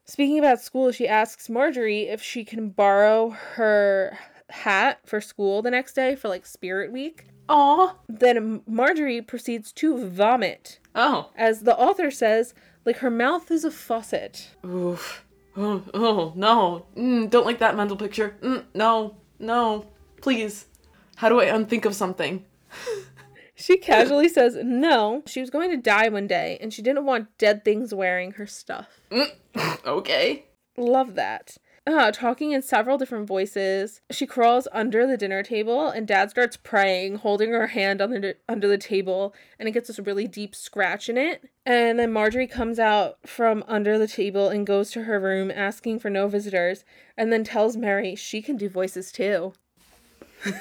Speaking 0.05 0.37
about 0.37 0.59
school, 0.59 0.91
she 0.91 1.07
asks 1.07 1.49
Marjorie 1.49 2.09
if 2.09 2.21
she 2.21 2.43
can 2.43 2.69
borrow 2.69 3.29
her 3.29 4.17
hat 4.49 4.99
for 5.05 5.21
school 5.21 5.61
the 5.61 5.71
next 5.71 5.93
day 5.93 6.15
for 6.15 6.27
like 6.27 6.45
Spirit 6.45 6.91
Week. 6.91 7.27
Aw. 7.47 7.95
Then 8.09 8.61
Marjorie 8.67 9.21
proceeds 9.21 9.71
to 9.73 10.05
vomit. 10.07 10.79
Oh. 10.93 11.31
As 11.37 11.61
the 11.61 11.77
author 11.77 12.11
says, 12.11 12.53
like 12.85 12.97
her 12.97 13.09
mouth 13.09 13.49
is 13.49 13.63
a 13.63 13.71
faucet. 13.71 14.49
Oof. 14.65 15.25
Oh, 15.55 15.83
oh 15.93 16.33
no. 16.35 16.85
Mm, 16.95 17.29
don't 17.29 17.45
like 17.45 17.59
that 17.59 17.75
mental 17.75 17.97
picture. 17.97 18.35
Mm, 18.41 18.65
no. 18.73 19.17
No. 19.39 19.87
Please. 20.21 20.65
How 21.17 21.29
do 21.29 21.39
I 21.39 21.45
unthink 21.45 21.85
of 21.85 21.95
something? 21.95 22.45
She 23.55 23.77
casually 23.77 24.29
says 24.29 24.57
no. 24.63 25.23
She 25.27 25.39
was 25.39 25.49
going 25.49 25.69
to 25.69 25.77
die 25.77 26.09
one 26.09 26.27
day 26.27 26.57
and 26.59 26.73
she 26.73 26.81
didn't 26.81 27.05
want 27.05 27.37
dead 27.37 27.63
things 27.63 27.93
wearing 27.93 28.31
her 28.33 28.47
stuff. 28.47 28.99
Okay. 29.85 30.45
Love 30.77 31.15
that. 31.15 31.57
Uh, 31.85 32.11
talking 32.11 32.53
in 32.53 32.61
several 32.61 32.97
different 32.97 33.27
voices. 33.27 33.99
She 34.09 34.25
crawls 34.25 34.69
under 34.71 35.05
the 35.05 35.17
dinner 35.17 35.43
table 35.43 35.89
and 35.89 36.07
dad 36.07 36.29
starts 36.29 36.55
praying, 36.55 37.15
holding 37.15 37.51
her 37.51 37.67
hand 37.67 37.99
the, 37.99 38.37
under 38.47 38.69
the 38.69 38.77
table, 38.77 39.35
and 39.59 39.67
it 39.67 39.73
gets 39.73 39.87
this 39.87 39.99
really 39.99 40.25
deep 40.25 40.55
scratch 40.55 41.09
in 41.09 41.17
it. 41.17 41.49
And 41.65 41.99
then 41.99 42.13
Marjorie 42.13 42.47
comes 42.47 42.79
out 42.79 43.17
from 43.25 43.65
under 43.67 43.97
the 43.97 44.07
table 44.07 44.47
and 44.47 44.65
goes 44.65 44.91
to 44.91 45.03
her 45.03 45.19
room 45.19 45.51
asking 45.51 45.99
for 45.99 46.09
no 46.09 46.29
visitors, 46.29 46.85
and 47.17 47.33
then 47.33 47.43
tells 47.43 47.75
Mary 47.75 48.15
she 48.15 48.41
can 48.41 48.55
do 48.55 48.69
voices 48.69 49.11
too. 49.11 49.51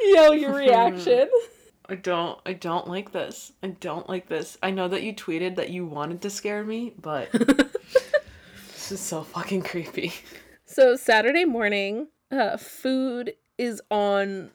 Yo, 0.00 0.32
your 0.32 0.54
reaction. 0.54 1.28
I 1.90 1.94
don't 1.94 2.38
I 2.44 2.52
don't 2.52 2.86
like 2.86 3.12
this. 3.12 3.52
I 3.62 3.68
don't 3.68 4.06
like 4.08 4.28
this. 4.28 4.58
I 4.62 4.70
know 4.70 4.88
that 4.88 5.02
you 5.02 5.14
tweeted 5.14 5.56
that 5.56 5.70
you 5.70 5.86
wanted 5.86 6.20
to 6.22 6.30
scare 6.30 6.62
me, 6.62 6.92
but 7.00 7.30
this 8.88 9.00
is 9.00 9.06
so 9.06 9.22
fucking 9.22 9.60
creepy. 9.62 10.12
So 10.64 10.96
Saturday 10.96 11.44
morning, 11.44 12.08
uh, 12.30 12.56
food 12.56 13.34
is 13.58 13.82
on 13.90 14.50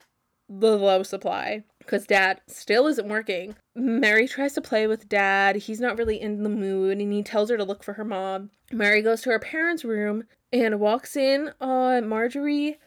the 0.49 0.75
low 0.75 1.03
supply 1.03 1.63
because 1.77 2.07
dad 2.07 2.41
still 2.47 2.87
isn't 2.87 3.07
working. 3.07 3.55
Mary 3.75 4.27
tries 4.27 4.53
to 4.53 4.61
play 4.61 4.87
with 4.87 5.07
dad. 5.07 5.57
He's 5.57 5.79
not 5.79 5.99
really 5.99 6.19
in 6.19 6.41
the 6.41 6.49
mood 6.49 6.99
and 6.99 7.13
he 7.13 7.21
tells 7.21 7.51
her 7.51 7.57
to 7.57 7.63
look 7.63 7.83
for 7.83 7.93
her 7.93 8.03
mom. 8.03 8.49
Mary 8.71 9.03
goes 9.03 9.21
to 9.21 9.29
her 9.29 9.39
parents' 9.39 9.85
room 9.85 10.23
and 10.51 10.79
walks 10.79 11.15
in 11.15 11.51
on 11.61 12.07
Marjorie 12.07 12.79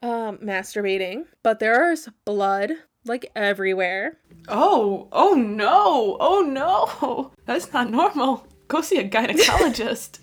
um, 0.00 0.38
masturbating, 0.38 1.24
but 1.42 1.58
there's 1.58 2.08
blood 2.24 2.72
like 3.04 3.30
everywhere. 3.34 4.18
Oh, 4.46 5.08
oh 5.10 5.34
no. 5.34 6.16
Oh 6.20 6.40
no. 6.42 7.32
That's 7.46 7.72
not 7.72 7.90
normal. 7.90 8.46
Go 8.68 8.80
see 8.80 8.98
a 8.98 9.08
gynecologist. 9.08 10.20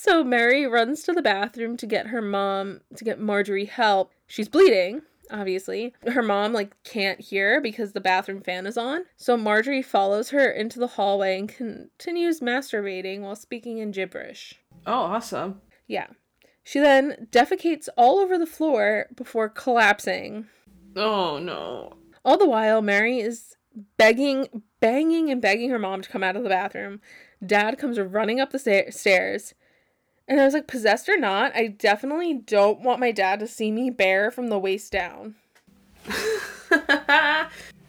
So 0.00 0.22
Mary 0.22 0.64
runs 0.64 1.02
to 1.02 1.12
the 1.12 1.22
bathroom 1.22 1.76
to 1.76 1.86
get 1.86 2.06
her 2.06 2.22
mom 2.22 2.82
to 2.94 3.04
get 3.04 3.18
Marjorie 3.18 3.64
help. 3.64 4.12
She's 4.28 4.48
bleeding, 4.48 5.02
obviously. 5.28 5.92
Her 6.06 6.22
mom 6.22 6.52
like 6.52 6.80
can't 6.84 7.20
hear 7.20 7.60
because 7.60 7.92
the 7.92 8.00
bathroom 8.00 8.40
fan 8.40 8.66
is 8.66 8.78
on. 8.78 9.06
So 9.16 9.36
Marjorie 9.36 9.82
follows 9.82 10.30
her 10.30 10.48
into 10.48 10.78
the 10.78 10.86
hallway 10.86 11.36
and 11.38 11.48
continues 11.48 12.38
masturbating 12.38 13.22
while 13.22 13.34
speaking 13.34 13.78
in 13.78 13.90
gibberish. 13.90 14.54
oh, 14.86 14.92
awesome. 14.92 15.60
Yeah. 15.88 16.06
She 16.62 16.78
then 16.78 17.26
defecates 17.32 17.88
all 17.96 18.18
over 18.18 18.38
the 18.38 18.46
floor 18.46 19.06
before 19.16 19.48
collapsing. 19.48 20.46
Oh 20.94 21.38
no. 21.38 21.94
All 22.24 22.38
the 22.38 22.48
while, 22.48 22.82
Mary 22.82 23.18
is 23.18 23.56
begging, 23.96 24.62
banging, 24.80 25.28
and 25.30 25.42
begging 25.42 25.70
her 25.70 25.78
mom 25.78 26.02
to 26.02 26.08
come 26.08 26.22
out 26.22 26.36
of 26.36 26.44
the 26.44 26.48
bathroom. 26.48 27.00
Dad 27.44 27.78
comes 27.78 27.98
running 27.98 28.40
up 28.40 28.50
the 28.50 28.58
sta- 28.58 28.90
stairs. 28.90 29.54
And 30.26 30.40
I 30.40 30.44
was 30.44 30.54
like, 30.54 30.66
possessed 30.66 31.08
or 31.08 31.16
not, 31.16 31.56
I 31.56 31.68
definitely 31.68 32.34
don't 32.34 32.82
want 32.82 33.00
my 33.00 33.12
dad 33.12 33.40
to 33.40 33.46
see 33.46 33.70
me 33.70 33.88
bare 33.88 34.30
from 34.30 34.48
the 34.48 34.58
waist 34.58 34.92
down. 34.92 35.36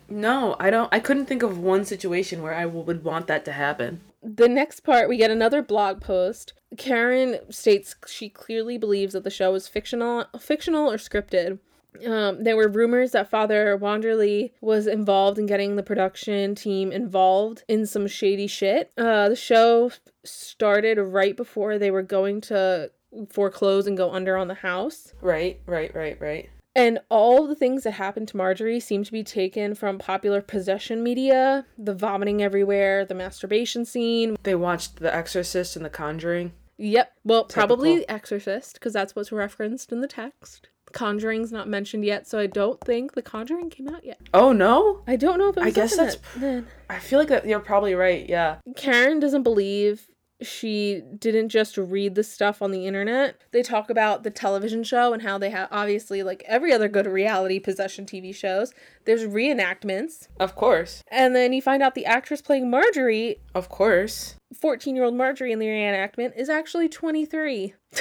no, 0.09 0.55
I 0.59 0.69
don't 0.69 0.89
I 0.91 0.99
couldn't 0.99 1.25
think 1.25 1.43
of 1.43 1.59
one 1.59 1.85
situation 1.85 2.41
where 2.41 2.53
I 2.53 2.65
would 2.65 3.03
want 3.03 3.27
that 3.27 3.45
to 3.45 3.51
happen. 3.51 4.01
The 4.21 4.49
next 4.49 4.81
part, 4.81 5.07
we 5.07 5.17
get 5.17 5.31
another 5.31 5.61
blog 5.61 6.01
post. 6.01 6.53
Karen 6.77 7.39
states 7.49 7.95
she 8.07 8.29
clearly 8.29 8.77
believes 8.77 9.13
that 9.13 9.23
the 9.23 9.29
show 9.29 9.53
is 9.55 9.67
fictional, 9.67 10.25
fictional 10.39 10.91
or 10.91 10.97
scripted. 10.97 11.59
Um, 12.05 12.43
there 12.43 12.55
were 12.55 12.67
rumors 12.67 13.11
that 13.11 13.29
Father 13.29 13.77
Wanderley 13.77 14.51
was 14.61 14.87
involved 14.87 15.39
in 15.39 15.45
getting 15.45 15.75
the 15.75 15.83
production 15.83 16.55
team 16.55 16.91
involved 16.91 17.63
in 17.67 17.85
some 17.85 18.07
shady 18.07 18.47
shit. 18.47 18.91
Uh, 18.97 19.29
the 19.29 19.35
show 19.35 19.91
started 20.23 20.99
right 20.99 21.35
before 21.35 21.77
they 21.77 21.91
were 21.91 22.03
going 22.03 22.41
to 22.41 22.91
foreclose 23.29 23.87
and 23.87 23.97
go 23.97 24.11
under 24.11 24.37
on 24.37 24.47
the 24.47 24.53
house. 24.55 25.13
Right, 25.21 25.59
right, 25.65 25.93
right, 25.95 26.19
right. 26.21 26.49
And 26.75 26.99
all 27.09 27.47
the 27.47 27.55
things 27.55 27.83
that 27.83 27.91
happened 27.91 28.27
to 28.29 28.37
Marjorie 28.37 28.79
seem 28.79 29.03
to 29.03 29.11
be 29.11 29.23
taken 29.23 29.73
from 29.73 29.97
popular 29.97 30.41
possession 30.41 31.03
media 31.03 31.65
the 31.77 31.95
vomiting 31.95 32.41
everywhere, 32.41 33.05
the 33.05 33.15
masturbation 33.15 33.85
scene. 33.85 34.37
They 34.43 34.55
watched 34.55 34.97
The 34.97 35.13
Exorcist 35.13 35.75
and 35.75 35.83
The 35.83 35.89
Conjuring. 35.89 36.53
Yep. 36.77 37.11
Well, 37.25 37.43
probably 37.45 37.95
Typical. 37.95 38.07
The 38.07 38.13
Exorcist, 38.13 38.73
because 38.75 38.93
that's 38.93 39.15
what's 39.15 39.31
referenced 39.31 39.91
in 39.91 39.99
the 40.01 40.07
text. 40.07 40.69
Conjuring's 40.93 41.51
not 41.51 41.67
mentioned 41.67 42.05
yet, 42.05 42.27
so 42.27 42.39
I 42.39 42.47
don't 42.47 42.79
think 42.81 43.13
The 43.13 43.21
Conjuring 43.21 43.69
came 43.69 43.87
out 43.87 44.03
yet. 44.05 44.19
Oh 44.33 44.51
no? 44.51 45.01
I 45.07 45.15
don't 45.15 45.37
know 45.39 45.49
if 45.49 45.57
it 45.57 45.63
I 45.63 45.69
guess 45.71 45.95
that's- 45.95 46.17
then. 46.35 46.67
I 46.89 46.99
feel 46.99 47.19
like 47.19 47.27
that 47.29 47.45
you're 47.45 47.59
probably 47.59 47.93
right. 47.95 48.27
Yeah. 48.27 48.57
Karen 48.75 49.19
doesn't 49.19 49.43
believe 49.43 50.07
she 50.41 51.01
didn't 51.17 51.49
just 51.49 51.77
read 51.77 52.15
the 52.15 52.23
stuff 52.23 52.61
on 52.61 52.71
the 52.71 52.87
internet. 52.87 53.35
They 53.51 53.61
talk 53.61 53.89
about 53.89 54.23
the 54.23 54.29
television 54.29 54.85
show 54.85 55.11
and 55.11 55.21
how 55.21 55.37
they 55.37 55.49
have 55.49 55.67
obviously 55.69 56.23
like 56.23 56.43
every 56.47 56.71
other 56.71 56.87
good 56.87 57.05
reality 57.07 57.59
possession 57.59 58.05
TV 58.05 58.33
shows. 58.33 58.73
There's 59.03 59.25
reenactments, 59.25 60.29
Of 60.39 60.55
course. 60.55 61.03
and 61.11 61.35
then 61.35 61.51
you 61.51 61.61
find 61.61 61.83
out 61.83 61.93
the 61.93 62.05
actress 62.05 62.41
playing 62.41 62.69
Marjorie, 62.69 63.41
Of 63.53 63.67
course. 63.67 64.35
14-year-old 64.63 65.13
Marjorie 65.13 65.51
in 65.51 65.59
the 65.59 65.67
reenactment, 65.67 66.37
is 66.39 66.47
actually 66.49 66.87
23. 66.87 67.73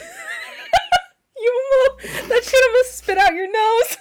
you 1.40 1.62
almost 1.72 2.28
that 2.28 2.44
should 2.44 2.76
have 2.76 2.86
spit 2.86 3.18
out 3.18 3.34
your 3.34 3.50
nose. 3.50 3.96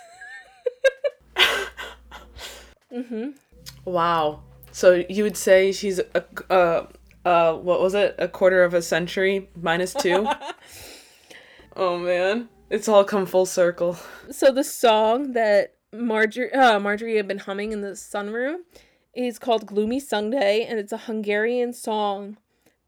mhm. 2.94 3.34
Wow. 3.86 4.44
So 4.72 5.04
you 5.10 5.24
would 5.24 5.38
say 5.38 5.72
she's 5.72 6.00
a 6.00 6.24
uh 6.50 6.88
uh 7.26 7.54
what 7.54 7.82
was 7.82 7.94
it? 7.94 8.16
A 8.18 8.28
quarter 8.28 8.64
of 8.64 8.74
a 8.74 8.82
century 8.82 9.50
minus 9.60 9.94
2? 9.94 10.28
oh 11.76 11.98
man. 11.98 12.50
It's 12.70 12.88
all 12.88 13.04
come 13.06 13.26
full 13.26 13.46
circle. 13.46 13.98
So 14.30 14.52
the 14.52 14.64
song 14.64 15.32
that 15.34 15.76
Marjorie 15.94 16.52
uh, 16.54 16.80
Marjorie 16.80 17.16
had 17.16 17.28
been 17.28 17.40
humming 17.40 17.72
in 17.72 17.82
the 17.82 17.92
sunroom 17.92 18.58
is 19.14 19.40
called 19.40 19.66
Gloomy 19.66 20.00
Sunday 20.00 20.66
and 20.68 20.78
it's 20.78 20.92
a 20.92 20.98
Hungarian 20.98 21.74
song 21.74 22.38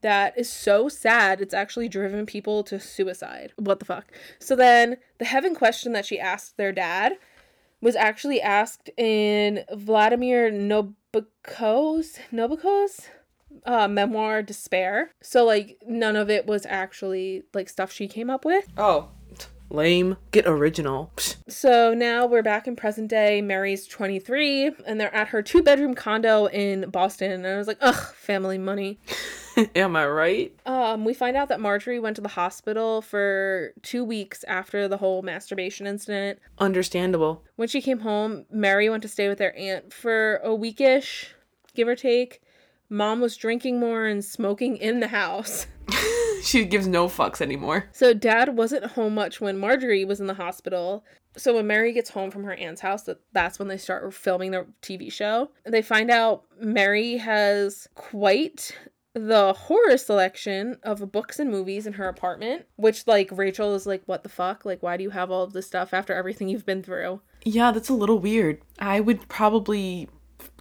that 0.02 0.38
is 0.38 0.50
so 0.50 0.90
sad 0.90 1.42
it's 1.42 1.54
actually 1.54 1.90
driven 1.90 2.26
people 2.26 2.64
to 2.64 2.80
suicide. 2.80 3.54
What 3.58 3.80
the 3.80 3.86
fuck? 3.86 4.12
So 4.40 4.56
then 4.56 4.98
the 5.18 5.26
heaven 5.26 5.56
question 5.56 5.94
that 5.94 6.06
she 6.06 6.20
asked 6.20 6.58
their 6.58 6.72
dad 6.72 7.14
was 7.82 7.96
actually 7.96 8.42
asked 8.42 8.90
in 8.98 9.64
Vladimir 9.74 10.52
Nabokov's 10.52 12.20
Nabokov's 12.32 13.10
uh, 13.66 13.88
memoir 13.88 14.42
Despair. 14.42 15.12
So 15.22 15.46
like 15.46 15.78
none 15.88 16.16
of 16.16 16.30
it 16.30 16.46
was 16.46 16.66
actually 16.66 17.44
like 17.54 17.70
stuff 17.70 17.92
she 17.92 18.08
came 18.08 18.30
up 18.30 18.46
with. 18.46 18.68
Oh. 18.78 19.10
Lame. 19.72 20.18
Get 20.32 20.48
original. 20.48 21.12
So 21.48 21.94
now 21.94 22.26
we're 22.26 22.42
back 22.42 22.68
in 22.68 22.76
present 22.76 23.08
day. 23.08 23.40
Mary's 23.42 23.86
23 23.86 24.72
and 24.88 25.00
they're 25.00 25.14
at 25.14 25.28
her 25.30 25.44
two 25.44 25.62
bedroom 25.62 25.94
condo 25.94 26.48
in 26.48 26.90
Boston. 26.90 27.32
And 27.32 27.46
I 27.46 27.58
was 27.58 27.68
like, 27.68 27.78
ugh, 27.80 28.14
family 28.16 28.58
money. 28.58 29.00
Am 29.76 29.96
I 29.96 30.08
right? 30.08 30.54
Um, 30.66 31.06
we 31.06 31.14
find 31.14 31.36
out 31.36 31.50
that 31.50 31.60
Marjorie 31.60 32.00
went 32.00 32.16
to 32.16 32.22
the 32.22 32.30
hospital 32.30 33.02
for 33.02 33.74
two 33.82 34.04
weeks 34.04 34.44
after 34.48 34.88
the 34.88 34.98
whole 34.98 35.22
masturbation 35.22 35.88
incident. 35.88 36.40
Understandable. 36.58 37.44
When 37.56 37.68
she 37.68 37.82
came 37.82 38.00
home, 38.00 38.46
Mary 38.52 38.90
went 38.90 39.04
to 39.04 39.10
stay 39.10 39.28
with 39.28 39.38
their 39.38 39.58
aunt 39.58 39.94
for 39.94 40.38
a 40.38 40.50
weekish, 40.50 41.30
give 41.74 41.88
or 41.88 41.96
take. 41.96 42.42
Mom 42.90 43.22
was 43.22 43.38
drinking 43.38 43.80
more 43.80 44.06
and 44.06 44.26
smoking 44.26 44.78
in 44.78 45.00
the 45.00 45.08
house. 45.08 45.68
she 46.44 46.66
gives 46.66 46.88
no 46.88 47.08
fucks 47.08 47.42
anymore. 47.42 47.90
So 47.92 48.14
dad 48.14 48.56
wasn't 48.56 48.86
home 48.86 49.16
much 49.16 49.42
when 49.42 49.58
Marjorie 49.58 50.06
was 50.06 50.20
in 50.20 50.28
the 50.28 50.34
hospital. 50.34 51.04
So 51.38 51.56
when 51.56 51.68
Mary 51.68 51.94
gets 51.94 52.10
home 52.10 52.32
from 52.32 52.44
her 52.44 52.54
aunt's 52.54 52.82
house, 52.82 53.04
that 53.04 53.20
that's 53.34 53.60
when 53.60 53.68
they 53.68 53.78
start 53.78 54.14
filming 54.14 54.52
the 54.52 54.66
TV 54.82 55.12
show. 55.12 55.52
They 55.66 55.82
find 55.82 56.10
out 56.10 56.44
Mary 56.60 57.18
has 57.18 57.88
quite 57.96 58.76
the 59.14 59.54
horror 59.54 59.98
selection 59.98 60.78
of 60.84 61.12
books 61.12 61.40
and 61.40 61.50
movies 61.50 61.88
in 61.88 61.94
her 61.94 62.08
apartment, 62.08 62.66
which 62.76 63.08
like 63.08 63.30
Rachel 63.32 63.74
is 63.76 63.86
like, 63.86 64.04
"What 64.06 64.24
the 64.24 64.30
fuck? 64.30 64.66
Like 64.66 64.84
why 64.84 64.98
do 64.98 65.04
you 65.04 65.10
have 65.12 65.32
all 65.32 65.44
of 65.44 65.54
this 65.54 65.68
stuff 65.68 65.94
after 65.94 66.14
everything 66.14 66.50
you've 66.50 66.66
been 66.66 66.84
through?" 66.84 67.22
Yeah, 67.44 67.72
that's 67.72 67.90
a 67.90 67.94
little 67.94 68.20
weird. 68.20 68.62
I 68.80 69.00
would 69.00 69.28
probably 69.28 70.10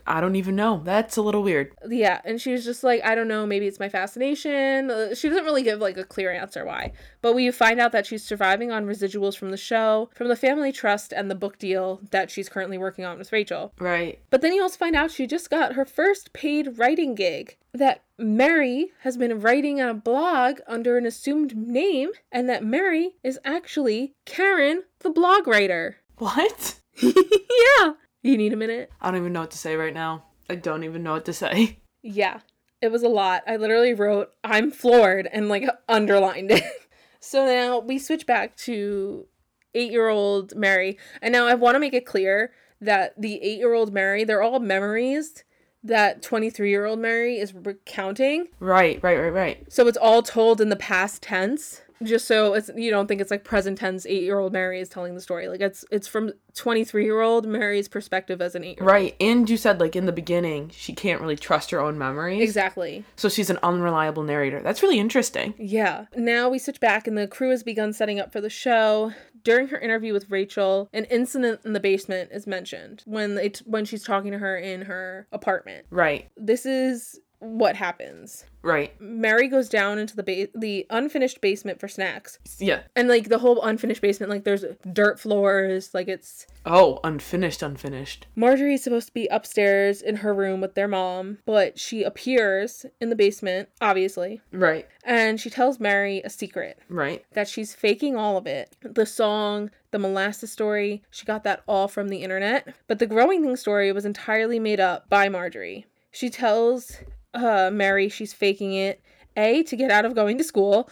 I 0.08 0.22
don't 0.22 0.36
even 0.36 0.56
know. 0.56 0.80
That's 0.84 1.18
a 1.18 1.22
little 1.22 1.42
weird. 1.42 1.72
Yeah, 1.86 2.22
and 2.24 2.40
she 2.40 2.50
was 2.52 2.64
just 2.64 2.82
like, 2.82 3.04
I 3.04 3.14
don't 3.14 3.28
know, 3.28 3.44
maybe 3.44 3.66
it's 3.66 3.78
my 3.78 3.90
fascination. 3.90 4.90
Uh, 4.90 5.14
She 5.14 5.28
doesn't 5.28 5.44
really 5.44 5.62
give 5.62 5.80
like 5.80 5.98
a 5.98 6.04
clear 6.04 6.32
answer 6.32 6.64
why. 6.64 6.92
But 7.20 7.34
we 7.34 7.50
find 7.50 7.78
out 7.78 7.92
that 7.92 8.06
she's 8.06 8.24
surviving 8.24 8.72
on 8.72 8.86
residuals 8.86 9.36
from 9.36 9.50
the 9.50 9.58
show, 9.58 10.08
from 10.14 10.28
the 10.28 10.36
family 10.36 10.72
trust, 10.72 11.12
and 11.12 11.30
the 11.30 11.34
book 11.34 11.58
deal 11.58 12.00
that 12.10 12.30
she's 12.30 12.48
currently 12.48 12.78
working 12.78 13.04
on 13.04 13.18
with 13.18 13.32
Rachel. 13.32 13.74
Right. 13.78 14.18
But 14.30 14.40
then 14.40 14.54
you 14.54 14.62
also 14.62 14.78
find 14.78 14.96
out 14.96 15.10
she 15.10 15.26
just 15.26 15.50
got 15.50 15.74
her 15.74 15.84
first 15.84 16.32
paid 16.32 16.78
writing 16.78 17.14
gig. 17.14 17.58
That 17.74 18.02
Mary 18.18 18.90
has 19.02 19.16
been 19.16 19.40
writing 19.40 19.80
on 19.80 19.88
a 19.88 19.94
blog 19.94 20.58
under 20.66 20.98
an 20.98 21.06
assumed 21.06 21.56
name, 21.56 22.10
and 22.32 22.48
that 22.48 22.64
Mary 22.64 23.12
is 23.22 23.38
actually 23.44 24.14
Karen, 24.26 24.82
the 25.00 25.10
blog 25.10 25.46
writer. 25.46 25.98
What? 26.16 26.80
yeah. 27.00 27.92
You 28.22 28.36
need 28.36 28.52
a 28.52 28.56
minute? 28.56 28.90
I 29.00 29.10
don't 29.10 29.20
even 29.20 29.32
know 29.32 29.40
what 29.40 29.52
to 29.52 29.58
say 29.58 29.76
right 29.76 29.94
now. 29.94 30.24
I 30.50 30.56
don't 30.56 30.82
even 30.82 31.04
know 31.04 31.12
what 31.12 31.26
to 31.26 31.32
say. 31.32 31.78
Yeah, 32.02 32.40
it 32.80 32.90
was 32.90 33.02
a 33.02 33.08
lot. 33.08 33.42
I 33.46 33.56
literally 33.56 33.94
wrote, 33.94 34.30
I'm 34.42 34.70
floored, 34.70 35.28
and 35.32 35.48
like 35.48 35.68
underlined 35.88 36.50
it. 36.50 36.64
so 37.20 37.46
now 37.46 37.78
we 37.78 37.98
switch 37.98 38.26
back 38.26 38.56
to 38.58 39.26
eight 39.74 39.92
year 39.92 40.08
old 40.08 40.56
Mary. 40.56 40.98
And 41.22 41.32
now 41.32 41.46
I 41.46 41.54
want 41.54 41.76
to 41.76 41.80
make 41.80 41.94
it 41.94 42.06
clear 42.06 42.52
that 42.80 43.20
the 43.20 43.40
eight 43.42 43.58
year 43.58 43.74
old 43.74 43.92
Mary, 43.92 44.24
they're 44.24 44.42
all 44.42 44.60
memories 44.60 45.44
that 45.82 46.22
23 46.22 46.70
year 46.70 46.84
old 46.84 46.98
Mary 46.98 47.38
is 47.38 47.54
recounting. 47.54 48.48
Right, 48.60 49.00
right, 49.02 49.16
right, 49.18 49.32
right. 49.32 49.72
So 49.72 49.86
it's 49.86 49.98
all 49.98 50.22
told 50.22 50.60
in 50.60 50.68
the 50.68 50.76
past 50.76 51.22
tense. 51.22 51.82
Just 52.02 52.28
so 52.28 52.54
it's 52.54 52.70
you 52.76 52.92
don't 52.92 53.08
think 53.08 53.20
it's 53.20 53.30
like 53.30 53.42
present 53.42 53.76
tense 53.76 54.06
eight 54.06 54.22
year 54.22 54.38
old 54.38 54.52
Mary 54.52 54.80
is 54.80 54.88
telling 54.88 55.16
the 55.16 55.20
story. 55.20 55.48
Like 55.48 55.60
it's 55.60 55.84
it's 55.90 56.06
from 56.06 56.32
twenty 56.54 56.84
three 56.84 57.04
year 57.04 57.20
old 57.20 57.44
Mary's 57.44 57.88
perspective 57.88 58.40
as 58.40 58.54
an 58.54 58.62
eight 58.62 58.76
year 58.78 58.84
old. 58.84 58.92
Right. 58.92 59.16
And 59.20 59.50
you 59.50 59.56
said 59.56 59.80
like 59.80 59.96
in 59.96 60.06
the 60.06 60.12
beginning, 60.12 60.70
she 60.72 60.92
can't 60.92 61.20
really 61.20 61.34
trust 61.34 61.72
her 61.72 61.80
own 61.80 61.98
memories. 61.98 62.40
Exactly. 62.40 63.04
So 63.16 63.28
she's 63.28 63.50
an 63.50 63.58
unreliable 63.64 64.22
narrator. 64.22 64.60
That's 64.60 64.80
really 64.80 65.00
interesting. 65.00 65.54
Yeah. 65.58 66.04
Now 66.14 66.48
we 66.48 66.60
switch 66.60 66.78
back, 66.78 67.08
and 67.08 67.18
the 67.18 67.26
crew 67.26 67.50
has 67.50 67.64
begun 67.64 67.92
setting 67.92 68.20
up 68.20 68.32
for 68.32 68.40
the 68.40 68.50
show. 68.50 69.12
During 69.48 69.68
her 69.68 69.78
interview 69.78 70.12
with 70.12 70.30
Rachel, 70.30 70.90
an 70.92 71.04
incident 71.06 71.62
in 71.64 71.72
the 71.72 71.80
basement 71.80 72.32
is 72.32 72.46
mentioned 72.46 73.02
when 73.06 73.34
they 73.34 73.48
t- 73.48 73.64
when 73.64 73.86
she's 73.86 74.04
talking 74.04 74.32
to 74.32 74.38
her 74.38 74.58
in 74.58 74.82
her 74.82 75.26
apartment. 75.32 75.86
Right. 75.88 76.28
This 76.36 76.66
is 76.66 77.18
what 77.40 77.76
happens. 77.76 78.44
Right. 78.62 79.00
Mary 79.00 79.46
goes 79.46 79.68
down 79.68 79.98
into 79.98 80.16
the 80.16 80.22
ba- 80.24 80.48
the 80.58 80.84
unfinished 80.90 81.40
basement 81.40 81.78
for 81.78 81.86
snacks, 81.86 82.38
Yeah. 82.58 82.80
and 82.96 83.08
like 83.08 83.28
the 83.28 83.38
whole 83.38 83.62
unfinished 83.62 84.02
basement, 84.02 84.30
like 84.30 84.42
there's 84.44 84.64
dirt 84.92 85.20
floors, 85.20 85.94
like 85.94 86.08
it's 86.08 86.46
Oh, 86.66 86.98
unfinished, 87.04 87.62
unfinished. 87.62 88.26
Marjorie's 88.34 88.82
supposed 88.82 89.06
to 89.08 89.14
be 89.14 89.28
upstairs 89.28 90.02
in 90.02 90.16
her 90.16 90.34
room 90.34 90.60
with 90.60 90.74
their 90.74 90.88
mom, 90.88 91.38
but 91.46 91.78
she 91.78 92.02
appears 92.02 92.84
in 93.00 93.08
the 93.10 93.16
basement, 93.16 93.68
obviously, 93.80 94.40
Right. 94.52 94.86
and 95.04 95.40
she 95.40 95.48
tells 95.50 95.78
Mary 95.78 96.20
a 96.24 96.30
secret. 96.30 96.78
Right. 96.88 97.24
that 97.34 97.48
she's 97.48 97.74
faking 97.74 98.16
all 98.16 98.36
of 98.36 98.46
it. 98.48 98.74
The 98.82 99.06
song, 99.06 99.70
the 99.92 99.98
molasses 100.00 100.50
story, 100.50 101.02
she 101.10 101.24
got 101.24 101.44
that 101.44 101.62
all 101.68 101.86
from 101.88 102.08
the 102.08 102.22
internet. 102.24 102.74
But 102.88 102.98
the 102.98 103.06
growing 103.06 103.42
thing 103.42 103.54
story 103.56 103.92
was 103.92 104.04
entirely 104.04 104.58
made 104.58 104.80
up 104.80 105.08
by 105.08 105.28
Marjorie. 105.28 105.86
She 106.10 106.28
tells 106.30 106.96
uh, 107.34 107.70
Mary 107.72 108.08
she's 108.08 108.32
faking 108.32 108.72
it, 108.72 109.00
A, 109.36 109.62
to 109.64 109.76
get 109.76 109.90
out 109.90 110.04
of 110.04 110.14
going 110.14 110.38
to 110.38 110.44
school. 110.44 110.88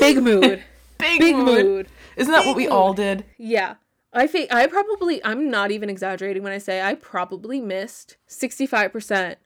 Big 0.00 0.22
mood. 0.22 0.62
Big, 0.98 1.18
Big 1.20 1.36
mood. 1.36 1.64
mood. 1.66 1.88
Isn't 2.16 2.32
that 2.32 2.40
Big 2.40 2.46
what 2.48 2.56
we 2.56 2.64
mood. 2.64 2.72
all 2.72 2.94
did? 2.94 3.24
Yeah. 3.38 3.74
I 4.12 4.26
think 4.26 4.52
I 4.52 4.66
probably 4.66 5.24
I'm 5.24 5.50
not 5.50 5.70
even 5.70 5.88
exaggerating 5.88 6.42
when 6.42 6.52
I 6.52 6.58
say 6.58 6.82
I 6.82 6.94
probably 6.94 7.60
missed 7.60 8.18
65% 8.28 9.36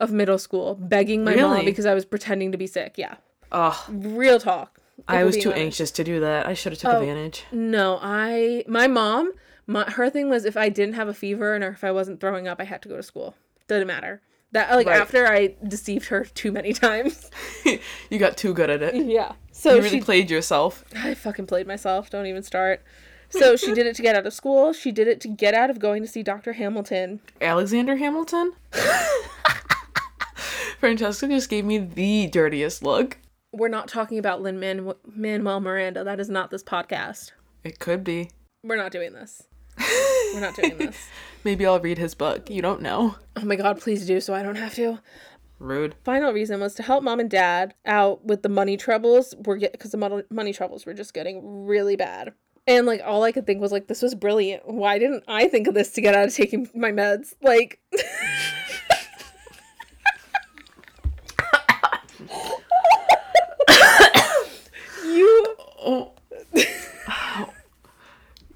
of 0.00 0.10
middle 0.12 0.38
school 0.38 0.74
begging 0.74 1.22
my 1.24 1.34
mom 1.36 1.64
because 1.64 1.86
I 1.86 1.94
was 1.94 2.04
pretending 2.04 2.52
to 2.52 2.58
be 2.58 2.66
sick. 2.66 2.94
Yeah. 2.96 3.14
Ugh. 3.52 3.76
Real 3.88 4.38
talk. 4.40 4.80
I 5.06 5.22
was 5.24 5.36
too 5.36 5.50
honest. 5.50 5.62
anxious 5.62 5.90
to 5.92 6.04
do 6.04 6.18
that. 6.20 6.46
I 6.46 6.54
should 6.54 6.72
have 6.72 6.80
took 6.80 6.92
Oh. 6.94 6.98
advantage. 7.00 7.44
No, 7.52 7.98
I 8.02 8.64
my 8.66 8.88
mom, 8.88 9.32
my, 9.68 9.84
her 9.90 10.10
thing 10.10 10.28
was 10.28 10.44
if 10.44 10.56
I 10.56 10.68
didn't 10.68 10.94
have 10.96 11.06
a 11.08 11.14
fever 11.14 11.54
and 11.54 11.62
or 11.62 11.68
if 11.70 11.84
I 11.84 11.92
wasn't 11.92 12.20
throwing 12.20 12.48
up, 12.48 12.60
I 12.60 12.64
had 12.64 12.82
to 12.82 12.88
go 12.88 12.96
to 12.96 13.02
school. 13.02 13.36
Doesn't 13.68 13.86
matter. 13.86 14.20
That 14.52 14.70
like 14.74 14.86
Right. 14.86 15.00
after 15.00 15.26
I 15.26 15.54
deceived 15.66 16.06
her 16.08 16.24
too 16.24 16.52
many 16.52 16.72
times. 16.86 17.30
you 18.10 18.18
got 18.18 18.36
too 18.36 18.54
good 18.54 18.70
at 18.70 18.82
it. 18.82 18.94
yeah. 19.06 19.32
So 19.52 19.70
you 19.74 19.76
really 19.82 19.88
she 19.90 20.00
played 20.00 20.30
yourself. 20.30 20.84
I 20.96 21.14
fucking 21.14 21.46
played 21.46 21.66
myself. 21.66 22.10
Don't 22.10 22.26
even 22.26 22.42
start. 22.42 22.82
So 23.30 23.56
she 23.56 23.74
did 23.74 23.86
it 23.86 23.94
to 23.96 24.02
get 24.02 24.16
out 24.16 24.26
of 24.26 24.32
school. 24.32 24.72
She 24.72 24.90
did 24.90 25.06
it 25.06 25.20
to 25.20 25.28
get 25.28 25.52
out 25.52 25.68
of 25.68 25.78
going 25.78 26.00
to 26.02 26.08
see 26.08 26.22
Dr. 26.22 26.54
Hamilton. 26.54 27.20
Alexander 27.42 27.96
Hamilton? 27.96 28.52
Francesca 30.80 31.26
just 31.28 31.50
gave 31.50 31.64
me 31.64 31.78
the 31.78 32.28
dirtiest 32.28 32.82
look. 32.82 33.18
We're 33.52 33.68
not 33.68 33.88
talking 33.88 34.18
about 34.18 34.40
Lin 34.42 34.58
Manuel 35.14 35.60
Miranda. 35.60 36.04
That 36.04 36.20
is 36.20 36.28
not 36.30 36.50
this 36.50 36.62
podcast. 36.62 37.32
It 37.64 37.78
could 37.80 38.04
be. 38.04 38.30
We're 38.62 38.76
not 38.76 38.92
doing 38.92 39.12
this. 39.12 39.42
We're 40.34 40.40
not 40.40 40.56
doing 40.56 40.78
this. 40.78 41.08
Maybe 41.44 41.66
I'll 41.66 41.80
read 41.80 41.98
his 41.98 42.14
book. 42.14 42.50
You 42.50 42.62
don't 42.62 42.82
know. 42.82 43.16
Oh 43.36 43.44
my 43.44 43.56
god, 43.56 43.80
please 43.80 44.06
do 44.06 44.20
so 44.20 44.34
I 44.34 44.42
don't 44.42 44.56
have 44.56 44.74
to. 44.74 44.98
Rude. 45.58 45.94
Final 46.04 46.32
reason 46.32 46.60
was 46.60 46.74
to 46.74 46.82
help 46.82 47.02
mom 47.02 47.20
and 47.20 47.30
dad 47.30 47.74
out 47.84 48.24
with 48.24 48.42
the 48.42 48.48
money 48.48 48.76
troubles. 48.76 49.34
We're 49.44 49.56
get 49.56 49.72
because 49.72 49.90
the 49.90 49.98
mon- 49.98 50.24
money 50.30 50.52
troubles 50.52 50.86
were 50.86 50.94
just 50.94 51.14
getting 51.14 51.64
really 51.66 51.96
bad. 51.96 52.32
And 52.66 52.86
like 52.86 53.00
all 53.04 53.24
I 53.24 53.32
could 53.32 53.46
think 53.46 53.60
was 53.60 53.72
like 53.72 53.88
this 53.88 54.02
was 54.02 54.14
brilliant. 54.14 54.68
Why 54.68 54.98
didn't 54.98 55.24
I 55.26 55.48
think 55.48 55.66
of 55.66 55.74
this 55.74 55.90
to 55.92 56.00
get 56.00 56.14
out 56.14 56.28
of 56.28 56.34
taking 56.34 56.68
my 56.74 56.92
meds? 56.92 57.34
Like 57.42 57.80
you 65.04 65.54
Oh. 65.80 66.12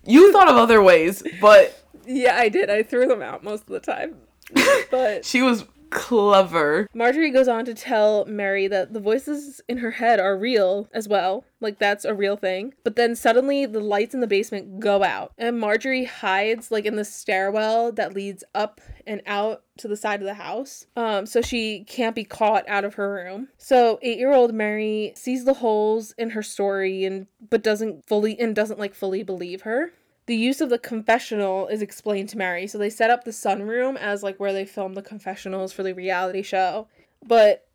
You 0.05 0.33
thought 0.33 0.49
of 0.49 0.57
other 0.57 0.83
ways, 0.83 1.23
but 1.41 1.85
yeah, 2.07 2.37
I 2.37 2.49
did. 2.49 2.71
I 2.71 2.83
threw 2.83 3.07
them 3.07 3.23
out 3.23 3.43
most 3.45 3.63
of 3.63 3.69
the 3.69 3.81
time. 3.81 4.17
But 4.91 5.25
she 5.25 5.41
was 5.41 5.65
clever. 5.93 6.89
Marjorie 6.95 7.31
goes 7.31 7.49
on 7.49 7.65
to 7.67 7.75
tell 7.75 8.25
Mary 8.25 8.67
that 8.67 8.93
the 8.93 9.01
voices 9.01 9.61
in 9.69 9.79
her 9.79 9.93
head 9.93 10.19
are 10.19 10.37
real 10.37 10.89
as 10.93 11.07
well. 11.07 11.45
Like 11.61 11.79
that's 11.79 12.05
a 12.05 12.15
real 12.15 12.37
thing. 12.37 12.75
But 12.83 12.97
then 12.97 13.15
suddenly 13.15 13.67
the 13.67 13.81
lights 13.81 14.15
in 14.15 14.21
the 14.21 14.27
basement 14.27 14.81
go 14.81 15.05
out 15.05 15.33
and 15.39 15.61
Marjorie 15.61 16.07
hides 16.07 16.71
like 16.71 16.87
in 16.87 16.97
the 16.97 17.05
stairwell 17.05 17.93
that 17.93 18.15
leads 18.15 18.43
up 18.55 18.81
and 19.07 19.23
out 19.27 19.63
to 19.79 19.89
the 19.89 19.97
side 19.97 20.21
of 20.21 20.27
the 20.27 20.35
house. 20.35 20.87
Um 20.97 21.27
so 21.27 21.41
she 21.43 21.85
can't 21.85 22.17
be 22.17 22.25
caught 22.25 22.69
out 22.69 22.85
of 22.85 22.95
her 22.95 23.13
room. 23.13 23.49
So 23.59 24.01
8-year-old 24.05 24.55
Mary 24.55 25.13
sees 25.15 25.45
the 25.45 25.55
holes 25.55 26.15
in 26.19 26.31
her 26.31 26.43
story 26.43 27.05
and 27.05 27.27
but 27.51 27.63
doesn't 27.63 28.07
fully 28.09 28.39
and 28.41 28.57
doesn't 28.57 28.81
like 28.81 28.95
fully 28.95 29.23
believe 29.23 29.63
her 29.63 29.93
the 30.27 30.37
use 30.37 30.61
of 30.61 30.71
the 30.71 30.79
confessional 30.79 31.67
is 31.67 31.83
explained 31.83 32.29
to 32.31 32.39
Mary. 32.39 32.67
So 32.67 32.79
they 32.79 32.91
set 32.91 33.11
up 33.11 33.25
the 33.25 33.31
sunroom 33.31 33.97
as 33.97 34.23
like 34.23 34.39
where 34.39 34.53
they 34.53 34.65
film 34.65 34.95
the 34.95 35.03
confessionals 35.03 35.73
for 35.73 35.83
the 35.83 35.95
reality 35.95 36.43
show. 36.43 36.89
But 37.27 37.67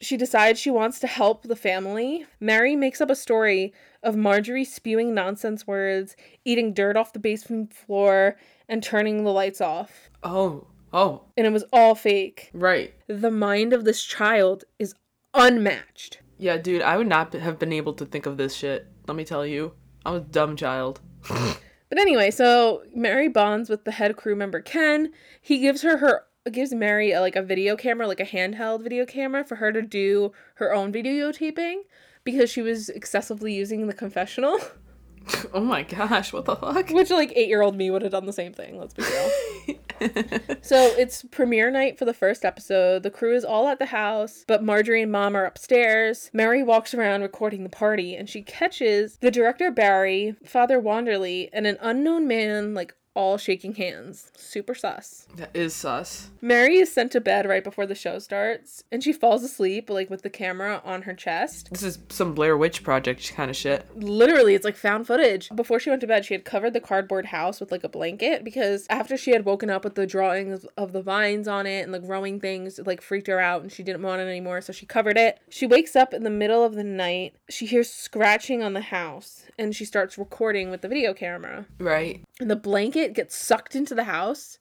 she 0.00 0.16
decides 0.16 0.60
she 0.60 0.70
wants 0.70 0.98
to 1.00 1.06
help 1.06 1.42
the 1.42 1.56
family. 1.56 2.26
Mary 2.38 2.76
makes 2.76 3.00
up 3.00 3.10
a 3.10 3.16
story 3.16 3.72
of 4.02 4.14
Marjorie 4.14 4.64
spewing 4.64 5.14
nonsense 5.14 5.66
words, 5.66 6.16
eating 6.44 6.72
dirt 6.72 6.96
off 6.96 7.12
the 7.12 7.18
basement 7.18 7.72
floor, 7.72 8.36
and 8.68 8.82
turning 8.82 9.24
the 9.24 9.32
lights 9.32 9.60
off. 9.60 10.10
Oh. 10.22 10.66
Oh. 10.92 11.24
And 11.36 11.46
it 11.46 11.52
was 11.52 11.64
all 11.72 11.94
fake. 11.94 12.50
Right. 12.52 12.94
The 13.06 13.30
mind 13.30 13.72
of 13.72 13.84
this 13.84 14.04
child 14.04 14.64
is 14.78 14.94
unmatched. 15.34 16.20
Yeah, 16.38 16.58
dude, 16.58 16.82
I 16.82 16.96
would 16.96 17.06
not 17.06 17.32
have 17.32 17.58
been 17.58 17.72
able 17.72 17.94
to 17.94 18.04
think 18.04 18.26
of 18.26 18.36
this 18.36 18.54
shit. 18.54 18.86
Let 19.06 19.16
me 19.16 19.24
tell 19.24 19.46
you. 19.46 19.72
I'm 20.04 20.14
a 20.14 20.20
dumb 20.20 20.56
child. 20.56 21.00
But 21.88 21.98
anyway, 21.98 22.30
so 22.30 22.82
Mary 22.94 23.28
bonds 23.28 23.70
with 23.70 23.84
the 23.84 23.92
head 23.92 24.16
crew 24.16 24.34
member 24.34 24.60
Ken. 24.60 25.12
He 25.40 25.58
gives 25.58 25.82
her 25.82 25.98
her 25.98 26.24
gives 26.50 26.72
Mary 26.72 27.12
a, 27.12 27.20
like 27.20 27.36
a 27.36 27.42
video 27.42 27.76
camera, 27.76 28.06
like 28.06 28.20
a 28.20 28.24
handheld 28.24 28.82
video 28.82 29.04
camera 29.04 29.44
for 29.44 29.56
her 29.56 29.72
to 29.72 29.82
do 29.82 30.32
her 30.54 30.72
own 30.72 30.92
videotaping 30.92 31.82
because 32.24 32.50
she 32.50 32.62
was 32.62 32.88
excessively 32.88 33.52
using 33.54 33.86
the 33.86 33.94
confessional. 33.94 34.58
oh 35.54 35.60
my 35.60 35.82
gosh, 35.82 36.32
what 36.32 36.44
the 36.44 36.56
fuck? 36.56 36.90
Which 36.90 37.10
like 37.10 37.30
8-year-old 37.30 37.76
me 37.76 37.90
would 37.90 38.02
have 38.02 38.12
done 38.12 38.26
the 38.26 38.32
same 38.32 38.52
thing, 38.52 38.78
let's 38.78 38.94
be 38.94 39.02
real. 39.02 40.58
so, 40.62 40.76
it's 40.96 41.22
premiere 41.22 41.70
night 41.70 41.98
for 41.98 42.04
the 42.04 42.14
first 42.14 42.44
episode. 42.44 43.02
The 43.02 43.10
crew 43.10 43.34
is 43.34 43.44
all 43.44 43.68
at 43.68 43.78
the 43.78 43.86
house, 43.86 44.44
but 44.46 44.62
Marjorie 44.62 45.02
and 45.02 45.12
Mom 45.12 45.36
are 45.36 45.44
upstairs. 45.44 46.30
Mary 46.32 46.62
walks 46.62 46.94
around 46.94 47.22
recording 47.22 47.62
the 47.62 47.70
party 47.70 48.14
and 48.14 48.28
she 48.28 48.42
catches 48.42 49.18
the 49.18 49.30
director 49.30 49.70
Barry, 49.70 50.36
Father 50.44 50.80
Wanderley, 50.80 51.48
and 51.52 51.66
an 51.66 51.78
unknown 51.80 52.28
man 52.28 52.74
like 52.74 52.94
all 53.16 53.38
shaking 53.38 53.74
hands. 53.74 54.30
Super 54.36 54.74
sus. 54.74 55.26
That 55.34 55.50
is 55.54 55.74
sus. 55.74 56.30
Mary 56.40 56.76
is 56.76 56.92
sent 56.92 57.10
to 57.12 57.20
bed 57.20 57.48
right 57.48 57.64
before 57.64 57.86
the 57.86 57.94
show 57.94 58.18
starts, 58.18 58.84
and 58.92 59.02
she 59.02 59.12
falls 59.12 59.42
asleep, 59.42 59.90
like 59.90 60.10
with 60.10 60.22
the 60.22 60.30
camera 60.30 60.80
on 60.84 61.02
her 61.02 61.14
chest. 61.14 61.70
This 61.70 61.82
is 61.82 61.98
some 62.10 62.34
Blair 62.34 62.56
Witch 62.56 62.84
Project 62.84 63.34
kind 63.34 63.50
of 63.50 63.56
shit. 63.56 63.84
Literally, 63.96 64.54
it's 64.54 64.64
like 64.64 64.76
found 64.76 65.06
footage. 65.06 65.48
Before 65.54 65.80
she 65.80 65.90
went 65.90 66.02
to 66.02 66.06
bed, 66.06 66.24
she 66.24 66.34
had 66.34 66.44
covered 66.44 66.74
the 66.74 66.80
cardboard 66.80 67.26
house 67.26 67.58
with 67.58 67.72
like 67.72 67.82
a 67.82 67.88
blanket 67.88 68.44
because 68.44 68.86
after 68.90 69.16
she 69.16 69.32
had 69.32 69.44
woken 69.44 69.70
up 69.70 69.82
with 69.82 69.94
the 69.94 70.06
drawings 70.06 70.66
of 70.76 70.92
the 70.92 71.02
vines 71.02 71.48
on 71.48 71.66
it 71.66 71.80
and 71.80 71.94
the 71.94 71.98
growing 71.98 72.38
things, 72.38 72.78
it 72.78 72.86
like 72.86 73.00
freaked 73.00 73.26
her 73.26 73.40
out 73.40 73.62
and 73.62 73.72
she 73.72 73.82
didn't 73.82 74.02
want 74.02 74.20
it 74.20 74.28
anymore, 74.28 74.60
so 74.60 74.72
she 74.72 74.84
covered 74.84 75.16
it. 75.16 75.40
She 75.48 75.66
wakes 75.66 75.96
up 75.96 76.12
in 76.12 76.22
the 76.22 76.30
middle 76.30 76.62
of 76.62 76.74
the 76.74 76.84
night. 76.84 77.34
She 77.48 77.64
hears 77.64 77.90
scratching 77.90 78.62
on 78.62 78.74
the 78.74 78.80
house 78.82 79.44
and 79.58 79.74
she 79.74 79.84
starts 79.84 80.18
recording 80.18 80.70
with 80.70 80.82
the 80.82 80.88
video 80.88 81.14
camera. 81.14 81.66
Right. 81.78 82.22
And 82.40 82.50
the 82.50 82.56
blanket 82.56 83.05
gets 83.14 83.36
sucked 83.36 83.74
into 83.74 83.94
the 83.94 84.04
house. 84.04 84.58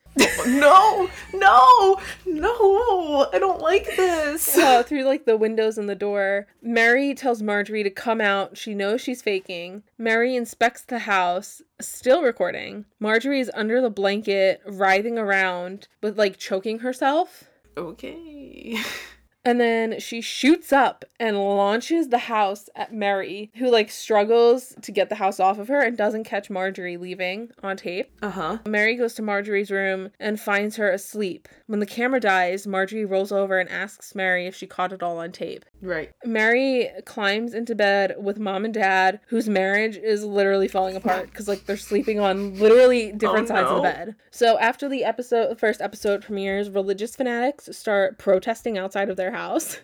no, 0.47 1.09
no, 1.33 1.99
no, 2.25 3.29
I 3.33 3.37
don't 3.37 3.59
like 3.59 3.85
this. 3.97 4.57
uh, 4.57 4.83
through 4.83 5.03
like 5.03 5.25
the 5.25 5.35
windows 5.35 5.77
and 5.77 5.89
the 5.89 5.95
door. 5.95 6.47
Mary 6.61 7.13
tells 7.13 7.41
Marjorie 7.41 7.83
to 7.83 7.89
come 7.89 8.21
out. 8.21 8.57
She 8.57 8.73
knows 8.73 9.01
she's 9.01 9.21
faking. 9.21 9.83
Mary 9.97 10.35
inspects 10.35 10.83
the 10.83 10.99
house, 10.99 11.61
still 11.81 12.21
recording. 12.21 12.85
Marjorie 12.99 13.41
is 13.41 13.51
under 13.53 13.81
the 13.81 13.89
blanket, 13.89 14.61
writhing 14.65 15.17
around 15.17 15.87
but 15.99 16.15
like 16.15 16.37
choking 16.37 16.79
herself. 16.79 17.45
Okay. 17.77 18.77
And 19.45 19.59
then 19.61 19.99
she 19.99 20.21
shoots 20.21 20.73
up 20.73 21.05
and 21.19 21.37
launches 21.37 22.09
the 22.09 22.17
house 22.17 22.67
at 22.75 22.91
Mary, 22.93 23.51
who 23.55 23.69
like 23.71 23.91
struggles 23.91 24.75
to 24.81 24.91
get 24.91 25.09
the 25.09 25.15
house 25.15 25.39
off 25.39 25.59
of 25.59 25.67
her 25.67 25.81
and 25.81 25.95
doesn't 25.95 26.23
catch 26.23 26.49
Marjorie 26.49 26.97
leaving 26.97 27.51
on 27.63 27.77
tape. 27.77 28.09
Uh 28.21 28.31
huh. 28.31 28.57
Mary 28.67 28.95
goes 28.95 29.13
to 29.15 29.21
Marjorie's 29.21 29.69
room 29.71 30.09
and 30.19 30.39
finds 30.39 30.77
her 30.77 30.89
asleep. 30.89 31.47
When 31.67 31.79
the 31.79 31.85
camera 31.85 32.19
dies, 32.19 32.65
Marjorie 32.65 33.05
rolls 33.05 33.31
over 33.31 33.59
and 33.59 33.69
asks 33.69 34.15
Mary 34.15 34.47
if 34.47 34.55
she 34.55 34.65
caught 34.67 34.91
it 34.91 35.03
all 35.03 35.19
on 35.19 35.31
tape. 35.31 35.63
Right. 35.81 36.11
Mary 36.25 36.89
climbs 37.05 37.53
into 37.53 37.75
bed 37.75 38.15
with 38.19 38.39
mom 38.39 38.65
and 38.65 38.73
dad, 38.73 39.19
whose 39.27 39.47
marriage 39.47 39.95
is 39.97 40.23
literally 40.25 40.67
falling 40.67 40.95
apart 40.95 41.27
because 41.29 41.47
like 41.47 41.65
they're 41.65 41.77
sleeping 41.77 42.19
on 42.19 42.55
literally 42.57 43.11
different 43.11 43.45
Oh, 43.45 43.53
sides 43.55 43.69
of 43.69 43.75
the 43.77 43.81
bed. 43.83 44.15
So 44.31 44.57
after 44.57 44.89
the 44.89 45.03
episode, 45.03 45.49
the 45.51 45.55
first 45.55 45.81
episode 45.81 46.23
premieres, 46.23 46.69
religious 46.69 47.15
fanatics 47.15 47.69
start 47.77 48.17
protesting 48.17 48.77
outside 48.77 49.09
of 49.09 49.17
their 49.17 49.31
house. 49.35 49.79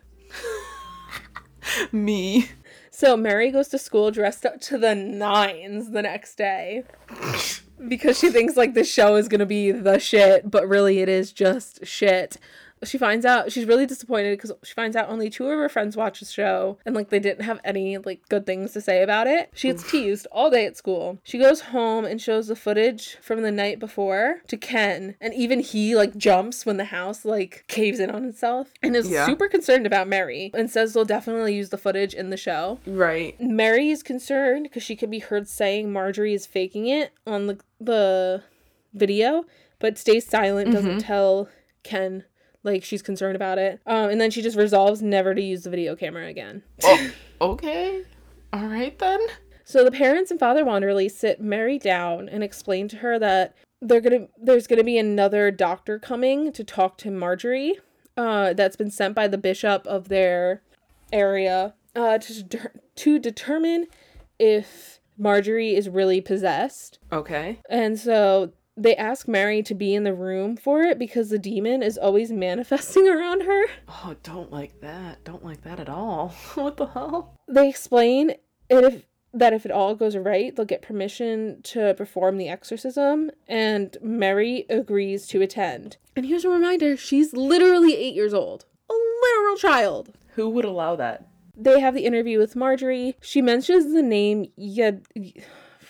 Me. 1.92 2.50
So 2.90 3.18
Mary 3.18 3.52
goes 3.52 3.68
to 3.70 3.78
school 3.78 4.12
dressed 4.12 4.46
up 4.46 4.62
to 4.62 4.78
the 4.78 4.96
nines 4.96 5.92
the 5.92 6.02
next 6.02 6.36
day. 6.36 6.84
Because 7.88 8.20
she 8.20 8.30
thinks 8.30 8.56
like 8.56 8.76
the 8.76 8.84
show 8.84 9.16
is 9.16 9.28
gonna 9.28 9.48
be 9.48 9.72
the 9.72 9.98
shit, 9.98 10.52
but 10.52 10.68
really 10.68 11.00
it 11.00 11.10
is 11.10 11.32
just 11.32 11.84
shit. 11.84 12.38
She 12.84 12.98
finds 12.98 13.26
out 13.26 13.52
she's 13.52 13.66
really 13.66 13.86
disappointed 13.86 14.38
because 14.38 14.52
she 14.64 14.74
finds 14.74 14.96
out 14.96 15.10
only 15.10 15.30
two 15.30 15.46
of 15.48 15.58
her 15.58 15.70
friends 15.70 15.96
watch 15.96 16.20
the 16.20 16.26
show 16.26 16.78
and 16.86 16.96
like 16.96 17.10
they 17.10 17.20
didn't 17.20 17.46
have 17.46 17.60
any 17.64 17.98
like 17.98 18.28
good 18.30 18.46
things 18.46 18.74
to 18.74 18.82
say 18.82 19.04
about 19.04 19.28
it. 19.28 19.52
She 19.54 19.68
gets 19.68 19.84
mm. 19.84 19.92
teased 19.92 20.28
all 20.32 20.50
day 20.50 20.66
at 20.66 20.78
school. 20.78 21.20
She 21.24 21.38
goes 21.38 21.62
home 21.62 22.06
and 22.06 22.22
shows 22.22 22.48
the 22.48 22.56
footage 22.56 23.18
from 23.22 23.42
the 23.42 23.52
night 23.52 23.80
before 23.80 24.42
to 24.48 24.58
Ken, 24.58 25.16
and 25.22 25.34
even 25.34 25.60
he 25.60 25.96
like 25.96 26.18
jumps 26.18 26.66
when 26.66 26.78
the 26.78 26.86
house 26.86 27.26
like 27.26 27.66
caves 27.68 28.00
in 28.00 28.10
on 28.10 28.26
itself 28.26 28.72
and 28.82 28.96
is 28.96 29.10
Yeah. 29.10 29.26
super 29.26 29.48
concerned 29.48 29.86
about 29.86 30.08
Mary 30.08 30.52
and 30.54 30.70
says 30.70 30.94
they'll 30.94 31.06
definitely 31.06 31.56
use 31.56 31.70
the 31.70 31.78
footage 31.78 32.14
in 32.14 32.30
the 32.30 32.38
show. 32.38 32.80
Right. 32.86 33.40
Mary 33.40 33.90
is 33.90 34.04
concerned 34.04 34.64
because 34.64 34.84
she 34.84 34.96
can 34.96 35.10
be 35.10 35.20
heard 35.20 35.48
saying 35.48 35.92
Marjorie 35.92 36.34
is 36.34 36.46
faking 36.46 36.88
it 36.88 37.14
on 37.28 37.48
the 37.48 37.60
the 37.80 38.44
video, 38.94 39.46
but 39.80 39.98
stays 39.98 40.28
silent, 40.28 40.72
doesn't 40.72 40.90
mm-hmm. 40.90 41.00
tell 41.00 41.50
Ken 41.84 42.24
like 42.64 42.84
she's 42.84 43.02
concerned 43.02 43.36
about 43.36 43.58
it. 43.58 43.82
Um, 43.86 44.10
and 44.10 44.22
then 44.22 44.32
she 44.32 44.42
just 44.42 44.58
resolves 44.58 45.02
never 45.02 45.34
to 45.34 45.42
use 45.42 45.64
the 45.64 45.70
video 45.70 45.96
camera 45.96 46.28
again. 46.28 46.64
Oh, 46.84 47.12
okay. 47.42 48.04
All 48.54 48.68
right 48.68 48.98
then. 49.00 49.20
So 49.64 49.84
the 49.84 49.92
parents 49.92 50.32
and 50.32 50.40
Father 50.40 50.66
Wanderley 50.66 51.10
sit 51.10 51.40
Mary 51.40 51.80
down 51.80 52.28
and 52.28 52.44
explain 52.44 52.88
to 52.90 52.98
her 52.98 53.18
that 53.20 53.56
they're 53.82 54.02
gonna 54.02 54.28
there's 54.38 54.68
gonna 54.68 54.84
be 54.84 54.98
another 54.98 55.50
doctor 55.50 55.98
coming 55.98 56.52
to 56.52 56.64
talk 56.64 56.98
to 57.00 57.12
Marjorie. 57.12 57.78
Uh, 58.18 58.54
that's 58.54 58.76
been 58.76 58.92
sent 58.92 59.16
by 59.16 59.28
the 59.28 59.38
bishop 59.38 59.88
of 59.88 60.10
their 60.10 60.62
area 61.14 61.74
uh, 61.96 62.18
to 62.18 62.44
deter- 62.44 62.74
to 62.96 63.18
determine 63.18 63.88
if 64.38 65.00
Marjorie 65.18 65.76
is 65.76 65.88
really 65.88 66.20
possessed. 66.20 67.00
Okay. 67.12 67.60
And 67.70 67.98
so 68.00 68.52
they 68.78 68.96
ask 68.96 69.28
Mary 69.28 69.62
to 69.64 69.76
be 69.76 69.94
in 69.94 70.04
the 70.04 70.14
room 70.14 70.56
for 70.56 70.82
it 70.82 70.98
because 70.98 71.30
the 71.30 71.40
demon 71.40 71.84
is 71.84 71.98
always 71.98 72.32
manifesting 72.32 73.08
around 73.08 73.44
her. 73.44 73.66
Oh, 73.88 74.16
don't 74.24 74.52
like 74.52 74.80
that. 74.82 75.24
Don't 75.24 75.44
like 75.44 75.62
that 75.64 75.80
at 75.80 75.90
all. 75.90 76.30
what 76.56 76.78
the 76.78 76.88
hell? 76.88 77.36
They 77.48 77.70
explain 77.70 78.32
it 78.70 78.84
if 78.84 79.06
that 79.34 79.54
if 79.54 79.66
it 79.66 79.72
all 79.72 79.96
goes 79.96 80.18
right, 80.18 80.54
they'll 80.56 80.66
get 80.66 80.82
permission 80.82 81.62
to 81.64 81.94
perform 81.94 82.38
the 82.38 82.50
exorcism, 82.50 83.32
and 83.48 83.96
Mary 84.02 84.66
agrees 84.70 85.26
to 85.28 85.42
attend. 85.42 85.98
And 86.16 86.26
here's 86.26 86.44
a 86.44 86.50
reminder 86.50 86.98
she's 86.98 87.32
literally 87.32 87.96
eight 87.96 88.14
years 88.14 88.34
old, 88.34 88.66
a 88.90 88.94
literal 88.94 89.56
child. 89.56 90.14
Who 90.36 90.50
would 90.50 90.66
allow 90.66 90.98
that? 90.98 91.28
They 91.56 91.80
have 91.80 91.94
the 91.94 92.06
interview 92.06 92.40
with 92.40 92.56
Marjorie. 92.56 93.16
She 93.22 93.42
mentions 93.42 93.94
the 93.94 94.02
name 94.02 94.48
Yad. 94.60 95.06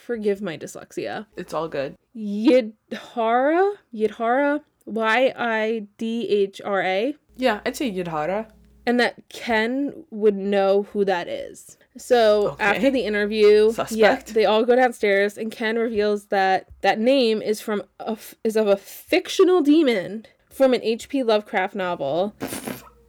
Forgive 0.05 0.41
my 0.41 0.57
dyslexia. 0.57 1.27
It's 1.37 1.53
all 1.53 1.67
good. 1.67 1.95
Yidhara? 2.15 3.73
Yidhara? 3.93 4.61
Y 4.85 5.33
I 5.37 5.87
D 5.97 6.27
H 6.27 6.59
R 6.65 6.81
A. 6.81 7.15
Yeah, 7.37 7.61
I'd 7.65 7.75
say 7.75 7.91
Yidhara. 7.91 8.47
And 8.85 8.99
that 8.99 9.15
Ken 9.29 10.05
would 10.09 10.35
know 10.35 10.83
who 10.91 11.05
that 11.05 11.27
is. 11.27 11.77
So 11.97 12.49
Okay. 12.53 12.63
after 12.63 12.89
the 12.89 13.01
interview, 13.01 13.73
yeah, 13.91 14.15
they 14.21 14.45
all 14.45 14.65
go 14.65 14.75
downstairs, 14.75 15.37
and 15.37 15.51
Ken 15.51 15.77
reveals 15.77 16.25
that 16.27 16.67
that 16.81 16.99
name 16.99 17.41
is 17.43 17.61
from 17.61 17.83
a 17.99 18.11
f- 18.11 18.33
is 18.43 18.55
of 18.55 18.67
a 18.67 18.77
fictional 18.77 19.61
demon 19.61 20.25
from 20.49 20.73
an 20.73 20.81
H.P. 20.83 21.21
Lovecraft 21.23 21.75
novel, 21.75 22.33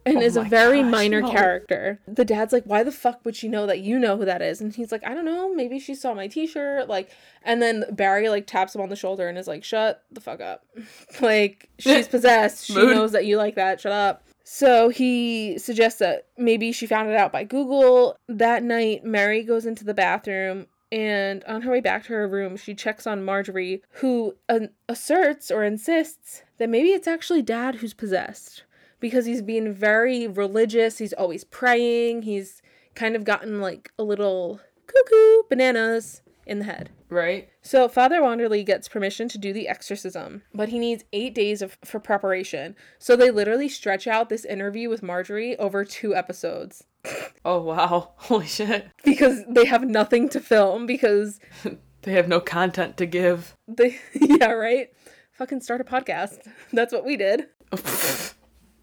and 0.05 0.17
Oh 0.17 0.21
is 0.21 0.37
a 0.37 0.43
very 0.43 0.81
gosh, 0.81 0.91
minor 0.91 1.21
no. 1.21 1.31
character. 1.31 1.99
The 2.07 2.25
dad's 2.25 2.53
like, 2.53 2.63
"Why 2.65 2.83
the 2.83 2.91
fuck 2.91 3.23
would 3.23 3.35
she 3.35 3.47
know 3.47 3.65
that 3.67 3.79
you 3.79 3.99
know 3.99 4.17
who 4.17 4.25
that 4.25 4.41
is?" 4.41 4.61
And 4.61 4.73
he's 4.75 4.91
like, 4.91 5.05
"I 5.05 5.13
don't 5.13 5.25
know. 5.25 5.53
Maybe 5.53 5.79
she 5.79 5.95
saw 5.95 6.13
my 6.13 6.27
T-shirt." 6.27 6.87
Like, 6.87 7.11
and 7.43 7.61
then 7.61 7.85
Barry 7.91 8.29
like 8.29 8.47
taps 8.47 8.75
him 8.75 8.81
on 8.81 8.89
the 8.89 8.95
shoulder 8.95 9.27
and 9.27 9.37
is 9.37 9.47
like, 9.47 9.63
"Shut 9.63 10.03
the 10.11 10.21
fuck 10.21 10.41
up." 10.41 10.65
like 11.21 11.69
she's 11.79 12.07
possessed. 12.09 12.65
She 12.65 12.75
knows 12.75 13.11
that 13.11 13.25
you 13.25 13.37
like 13.37 13.55
that. 13.55 13.81
Shut 13.81 13.93
up. 13.93 14.23
So 14.43 14.89
he 14.89 15.57
suggests 15.57 15.99
that 15.99 16.27
maybe 16.37 16.73
she 16.73 16.85
found 16.85 17.09
it 17.09 17.15
out 17.15 17.31
by 17.31 17.45
Google. 17.45 18.17
That 18.27 18.61
night, 18.61 19.05
Mary 19.05 19.41
goes 19.41 19.65
into 19.65 19.85
the 19.85 19.93
bathroom 19.93 20.67
and 20.93 21.43
on 21.45 21.63
her 21.63 21.71
way 21.71 21.79
back 21.79 22.03
to 22.03 22.13
her 22.13 22.27
room, 22.27 22.55
she 22.55 22.75
checks 22.75 23.07
on 23.07 23.25
Marjorie, 23.25 23.81
who 23.93 24.35
uh, 24.47 24.67
asserts 24.87 25.49
or 25.49 25.63
insists 25.63 26.43
that 26.59 26.69
maybe 26.69 26.89
it's 26.89 27.07
actually 27.07 27.41
dad 27.41 27.75
who's 27.75 27.95
possessed 27.95 28.63
because 29.03 29.25
he's 29.25 29.41
being 29.41 29.73
very 29.73 30.27
religious. 30.27 30.97
He's 30.97 31.11
always 31.11 31.43
praying. 31.43 32.21
He's 32.21 32.61
kind 32.95 33.17
of 33.17 33.25
gotten 33.25 33.59
like 33.59 33.91
a 33.99 34.03
little 34.03 34.61
cuckoo 34.87 35.43
bananas 35.49 36.21
in 36.45 36.59
the 36.59 36.65
head. 36.65 36.89
Right? 37.09 37.49
So 37.61 37.89
Father 37.89 38.21
Wanderley 38.21 38.65
gets 38.65 38.87
permission 38.87 39.27
to 39.27 39.37
do 39.37 39.51
the 39.51 39.67
exorcism, 39.67 40.41
but 40.53 40.69
he 40.69 40.79
needs 40.79 41.03
eight 41.11 41.35
days 41.35 41.61
of 41.61 41.77
for 41.83 41.99
preparation. 41.99 42.75
So 42.97 43.17
they 43.17 43.29
literally 43.29 43.67
stretch 43.67 44.07
out 44.07 44.29
this 44.29 44.45
interview 44.45 44.89
with 44.89 45.03
Marjorie 45.03 45.57
over 45.59 45.83
two 45.83 46.15
episodes 46.15 46.85
Oh 47.45 47.59
wow. 47.61 48.13
Holy 48.17 48.47
shit. 48.47 48.87
because 49.03 49.43
they 49.49 49.65
have 49.65 49.83
nothing 49.83 50.29
to 50.29 50.39
film 50.39 50.85
because 50.85 51.39
They 52.03 52.13
have 52.13 52.29
no 52.29 52.39
content 52.39 52.95
to 52.97 53.05
give. 53.05 53.55
they 53.67 53.99
yeah 54.13 54.51
right 54.51 54.87
fucking 55.33 55.59
start 55.59 55.81
a 55.81 55.83
podcast. 55.83 56.39
That's 56.71 56.93
what 56.93 57.03
we 57.05 57.17
did. 57.17 57.47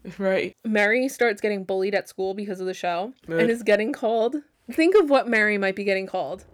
right. 0.17 0.55
Mary 0.65 1.07
starts 1.09 1.41
getting 1.41 1.63
bullied 1.63 1.95
at 1.95 2.09
school 2.09 2.33
because 2.33 2.59
of 2.59 2.65
the 2.67 2.73
show 2.73 3.13
and 3.27 3.49
is 3.49 3.63
getting 3.63 3.93
called. 3.93 4.35
Think 4.71 4.95
of 4.95 5.09
what 5.09 5.27
Mary 5.27 5.57
might 5.57 5.75
be 5.75 5.83
getting 5.83 6.07
called. 6.07 6.45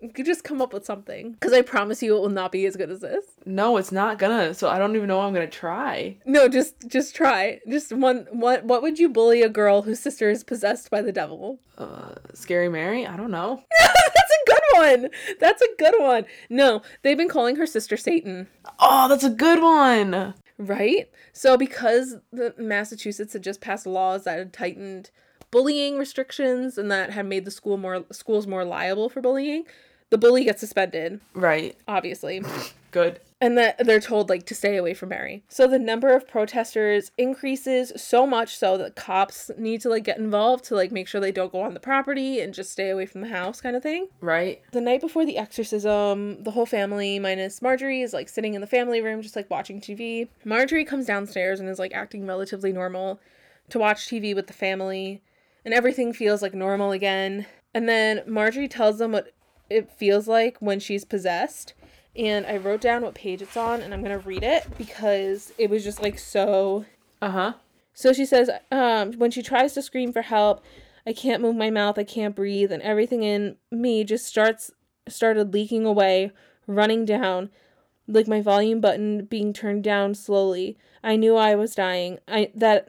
You 0.00 0.10
could 0.10 0.26
just 0.26 0.44
come 0.44 0.62
up 0.62 0.72
with 0.72 0.84
something 0.84 1.32
because 1.32 1.52
I 1.52 1.62
promise 1.62 2.02
you 2.04 2.16
it 2.16 2.20
will 2.20 2.28
not 2.28 2.52
be 2.52 2.64
as 2.66 2.76
good 2.76 2.88
as 2.88 3.00
this. 3.00 3.24
No, 3.44 3.76
it's 3.78 3.90
not 3.90 4.16
gonna. 4.18 4.54
So 4.54 4.68
I 4.68 4.78
don't 4.78 4.94
even 4.94 5.08
know 5.08 5.20
I'm 5.20 5.34
gonna 5.34 5.48
try. 5.48 6.16
No, 6.24 6.48
just 6.48 6.88
just 6.88 7.16
try. 7.16 7.58
Just 7.68 7.92
one 7.92 8.28
what 8.30 8.62
what 8.64 8.80
would 8.82 9.00
you 9.00 9.08
bully 9.08 9.42
a 9.42 9.48
girl 9.48 9.82
whose 9.82 9.98
sister 9.98 10.30
is 10.30 10.44
possessed 10.44 10.88
by 10.88 11.02
the 11.02 11.10
devil? 11.10 11.58
Uh, 11.76 12.14
Scary 12.32 12.68
Mary? 12.68 13.06
I 13.08 13.16
don't 13.16 13.32
know. 13.32 13.60
That's 13.80 14.32
a 14.32 14.46
good 14.46 14.62
one. 15.02 15.10
That's 15.40 15.62
a 15.62 15.68
good 15.78 15.94
one. 15.98 16.26
No, 16.48 16.82
they've 17.02 17.18
been 17.18 17.28
calling 17.28 17.56
her 17.56 17.66
sister 17.66 17.96
Satan, 17.96 18.46
Oh, 18.78 19.08
that's 19.08 19.24
a 19.24 19.30
good 19.30 19.60
one. 19.60 20.34
Right? 20.58 21.08
So 21.32 21.56
because 21.56 22.16
the 22.32 22.54
Massachusetts 22.58 23.32
had 23.32 23.42
just 23.42 23.60
passed 23.60 23.86
laws 23.86 24.24
that 24.24 24.38
had 24.38 24.52
tightened 24.52 25.10
bullying 25.50 25.96
restrictions 25.96 26.76
and 26.76 26.90
that 26.90 27.10
had 27.10 27.26
made 27.26 27.44
the 27.44 27.50
school 27.50 27.76
more 27.78 28.04
schools 28.12 28.46
more 28.46 28.64
liable 28.64 29.08
for 29.08 29.20
bullying, 29.22 29.64
the 30.10 30.18
bully 30.18 30.44
gets 30.44 30.60
suspended, 30.60 31.20
Right. 31.34 31.76
obviously. 31.86 32.42
Good. 32.90 33.20
And 33.40 33.56
that 33.56 33.84
they're 33.86 34.00
told 34.00 34.28
like 34.28 34.46
to 34.46 34.54
stay 34.54 34.76
away 34.76 34.94
from 34.94 35.10
Mary. 35.10 35.44
So 35.48 35.66
the 35.66 35.78
number 35.78 36.14
of 36.14 36.26
protesters 36.26 37.12
increases 37.16 37.92
so 37.96 38.26
much 38.26 38.56
so 38.56 38.76
that 38.78 38.96
cops 38.96 39.50
need 39.56 39.80
to 39.82 39.88
like 39.88 40.04
get 40.04 40.18
involved 40.18 40.64
to 40.66 40.74
like 40.74 40.90
make 40.90 41.06
sure 41.06 41.20
they 41.20 41.32
don't 41.32 41.52
go 41.52 41.62
on 41.62 41.74
the 41.74 41.80
property 41.80 42.40
and 42.40 42.52
just 42.52 42.72
stay 42.72 42.90
away 42.90 43.06
from 43.06 43.20
the 43.20 43.28
house 43.28 43.60
kind 43.60 43.76
of 43.76 43.82
thing. 43.82 44.08
Right. 44.20 44.60
The 44.72 44.80
night 44.80 45.00
before 45.00 45.24
the 45.24 45.38
exorcism, 45.38 46.42
the 46.42 46.50
whole 46.50 46.66
family 46.66 47.18
minus 47.18 47.62
Marjorie 47.62 48.02
is 48.02 48.12
like 48.12 48.28
sitting 48.28 48.54
in 48.54 48.60
the 48.60 48.66
family 48.66 49.00
room 49.00 49.22
just 49.22 49.36
like 49.36 49.50
watching 49.50 49.80
TV. 49.80 50.28
Marjorie 50.44 50.84
comes 50.84 51.06
downstairs 51.06 51.60
and 51.60 51.68
is 51.68 51.78
like 51.78 51.94
acting 51.94 52.26
relatively 52.26 52.72
normal 52.72 53.20
to 53.70 53.78
watch 53.78 54.06
TV 54.06 54.34
with 54.34 54.46
the 54.46 54.52
family 54.52 55.22
and 55.64 55.74
everything 55.74 56.12
feels 56.12 56.42
like 56.42 56.54
normal 56.54 56.90
again. 56.90 57.46
And 57.74 57.88
then 57.88 58.22
Marjorie 58.26 58.68
tells 58.68 58.98
them 58.98 59.12
what 59.12 59.32
it 59.70 59.92
feels 59.92 60.26
like 60.26 60.56
when 60.60 60.80
she's 60.80 61.04
possessed. 61.04 61.74
And 62.16 62.46
I 62.46 62.56
wrote 62.56 62.80
down 62.80 63.02
what 63.02 63.14
page 63.14 63.42
it's 63.42 63.56
on 63.56 63.80
and 63.80 63.94
I'm 63.94 64.02
going 64.02 64.18
to 64.18 64.26
read 64.26 64.42
it 64.42 64.66
because 64.76 65.52
it 65.58 65.70
was 65.70 65.84
just 65.84 66.02
like 66.02 66.18
so 66.18 66.84
Uh 67.22 67.30
huh. 67.30 67.52
so 67.92 68.12
she 68.12 68.24
says, 68.26 68.50
um, 68.72 69.12
when 69.14 69.30
she 69.30 69.42
tries 69.42 69.72
to 69.74 69.82
scream 69.82 70.12
for 70.12 70.22
help, 70.22 70.64
I 71.06 71.12
can't 71.12 71.42
move 71.42 71.56
my 71.56 71.70
mouth, 71.70 71.98
I 71.98 72.04
can't 72.04 72.34
breathe, 72.36 72.70
and 72.70 72.82
everything 72.82 73.22
in 73.22 73.56
me 73.70 74.04
just 74.04 74.26
starts 74.26 74.70
started 75.08 75.54
leaking 75.54 75.86
away, 75.86 76.32
running 76.66 77.04
down, 77.06 77.50
like 78.06 78.28
my 78.28 78.42
volume 78.42 78.80
button 78.80 79.24
being 79.24 79.52
turned 79.54 79.84
down 79.84 80.14
slowly. 80.14 80.76
I 81.02 81.16
knew 81.16 81.36
I 81.36 81.54
was 81.54 81.74
dying. 81.74 82.18
I 82.28 82.50
that 82.54 82.88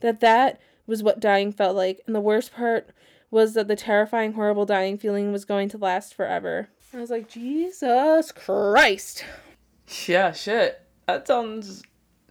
that 0.00 0.20
that 0.20 0.60
was 0.86 1.02
what 1.02 1.18
dying 1.18 1.50
felt 1.50 1.74
like, 1.76 2.00
and 2.06 2.14
the 2.14 2.20
worst 2.20 2.52
part 2.52 2.90
was 3.30 3.54
that 3.54 3.68
the 3.68 3.76
terrifying, 3.76 4.34
horrible 4.34 4.66
dying 4.66 4.98
feeling 4.98 5.32
was 5.32 5.44
going 5.44 5.68
to 5.70 5.78
last 5.78 6.14
forever. 6.14 6.68
I 6.92 6.98
was 6.98 7.10
like, 7.10 7.28
Jesus 7.28 8.32
Christ. 8.32 9.24
Yeah, 10.06 10.32
shit. 10.32 10.80
That 11.06 11.26
sounds 11.26 11.82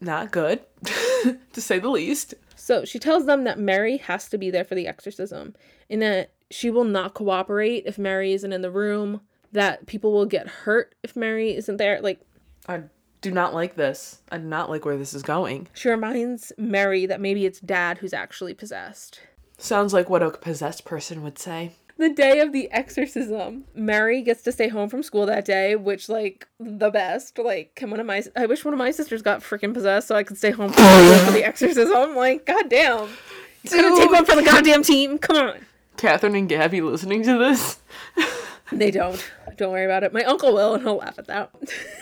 not 0.01 0.32
good, 0.32 0.62
to 0.84 1.62
say 1.62 1.80
the 1.80 1.89
least. 1.89 2.34
So 2.55 2.86
she 2.86 2.99
tells 2.99 3.26
them 3.26 3.45
that 3.45 3.57
Mary 3.60 3.97
has 3.97 4.28
to 4.30 4.38
be 4.38 4.51
there 4.51 4.64
for 4.64 4.76
the 4.76 4.88
exorcism 4.88 5.55
and 5.89 6.01
that 6.01 6.32
she 6.51 6.70
will 6.70 6.84
not 6.84 7.14
cooperate 7.14 7.84
if 7.86 7.97
Mary 7.97 8.34
isn't 8.34 8.51
in 8.51 8.62
the 8.62 8.72
room, 8.72 9.22
that 9.51 9.86
people 9.88 10.12
will 10.12 10.26
get 10.26 10.47
hurt 10.47 10.95
if 11.03 11.16
Mary 11.16 11.55
isn't 11.55 11.78
there. 11.78 12.01
Like, 12.01 12.20
I 12.68 12.84
do 13.22 13.32
not 13.32 13.53
like 13.53 13.76
this. 13.76 14.22
I 14.32 14.38
do 14.38 14.43
not 14.45 14.70
like 14.70 14.86
where 14.86 14.97
this 14.97 15.14
is 15.14 15.24
going. 15.24 15.68
she 15.74 15.89
reminds 15.89 16.51
Mary 16.57 17.05
that 17.05 17.22
maybe 17.22 17.45
it's 17.45 17.60
dad 17.60 17.99
who's 17.99 18.14
actually 18.14 18.53
possessed. 18.53 19.22
Sounds 19.57 19.93
like 19.93 20.10
what 20.10 20.24
a 20.24 20.32
possessed 20.32 20.86
person 20.86 21.22
would 21.24 21.38
say. 21.39 21.74
The 22.00 22.10
day 22.10 22.39
of 22.39 22.54
the 22.54 22.72
exorcism, 22.72 23.66
Mary 23.76 24.22
gets 24.22 24.41
to 24.43 24.54
stay 24.54 24.70
home 24.70 24.88
from 24.88 25.04
school 25.04 25.26
that 25.26 25.43
day, 25.43 25.76
which, 25.76 26.08
like, 26.08 26.47
the 26.58 26.89
best. 26.89 27.38
Like, 27.38 27.76
can 27.76 27.91
one 27.91 28.00
of 28.00 28.06
my, 28.06 28.24
I 28.38 28.45
wish 28.45 28.64
one 28.64 28.74
of 28.74 28.78
my 28.78 28.91
sisters 28.91 29.22
got 29.22 29.41
freaking 29.41 29.74
possessed 29.74 30.08
so 30.08 30.16
I 30.16 30.24
could 30.24 30.38
stay 30.38 30.52
home 30.52 30.70
for 30.70 30.80
the 30.80 31.43
exorcism. 31.45 32.16
Like, 32.16 32.45
goddamn. 32.45 33.10
Couldn't 33.68 33.97
take 33.97 34.12
one 34.12 34.24
for 34.24 34.38
the 34.38 34.43
goddamn 34.43 34.82
team. 34.82 35.18
Come 35.18 35.36
on. 35.36 35.66
Catherine 35.97 36.36
and 36.36 36.47
Gabby 36.47 36.80
listening 36.80 37.22
to 37.24 37.38
this? 37.38 37.80
They 38.72 38.91
don't. 38.91 39.24
Don't 39.58 39.72
worry 39.72 39.86
about 39.86 40.04
it. 40.04 40.14
My 40.14 40.24
uncle 40.24 40.54
will, 40.54 40.76
and 40.76 40.84
he'll 40.84 40.97
laugh 40.97 41.18
at 41.18 41.28
that. 41.28 41.52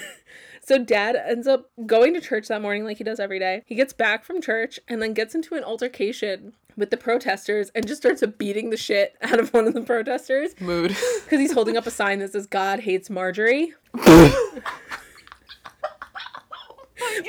so, 0.61 0.77
dad 0.77 1.15
ends 1.15 1.47
up 1.47 1.69
going 1.85 2.13
to 2.13 2.21
church 2.21 2.49
that 2.49 2.61
morning 2.61 2.83
like 2.83 2.97
he 2.97 3.03
does 3.03 3.19
every 3.19 3.39
day. 3.39 3.63
He 3.65 3.75
gets 3.75 3.93
back 3.93 4.25
from 4.25 4.41
church 4.41 4.79
and 4.87 5.01
then 5.01 5.13
gets 5.13 5.33
into 5.33 5.55
an 5.55 5.63
altercation 5.63 6.53
with 6.77 6.91
the 6.91 6.97
protesters 6.97 7.71
and 7.75 7.85
just 7.87 8.01
starts 8.01 8.23
beating 8.37 8.69
the 8.69 8.77
shit 8.77 9.15
out 9.21 9.39
of 9.39 9.53
one 9.53 9.67
of 9.67 9.73
the 9.73 9.81
protesters 9.81 10.59
Mood. 10.61 10.89
because 11.23 11.39
he's 11.39 11.51
holding 11.51 11.75
up 11.75 11.87
a 11.87 11.91
sign 11.91 12.19
that 12.19 12.31
says 12.31 12.45
God 12.47 12.79
hates 12.79 13.09
Marjorie. 13.09 13.73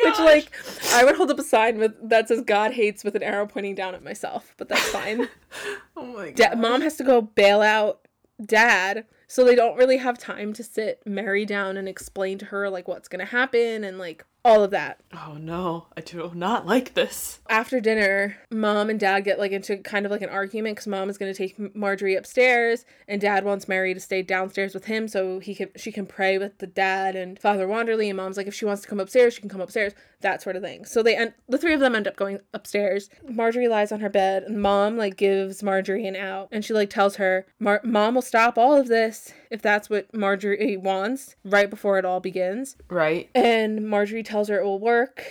Which, 0.03 0.19
like, 0.19 0.51
I 0.93 1.05
would 1.05 1.17
hold 1.17 1.31
up 1.31 1.39
a 1.39 1.43
sign 1.43 1.79
with 1.79 1.93
that 2.09 2.29
says 2.29 2.43
God 2.43 2.73
hates 2.73 3.05
with 3.05 3.15
an 3.15 3.23
arrow 3.23 3.47
pointing 3.47 3.75
down 3.75 3.95
at 3.95 4.03
myself, 4.03 4.55
but 4.57 4.69
that's 4.69 4.89
fine. 4.89 5.29
oh 5.97 6.07
my 6.07 6.31
god. 6.31 6.35
Da- 6.35 6.55
mom 6.57 6.81
has 6.83 6.97
to 6.97 7.05
go 7.05 7.23
bail 7.23 7.63
out 7.63 8.07
dad 8.45 9.05
so 9.27 9.45
they 9.45 9.55
don't 9.55 9.77
really 9.77 9.97
have 9.97 10.17
time 10.17 10.53
to 10.53 10.63
sit 10.63 11.03
mary 11.05 11.45
down 11.45 11.77
and 11.77 11.89
explain 11.89 12.39
to 12.39 12.45
her 12.45 12.71
like 12.71 12.87
what's 12.87 13.09
gonna 13.09 13.25
happen 13.25 13.83
and 13.83 13.99
like 13.99 14.25
all 14.45 14.63
of 14.63 14.71
that. 14.71 15.01
Oh 15.13 15.37
no, 15.39 15.87
I 15.97 16.01
do 16.01 16.31
not 16.35 16.67
like 16.67 16.95
this. 16.95 17.41
After 17.49 17.81
dinner, 17.81 18.37
mom 18.51 18.91
and 18.91 18.99
dad 18.99 19.21
get 19.21 19.39
like 19.39 19.53
into 19.53 19.77
kind 19.79 20.07
of 20.07 20.13
like 20.13 20.23
an 20.23 20.29
argument 20.29 20.77
because 20.77 20.87
mom 20.87 21.11
is 21.11 21.19
going 21.19 21.33
to 21.33 21.37
take 21.37 21.75
Marjorie 21.75 22.15
upstairs, 22.15 22.85
and 23.07 23.21
dad 23.21 23.45
wants 23.45 23.69
Mary 23.69 23.95
to 23.95 24.01
stay 24.01 24.23
downstairs 24.23 24.75
with 24.75 24.87
him 24.87 25.09
so 25.09 25.39
he 25.39 25.55
can 25.55 25.71
she 25.77 25.93
can 25.93 26.07
pray 26.07 26.39
with 26.39 26.59
the 26.59 26.67
dad 26.67 27.17
and 27.17 27.39
Father 27.39 27.67
Wanderly. 27.67 28.09
And 28.09 28.17
mom's 28.17 28.37
like, 28.37 28.47
if 28.47 28.55
she 28.55 28.65
wants 28.65 28.83
to 28.83 28.89
come 28.89 29.01
upstairs, 29.01 29.35
she 29.35 29.41
can 29.41 29.51
come 29.51 29.61
upstairs. 29.61 29.93
That 30.21 30.43
sort 30.43 30.57
of 30.57 30.63
thing. 30.63 30.85
So 30.85 31.03
they 31.03 31.17
end 31.17 31.35
the 31.49 31.59
three 31.59 31.75
of 31.75 31.81
them 31.81 31.95
end 31.95 32.09
up 32.09 32.17
going 32.17 32.41
upstairs. 32.53 33.09
Marjorie 33.29 33.69
lies 33.69 33.93
on 33.93 34.01
her 34.01 34.09
bed, 34.09 34.43
and 34.45 34.61
mom 34.61 34.97
like 34.97 35.17
gives 35.17 35.63
Marjorie 35.63 36.07
an 36.07 36.17
out, 36.17 36.49
and 36.51 36.65
she 36.65 36.73
like 36.73 36.91
tells 36.91 37.17
her, 37.17 37.47
"Mom 37.61 38.15
will 38.15 38.23
stop 38.23 38.59
all 38.59 38.75
of 38.75 38.89
this 38.89 39.33
if 39.51 39.63
that's 39.63 39.89
what 39.91 40.15
Marjorie 40.15 40.77
wants." 40.77 41.37
Right 41.45 41.71
before 41.71 41.99
it 41.99 42.05
all 42.05 42.21
begins. 42.21 42.77
Right. 42.89 43.31
And 43.35 43.89
Marjorie 43.89 44.23
tells 44.23 44.49
her 44.49 44.59
it 44.59 44.65
will 44.65 44.79
work 44.79 45.25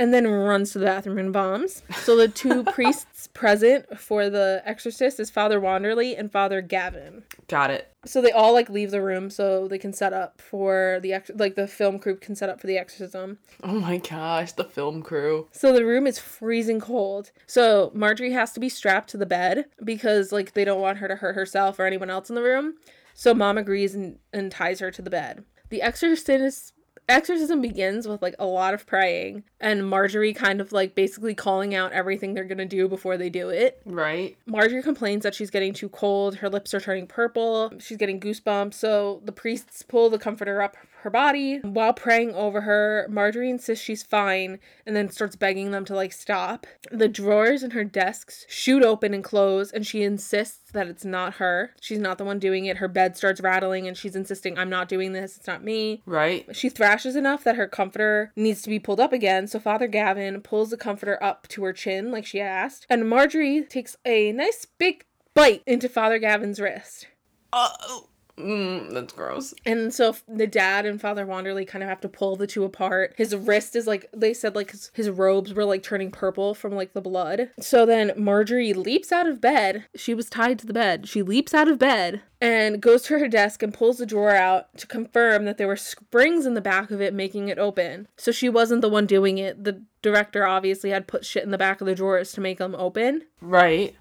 and 0.00 0.14
then 0.14 0.26
runs 0.26 0.72
to 0.72 0.78
the 0.78 0.86
bathroom 0.86 1.18
and 1.18 1.30
bombs. 1.30 1.82
So 1.94 2.16
the 2.16 2.26
two 2.26 2.64
priests 2.72 3.26
present 3.34 4.00
for 4.00 4.30
the 4.30 4.62
exorcist 4.64 5.20
is 5.20 5.28
Father 5.28 5.60
Wanderley 5.60 6.18
and 6.18 6.32
Father 6.32 6.62
Gavin. 6.62 7.22
Got 7.48 7.70
it. 7.70 7.92
So 8.06 8.22
they 8.22 8.32
all 8.32 8.54
like 8.54 8.70
leave 8.70 8.92
the 8.92 9.02
room 9.02 9.28
so 9.28 9.68
they 9.68 9.76
can 9.76 9.92
set 9.92 10.14
up 10.14 10.40
for 10.40 11.00
the 11.02 11.12
ex- 11.12 11.30
like 11.34 11.54
the 11.54 11.68
film 11.68 11.98
crew 11.98 12.16
can 12.16 12.34
set 12.34 12.48
up 12.48 12.58
for 12.62 12.66
the 12.66 12.78
exorcism. 12.78 13.40
Oh 13.62 13.78
my 13.78 13.98
gosh, 13.98 14.52
the 14.52 14.64
film 14.64 15.02
crew. 15.02 15.48
So 15.52 15.70
the 15.70 15.84
room 15.84 16.06
is 16.06 16.18
freezing 16.18 16.80
cold. 16.80 17.30
So 17.46 17.90
Marjorie 17.92 18.32
has 18.32 18.52
to 18.52 18.60
be 18.60 18.70
strapped 18.70 19.10
to 19.10 19.18
the 19.18 19.26
bed 19.26 19.66
because 19.84 20.32
like 20.32 20.54
they 20.54 20.64
don't 20.64 20.80
want 20.80 20.96
her 20.98 21.08
to 21.08 21.16
hurt 21.16 21.34
herself 21.34 21.78
or 21.78 21.84
anyone 21.84 22.08
else 22.08 22.30
in 22.30 22.36
the 22.36 22.42
room. 22.42 22.76
So 23.20 23.34
mom 23.34 23.58
agrees 23.58 23.94
and, 23.94 24.18
and 24.32 24.50
ties 24.50 24.80
her 24.80 24.90
to 24.90 25.02
the 25.02 25.10
bed. 25.10 25.44
The 25.68 25.82
exorcist 25.82 26.72
exorcism 27.06 27.60
begins 27.60 28.08
with 28.08 28.22
like 28.22 28.34
a 28.38 28.46
lot 28.46 28.72
of 28.72 28.86
praying 28.86 29.44
and 29.60 29.86
Marjorie 29.86 30.32
kind 30.32 30.58
of 30.58 30.72
like 30.72 30.94
basically 30.94 31.34
calling 31.34 31.74
out 31.74 31.92
everything 31.92 32.32
they're 32.32 32.44
gonna 32.44 32.64
do 32.64 32.88
before 32.88 33.18
they 33.18 33.28
do 33.28 33.50
it. 33.50 33.82
Right. 33.84 34.38
Marjorie 34.46 34.82
complains 34.82 35.22
that 35.24 35.34
she's 35.34 35.50
getting 35.50 35.74
too 35.74 35.90
cold, 35.90 36.36
her 36.36 36.48
lips 36.48 36.72
are 36.72 36.80
turning 36.80 37.06
purple, 37.06 37.74
she's 37.78 37.98
getting 37.98 38.20
goosebumps, 38.20 38.72
so 38.72 39.20
the 39.22 39.32
priests 39.32 39.82
pull 39.82 40.08
the 40.08 40.18
comforter 40.18 40.62
up 40.62 40.78
her 41.02 41.10
body. 41.10 41.58
While 41.60 41.92
praying 41.92 42.34
over 42.34 42.62
her, 42.62 43.06
Marjorie 43.10 43.50
insists 43.50 43.84
she's 43.84 44.02
fine 44.02 44.58
and 44.86 44.94
then 44.94 45.10
starts 45.10 45.36
begging 45.36 45.70
them 45.70 45.84
to 45.86 45.94
like 45.94 46.12
stop. 46.12 46.66
The 46.90 47.08
drawers 47.08 47.62
in 47.62 47.72
her 47.72 47.84
desks 47.84 48.46
shoot 48.48 48.82
open 48.82 49.14
and 49.14 49.24
close, 49.24 49.70
and 49.70 49.86
she 49.86 50.02
insists 50.02 50.70
that 50.72 50.88
it's 50.88 51.04
not 51.04 51.34
her. 51.34 51.72
She's 51.80 51.98
not 51.98 52.18
the 52.18 52.24
one 52.24 52.38
doing 52.38 52.66
it. 52.66 52.78
Her 52.78 52.88
bed 52.88 53.16
starts 53.16 53.40
rattling 53.40 53.86
and 53.86 53.96
she's 53.96 54.16
insisting, 54.16 54.58
I'm 54.58 54.70
not 54.70 54.88
doing 54.88 55.12
this, 55.12 55.36
it's 55.36 55.46
not 55.46 55.64
me. 55.64 56.02
Right. 56.06 56.44
She 56.54 56.68
thrashes 56.68 57.16
enough 57.16 57.44
that 57.44 57.56
her 57.56 57.66
comforter 57.66 58.32
needs 58.36 58.62
to 58.62 58.68
be 58.68 58.78
pulled 58.78 59.00
up 59.00 59.12
again, 59.12 59.46
so 59.46 59.58
Father 59.58 59.88
Gavin 59.88 60.40
pulls 60.40 60.70
the 60.70 60.76
comforter 60.76 61.22
up 61.22 61.48
to 61.48 61.64
her 61.64 61.72
chin 61.72 62.10
like 62.10 62.26
she 62.26 62.40
asked, 62.40 62.86
and 62.88 63.08
Marjorie 63.08 63.62
takes 63.62 63.96
a 64.04 64.32
nice 64.32 64.66
big 64.78 65.04
bite 65.34 65.62
into 65.66 65.88
Father 65.88 66.18
Gavin's 66.18 66.60
wrist. 66.60 67.06
Uh, 67.52 67.70
oh. 67.82 68.06
Mm, 68.38 68.92
that's 68.92 69.12
gross. 69.12 69.54
And 69.64 69.92
so 69.92 70.16
the 70.28 70.46
dad 70.46 70.86
and 70.86 71.00
Father 71.00 71.26
Wanderly 71.26 71.66
kind 71.66 71.82
of 71.82 71.88
have 71.88 72.00
to 72.00 72.08
pull 72.08 72.36
the 72.36 72.46
two 72.46 72.64
apart. 72.64 73.14
His 73.16 73.34
wrist 73.34 73.76
is 73.76 73.86
like 73.86 74.06
they 74.12 74.34
said 74.34 74.54
like 74.54 74.70
his, 74.70 74.90
his 74.94 75.10
robes 75.10 75.52
were 75.52 75.64
like 75.64 75.82
turning 75.82 76.10
purple 76.10 76.54
from 76.54 76.74
like 76.74 76.92
the 76.92 77.00
blood. 77.00 77.50
So 77.60 77.84
then 77.84 78.12
Marjorie 78.16 78.72
leaps 78.72 79.12
out 79.12 79.28
of 79.28 79.40
bed. 79.40 79.84
She 79.94 80.14
was 80.14 80.30
tied 80.30 80.58
to 80.60 80.66
the 80.66 80.72
bed. 80.72 81.08
She 81.08 81.22
leaps 81.22 81.54
out 81.54 81.68
of 81.68 81.78
bed 81.78 82.22
and 82.40 82.80
goes 82.80 83.02
to 83.02 83.18
her 83.18 83.28
desk 83.28 83.62
and 83.62 83.74
pulls 83.74 83.98
the 83.98 84.06
drawer 84.06 84.34
out 84.34 84.74
to 84.78 84.86
confirm 84.86 85.44
that 85.44 85.58
there 85.58 85.68
were 85.68 85.76
springs 85.76 86.46
in 86.46 86.54
the 86.54 86.60
back 86.60 86.90
of 86.90 87.00
it 87.00 87.12
making 87.12 87.48
it 87.48 87.58
open. 87.58 88.08
So 88.16 88.32
she 88.32 88.48
wasn't 88.48 88.80
the 88.80 88.88
one 88.88 89.06
doing 89.06 89.38
it. 89.38 89.64
The 89.64 89.82
director 90.02 90.46
obviously 90.46 90.90
had 90.90 91.06
put 91.06 91.26
shit 91.26 91.44
in 91.44 91.50
the 91.50 91.58
back 91.58 91.80
of 91.80 91.86
the 91.86 91.94
drawers 91.94 92.32
to 92.32 92.40
make 92.40 92.58
them 92.58 92.74
open. 92.74 93.24
Right. 93.42 93.94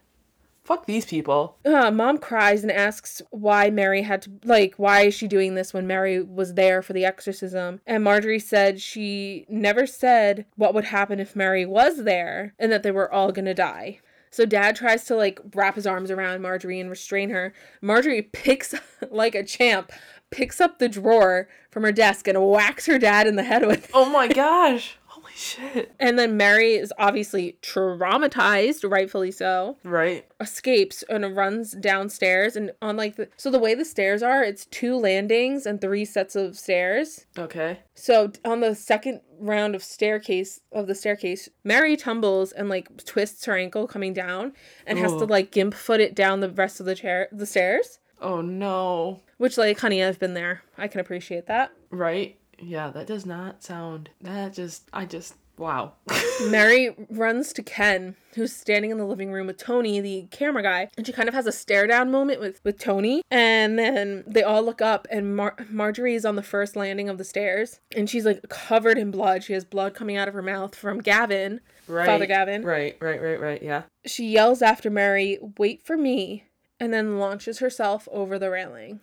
Fuck 0.70 0.86
these 0.86 1.08
people. 1.08 1.58
Uh, 1.66 1.90
mom 1.90 2.20
cries 2.20 2.62
and 2.62 2.72
asks 2.72 3.24
why 3.32 3.72
Mary 3.72 4.04
had 4.04 4.22
to, 4.22 4.32
like, 4.46 4.76
why 4.78 5.02
is 5.02 5.16
she 5.16 5.28
doing 5.28 5.56
this 5.56 5.74
when 5.74 5.88
Mary 5.88 6.22
was 6.22 6.54
there 6.54 6.84
for 6.84 6.94
the 6.94 7.06
exorcism? 7.06 7.82
And 7.88 8.04
Marjorie 8.04 8.38
said 8.38 8.80
she 8.80 9.48
never 9.50 9.88
said 9.88 10.46
what 10.58 10.76
would 10.76 10.84
happen 10.84 11.20
if 11.20 11.36
Mary 11.36 11.66
was 11.66 12.04
there 12.04 12.54
and 12.60 12.72
that 12.72 12.84
they 12.84 12.92
were 12.92 13.12
all 13.12 13.32
gonna 13.32 13.56
die. 13.56 13.98
So 14.30 14.46
dad 14.46 14.76
tries 14.76 15.06
to 15.06 15.16
like 15.16 15.40
wrap 15.56 15.74
his 15.74 15.88
arms 15.88 16.12
around 16.12 16.44
Marjorie 16.44 16.80
and 16.80 16.92
restrain 16.92 17.32
her. 17.32 17.52
Marjorie 17.82 18.22
picks 18.22 18.76
like 19.10 19.34
a 19.34 19.44
champ, 19.44 19.92
picks 20.30 20.62
up 20.62 20.78
the 20.78 20.88
drawer 20.88 21.50
from 21.72 21.82
her 21.82 21.92
desk 21.92 22.28
and 22.28 22.38
whacks 22.48 22.86
her 22.86 23.00
dad 23.00 23.26
in 23.26 23.38
the 23.38 23.44
head 23.44 23.66
with 23.66 23.86
it. 23.86 23.92
Oh 23.92 24.08
my 24.08 24.28
gosh. 24.28 24.99
Shit. 25.40 25.94
And 26.02 26.20
then 26.20 26.36
Mary 26.36 26.74
is 26.74 26.92
obviously 26.98 27.58
traumatized, 27.62 28.90
rightfully 28.90 29.32
so. 29.32 29.78
Right. 29.86 30.26
Escapes 30.42 31.02
and 31.10 31.34
runs 31.34 31.72
downstairs 31.72 32.58
and 32.58 32.72
on 32.82 32.98
like 32.98 33.16
the 33.16 33.30
so 33.38 33.50
the 33.50 33.58
way 33.58 33.74
the 33.74 33.86
stairs 33.86 34.22
are, 34.22 34.44
it's 34.44 34.66
two 34.66 34.98
landings 34.98 35.66
and 35.66 35.80
three 35.80 36.04
sets 36.04 36.36
of 36.36 36.58
stairs. 36.58 37.26
Okay. 37.38 37.80
So 37.96 38.34
on 38.44 38.60
the 38.60 38.76
second 38.76 39.22
round 39.40 39.76
of 39.76 39.84
staircase 39.84 40.60
of 40.74 40.88
the 40.88 40.96
staircase, 40.96 41.48
Mary 41.64 41.96
tumbles 41.96 42.52
and 42.52 42.68
like 42.68 43.06
twists 43.06 43.46
her 43.46 43.56
ankle 43.56 43.88
coming 43.88 44.12
down 44.12 44.52
and 44.86 45.00
has 45.00 45.14
to 45.14 45.26
like 45.26 45.52
gimp 45.52 45.74
foot 45.74 46.02
it 46.02 46.16
down 46.16 46.42
the 46.42 46.50
rest 46.50 46.82
of 46.82 46.86
the 46.86 46.96
chair 46.96 47.30
the 47.32 47.46
stairs. 47.46 48.00
Oh 48.20 48.42
no. 48.42 49.22
Which 49.38 49.58
like 49.58 49.80
honey, 49.80 50.04
I've 50.04 50.20
been 50.20 50.34
there. 50.34 50.64
I 50.78 50.90
can 50.90 51.00
appreciate 51.00 51.46
that. 51.46 51.72
Right? 51.92 52.38
Yeah, 52.62 52.90
that 52.92 53.08
does 53.08 53.26
not 53.26 53.64
sound 53.64 54.10
that 54.22 54.54
just 54.54 54.90
I 54.94 55.06
just 55.06 55.36
wow. 55.60 55.94
Mary 56.50 56.96
runs 57.10 57.54
to 57.54 57.62
Ken, 57.62 58.16
who's 58.34 58.56
standing 58.56 58.92
in 58.92 58.98
the 58.98 59.06
living 59.06 59.32
room 59.32 59.48
with 59.48 59.58
Tony, 59.58 60.00
the 60.00 60.28
camera 60.32 60.64
guy, 60.64 60.90
and 60.98 61.06
she 61.06 61.14
kind 61.14 61.28
of 61.28 61.36
has 61.36 61.46
a 61.46 61.52
stare 61.52 61.86
down 61.86 62.10
moment 62.10 62.40
with, 62.40 62.62
with 62.64 62.80
Tony. 62.80 63.22
And 63.30 63.78
then 63.78 64.24
they 64.26 64.42
all 64.42 64.64
look 64.64 64.82
up, 64.82 65.08
and 65.12 65.36
Mar- 65.36 65.58
Marjorie 65.70 66.16
is 66.16 66.26
on 66.26 66.36
the 66.36 66.44
first 66.44 66.76
landing 66.76 67.10
of 67.10 67.18
the 67.18 67.24
stairs, 67.24 67.80
and 67.96 68.10
she's 68.10 68.26
like 68.26 68.48
covered 68.50 68.98
in 68.98 69.12
blood. 69.12 69.44
She 69.44 69.54
has 69.54 69.66
blood 69.66 69.94
coming 69.94 70.18
out 70.18 70.28
of 70.28 70.34
her 70.34 70.42
mouth 70.42 70.76
from 70.76 71.00
Gavin, 71.00 71.60
right. 71.88 72.06
Father 72.06 72.26
Gavin. 72.26 72.64
Right, 72.64 72.98
right, 73.02 73.22
right, 73.22 73.40
right, 73.40 73.62
yeah. 73.62 73.84
She 74.06 74.28
yells 74.28 74.62
after 74.62 74.90
Mary, 74.90 75.38
Wait 75.58 75.84
for 75.84 75.98
me, 75.98 76.46
and 76.80 76.94
then 76.94 77.20
launches 77.20 77.60
herself 77.60 78.08
over 78.12 78.40
the 78.40 78.50
railing. 78.50 79.02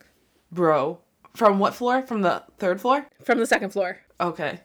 Bro. 0.51 1.01
From 1.37 1.59
what 1.59 1.75
floor? 1.75 2.03
From 2.03 2.23
the 2.23 2.43
third 2.59 2.81
floor? 2.81 3.07
From 3.23 3.39
the 3.39 3.47
second 3.47 3.71
floor. 3.71 3.99
Okay. 4.21 4.61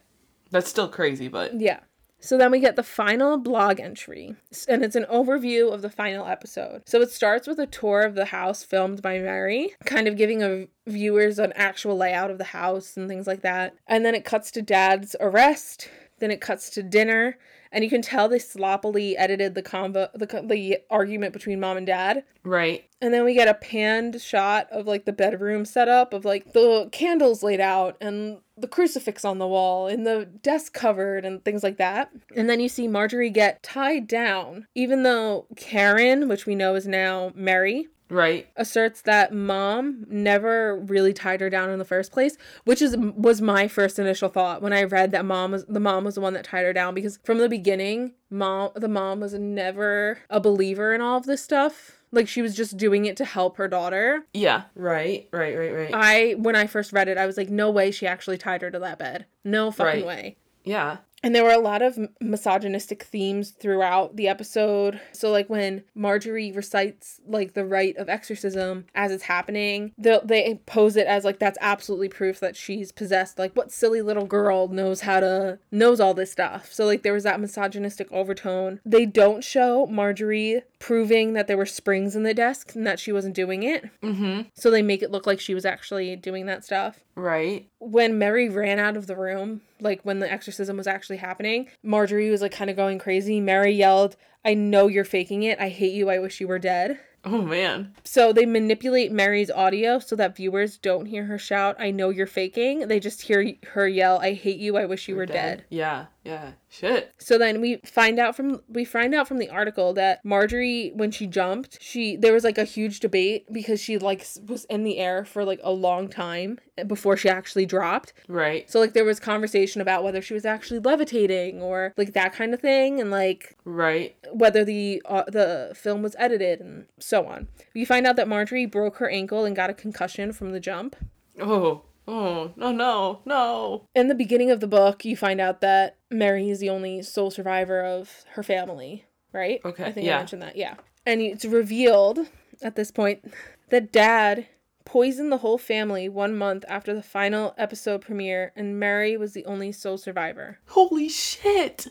That's 0.50 0.68
still 0.68 0.88
crazy, 0.88 1.28
but. 1.28 1.60
Yeah. 1.60 1.80
So 2.18 2.38
then 2.38 2.52
we 2.52 2.60
get 2.60 2.76
the 2.76 2.84
final 2.84 3.36
blog 3.36 3.80
entry, 3.80 4.36
and 4.68 4.84
it's 4.84 4.94
an 4.94 5.06
overview 5.12 5.72
of 5.72 5.82
the 5.82 5.90
final 5.90 6.24
episode. 6.24 6.82
So 6.86 7.00
it 7.00 7.10
starts 7.10 7.48
with 7.48 7.58
a 7.58 7.66
tour 7.66 8.02
of 8.02 8.14
the 8.14 8.26
house 8.26 8.62
filmed 8.62 9.02
by 9.02 9.18
Mary, 9.18 9.74
kind 9.86 10.06
of 10.06 10.16
giving 10.16 10.40
a 10.40 10.68
viewers 10.86 11.40
an 11.40 11.52
actual 11.56 11.96
layout 11.96 12.30
of 12.30 12.38
the 12.38 12.44
house 12.44 12.96
and 12.96 13.08
things 13.08 13.26
like 13.26 13.42
that. 13.42 13.74
And 13.88 14.04
then 14.06 14.14
it 14.14 14.24
cuts 14.24 14.52
to 14.52 14.62
Dad's 14.62 15.16
arrest. 15.18 15.90
Then 16.20 16.30
it 16.30 16.40
cuts 16.40 16.70
to 16.70 16.82
dinner, 16.84 17.36
and 17.72 17.82
you 17.82 17.90
can 17.90 18.02
tell 18.02 18.28
they 18.28 18.38
sloppily 18.38 19.16
edited 19.16 19.54
the 19.54 19.62
convo, 19.62 20.12
the 20.12 20.44
the 20.46 20.78
argument 20.90 21.32
between 21.32 21.58
mom 21.58 21.76
and 21.76 21.86
dad. 21.86 22.24
Right. 22.44 22.84
And 23.00 23.12
then 23.12 23.24
we 23.24 23.34
get 23.34 23.48
a 23.48 23.54
panned 23.54 24.20
shot 24.20 24.68
of 24.70 24.86
like 24.86 25.06
the 25.06 25.12
bedroom 25.12 25.64
setup 25.64 26.12
of 26.12 26.24
like 26.24 26.52
the 26.52 26.88
candles 26.92 27.42
laid 27.42 27.60
out 27.60 27.96
and 28.00 28.38
the 28.56 28.68
crucifix 28.68 29.24
on 29.24 29.38
the 29.38 29.46
wall 29.46 29.88
and 29.88 30.06
the 30.06 30.26
desk 30.42 30.72
covered 30.72 31.24
and 31.24 31.44
things 31.44 31.62
like 31.62 31.78
that. 31.78 32.10
And 32.36 32.48
then 32.48 32.60
you 32.60 32.68
see 32.68 32.86
Marjorie 32.86 33.30
get 33.30 33.62
tied 33.62 34.06
down, 34.06 34.66
even 34.74 35.02
though 35.02 35.46
Karen, 35.56 36.28
which 36.28 36.46
we 36.46 36.54
know 36.54 36.74
is 36.74 36.86
now 36.86 37.32
Mary, 37.34 37.88
Right. 38.12 38.48
asserts 38.56 39.02
that 39.02 39.32
mom 39.32 40.04
never 40.08 40.76
really 40.78 41.12
tied 41.12 41.40
her 41.40 41.50
down 41.50 41.70
in 41.70 41.78
the 41.78 41.84
first 41.84 42.12
place, 42.12 42.36
which 42.64 42.82
is 42.82 42.96
was 42.96 43.40
my 43.40 43.66
first 43.68 43.98
initial 43.98 44.28
thought 44.28 44.62
when 44.62 44.72
I 44.72 44.84
read 44.84 45.10
that 45.12 45.24
mom 45.24 45.52
was 45.52 45.64
the 45.64 45.80
mom 45.80 46.04
was 46.04 46.14
the 46.16 46.20
one 46.20 46.34
that 46.34 46.44
tied 46.44 46.64
her 46.64 46.72
down 46.72 46.94
because 46.94 47.18
from 47.24 47.38
the 47.38 47.48
beginning, 47.48 48.12
mom 48.30 48.70
the 48.74 48.88
mom 48.88 49.20
was 49.20 49.34
never 49.34 50.18
a 50.30 50.40
believer 50.40 50.92
in 50.94 51.00
all 51.00 51.16
of 51.18 51.26
this 51.26 51.42
stuff. 51.42 51.98
Like 52.14 52.28
she 52.28 52.42
was 52.42 52.54
just 52.54 52.76
doing 52.76 53.06
it 53.06 53.16
to 53.16 53.24
help 53.24 53.56
her 53.56 53.68
daughter. 53.68 54.26
Yeah. 54.34 54.64
Right, 54.74 55.28
right, 55.32 55.56
right, 55.56 55.72
right. 55.74 55.90
I 55.94 56.32
when 56.38 56.54
I 56.54 56.66
first 56.66 56.92
read 56.92 57.08
it, 57.08 57.16
I 57.16 57.24
was 57.26 57.38
like, 57.38 57.48
no 57.48 57.70
way 57.70 57.90
she 57.90 58.06
actually 58.06 58.36
tied 58.36 58.60
her 58.62 58.70
to 58.70 58.78
that 58.80 58.98
bed. 58.98 59.24
No 59.44 59.70
fucking 59.70 60.04
Right. 60.04 60.06
way. 60.06 60.36
yeah. 60.64 60.98
And 61.22 61.34
there 61.34 61.44
were 61.44 61.50
a 61.50 61.58
lot 61.58 61.82
of 61.82 61.98
misogynistic 62.20 63.04
themes 63.04 63.50
throughout 63.50 64.16
the 64.16 64.28
episode. 64.28 65.00
So, 65.12 65.30
like 65.30 65.48
when 65.48 65.84
Marjorie 65.94 66.52
recites 66.52 67.20
like 67.26 67.54
the 67.54 67.64
rite 67.64 67.96
of 67.96 68.08
exorcism 68.08 68.86
as 68.94 69.12
it's 69.12 69.24
happening, 69.24 69.92
they 69.96 70.18
they 70.24 70.60
pose 70.66 70.96
it 70.96 71.06
as 71.06 71.24
like 71.24 71.38
that's 71.38 71.58
absolutely 71.60 72.08
proof 72.08 72.40
that 72.40 72.56
she's 72.56 72.90
possessed. 72.90 73.38
Like, 73.38 73.54
what 73.54 73.70
silly 73.70 74.02
little 74.02 74.26
girl 74.26 74.68
knows 74.68 75.02
how 75.02 75.20
to 75.20 75.58
knows 75.70 76.00
all 76.00 76.14
this 76.14 76.32
stuff? 76.32 76.72
So, 76.72 76.86
like 76.86 77.02
there 77.02 77.12
was 77.12 77.24
that 77.24 77.40
misogynistic 77.40 78.10
overtone. 78.10 78.80
They 78.84 79.06
don't 79.06 79.44
show 79.44 79.86
Marjorie 79.86 80.62
proving 80.82 81.34
that 81.34 81.46
there 81.46 81.56
were 81.56 81.64
springs 81.64 82.16
in 82.16 82.24
the 82.24 82.34
desk 82.34 82.74
and 82.74 82.84
that 82.84 82.98
she 82.98 83.12
wasn't 83.12 83.36
doing 83.36 83.62
it. 83.62 83.88
Mm-hmm. 84.02 84.48
So 84.54 84.68
they 84.68 84.82
make 84.82 85.00
it 85.00 85.12
look 85.12 85.28
like 85.28 85.38
she 85.38 85.54
was 85.54 85.64
actually 85.64 86.16
doing 86.16 86.46
that 86.46 86.64
stuff 86.64 86.98
Right. 87.14 87.68
when 87.78 88.18
Mary 88.18 88.48
ran 88.48 88.80
out 88.80 88.96
of 88.96 89.06
the 89.06 89.14
room, 89.16 89.60
like 89.80 90.00
when 90.02 90.18
the 90.18 90.30
exorcism 90.30 90.76
was 90.76 90.88
actually 90.88 91.18
happening, 91.18 91.68
Marjorie 91.84 92.30
was 92.30 92.42
like 92.42 92.50
kind 92.52 92.68
of 92.68 92.74
going 92.76 92.98
crazy. 92.98 93.40
Mary 93.40 93.72
yelled, 93.72 94.16
I 94.44 94.54
know 94.54 94.88
you're 94.88 95.04
faking 95.04 95.44
it. 95.44 95.60
I 95.60 95.68
hate 95.68 95.94
you. 95.94 96.10
I 96.10 96.18
wish 96.18 96.40
you 96.40 96.48
were 96.48 96.58
dead. 96.58 96.98
Oh 97.24 97.42
man. 97.42 97.94
So 98.04 98.32
they 98.32 98.46
manipulate 98.46 99.12
Mary's 99.12 99.50
audio 99.50 99.98
so 99.98 100.16
that 100.16 100.36
viewers 100.36 100.76
don't 100.76 101.06
hear 101.06 101.24
her 101.24 101.38
shout, 101.38 101.76
I 101.78 101.90
know 101.90 102.10
you're 102.10 102.26
faking. 102.26 102.88
They 102.88 102.98
just 102.98 103.22
hear 103.22 103.52
her 103.72 103.86
yell, 103.86 104.18
I 104.18 104.32
hate 104.32 104.58
you. 104.58 104.76
I 104.76 104.86
wish 104.86 105.08
you 105.08 105.16
were 105.16 105.26
dead. 105.26 105.64
Yeah. 105.70 106.06
Yeah. 106.24 106.52
Shit. 106.68 107.12
So 107.18 107.36
then 107.36 107.60
we 107.60 107.76
find 107.84 108.18
out 108.18 108.36
from 108.36 108.62
we 108.68 108.84
find 108.84 109.14
out 109.14 109.26
from 109.26 109.38
the 109.38 109.50
article 109.50 109.92
that 109.94 110.24
Marjorie 110.24 110.92
when 110.94 111.10
she 111.10 111.26
jumped, 111.26 111.82
she 111.82 112.16
there 112.16 112.32
was 112.32 112.44
like 112.44 112.58
a 112.58 112.64
huge 112.64 113.00
debate 113.00 113.52
because 113.52 113.80
she 113.80 113.98
like 113.98 114.26
was 114.46 114.64
in 114.66 114.84
the 114.84 114.98
air 114.98 115.24
for 115.24 115.44
like 115.44 115.60
a 115.62 115.72
long 115.72 116.08
time 116.08 116.58
before 116.86 117.16
she 117.16 117.28
actually 117.28 117.66
dropped. 117.66 118.12
Right. 118.28 118.70
So 118.70 118.78
like 118.78 118.94
there 118.94 119.04
was 119.04 119.18
conversation 119.18 119.80
about 119.80 120.04
whether 120.04 120.22
she 120.22 120.34
was 120.34 120.44
actually 120.44 120.80
levitating 120.80 121.60
or 121.60 121.92
like 121.96 122.12
that 122.12 122.32
kind 122.32 122.54
of 122.54 122.60
thing 122.60 123.00
and 123.00 123.10
like 123.10 123.56
Right. 123.64 124.16
Whether 124.32 124.64
the 124.64 125.02
uh, 125.04 125.24
the 125.28 125.72
film 125.74 126.02
was 126.02 126.16
edited 126.18 126.60
and 126.60 126.86
so 126.98 127.26
on. 127.26 127.48
We 127.74 127.84
find 127.84 128.06
out 128.06 128.16
that 128.16 128.28
Marjorie 128.28 128.66
broke 128.66 128.96
her 128.96 129.08
ankle 129.08 129.44
and 129.44 129.54
got 129.54 129.70
a 129.70 129.74
concussion 129.74 130.32
from 130.32 130.50
the 130.50 130.60
jump. 130.60 130.96
Oh. 131.40 131.82
Oh. 132.08 132.52
No. 132.56 132.72
No. 132.72 133.20
No. 133.24 133.88
In 133.94 134.08
the 134.08 134.14
beginning 134.14 134.50
of 134.50 134.60
the 134.60 134.66
book, 134.66 135.04
you 135.04 135.16
find 135.16 135.40
out 135.40 135.60
that 135.60 135.96
Mary 136.10 136.50
is 136.50 136.58
the 136.58 136.70
only 136.70 137.02
sole 137.02 137.30
survivor 137.30 137.80
of 137.80 138.24
her 138.32 138.42
family, 138.42 139.04
right? 139.32 139.60
Okay, 139.64 139.84
I 139.84 139.92
think 139.92 140.06
yeah. 140.06 140.16
I 140.16 140.18
mentioned 140.18 140.42
that. 140.42 140.56
Yeah. 140.56 140.74
And 141.06 141.20
it's 141.20 141.44
revealed 141.44 142.26
at 142.60 142.76
this 142.76 142.90
point 142.90 143.32
that 143.70 143.92
dad 143.92 144.46
poisoned 144.84 145.30
the 145.30 145.38
whole 145.38 145.58
family 145.58 146.08
one 146.08 146.36
month 146.36 146.64
after 146.68 146.92
the 146.92 147.02
final 147.02 147.54
episode 147.56 148.00
premiere, 148.00 148.52
and 148.56 148.78
Mary 148.78 149.16
was 149.16 149.32
the 149.32 149.44
only 149.46 149.72
sole 149.72 149.98
survivor. 149.98 150.58
Holy 150.68 151.08
shit. 151.08 151.88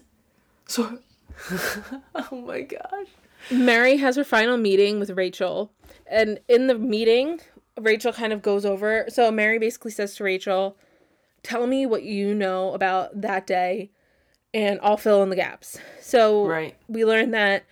So. 0.68 1.00
oh 2.16 2.44
my 2.46 2.62
gosh. 2.62 3.08
Mary 3.50 3.98
has 3.98 4.16
her 4.16 4.24
final 4.24 4.58
meeting 4.58 5.00
with 5.00 5.10
Rachel, 5.12 5.72
and 6.08 6.40
in 6.48 6.68
the 6.68 6.78
meeting, 6.78 7.40
Rachel 7.80 8.14
kind 8.14 8.32
of 8.34 8.42
goes 8.42 8.66
over. 8.66 9.06
So 9.10 9.32
Mary 9.32 9.58
basically 9.60 9.92
says 9.92 10.16
to 10.16 10.24
Rachel, 10.24 10.78
"Tell 11.44 11.66
me 11.68 11.86
what 11.86 12.04
you 12.04 12.34
know 12.36 12.74
about 12.74 13.20
that 13.22 13.48
day, 13.48 13.92
and 14.54 14.80
I'll 14.84 14.98
fill 14.98 15.24
in 15.24 15.30
the 15.30 15.36
gaps." 15.36 15.80
So 16.02 16.46
Right. 16.46 16.76
we 16.88 17.04
learned 17.06 17.34
that 17.34 17.64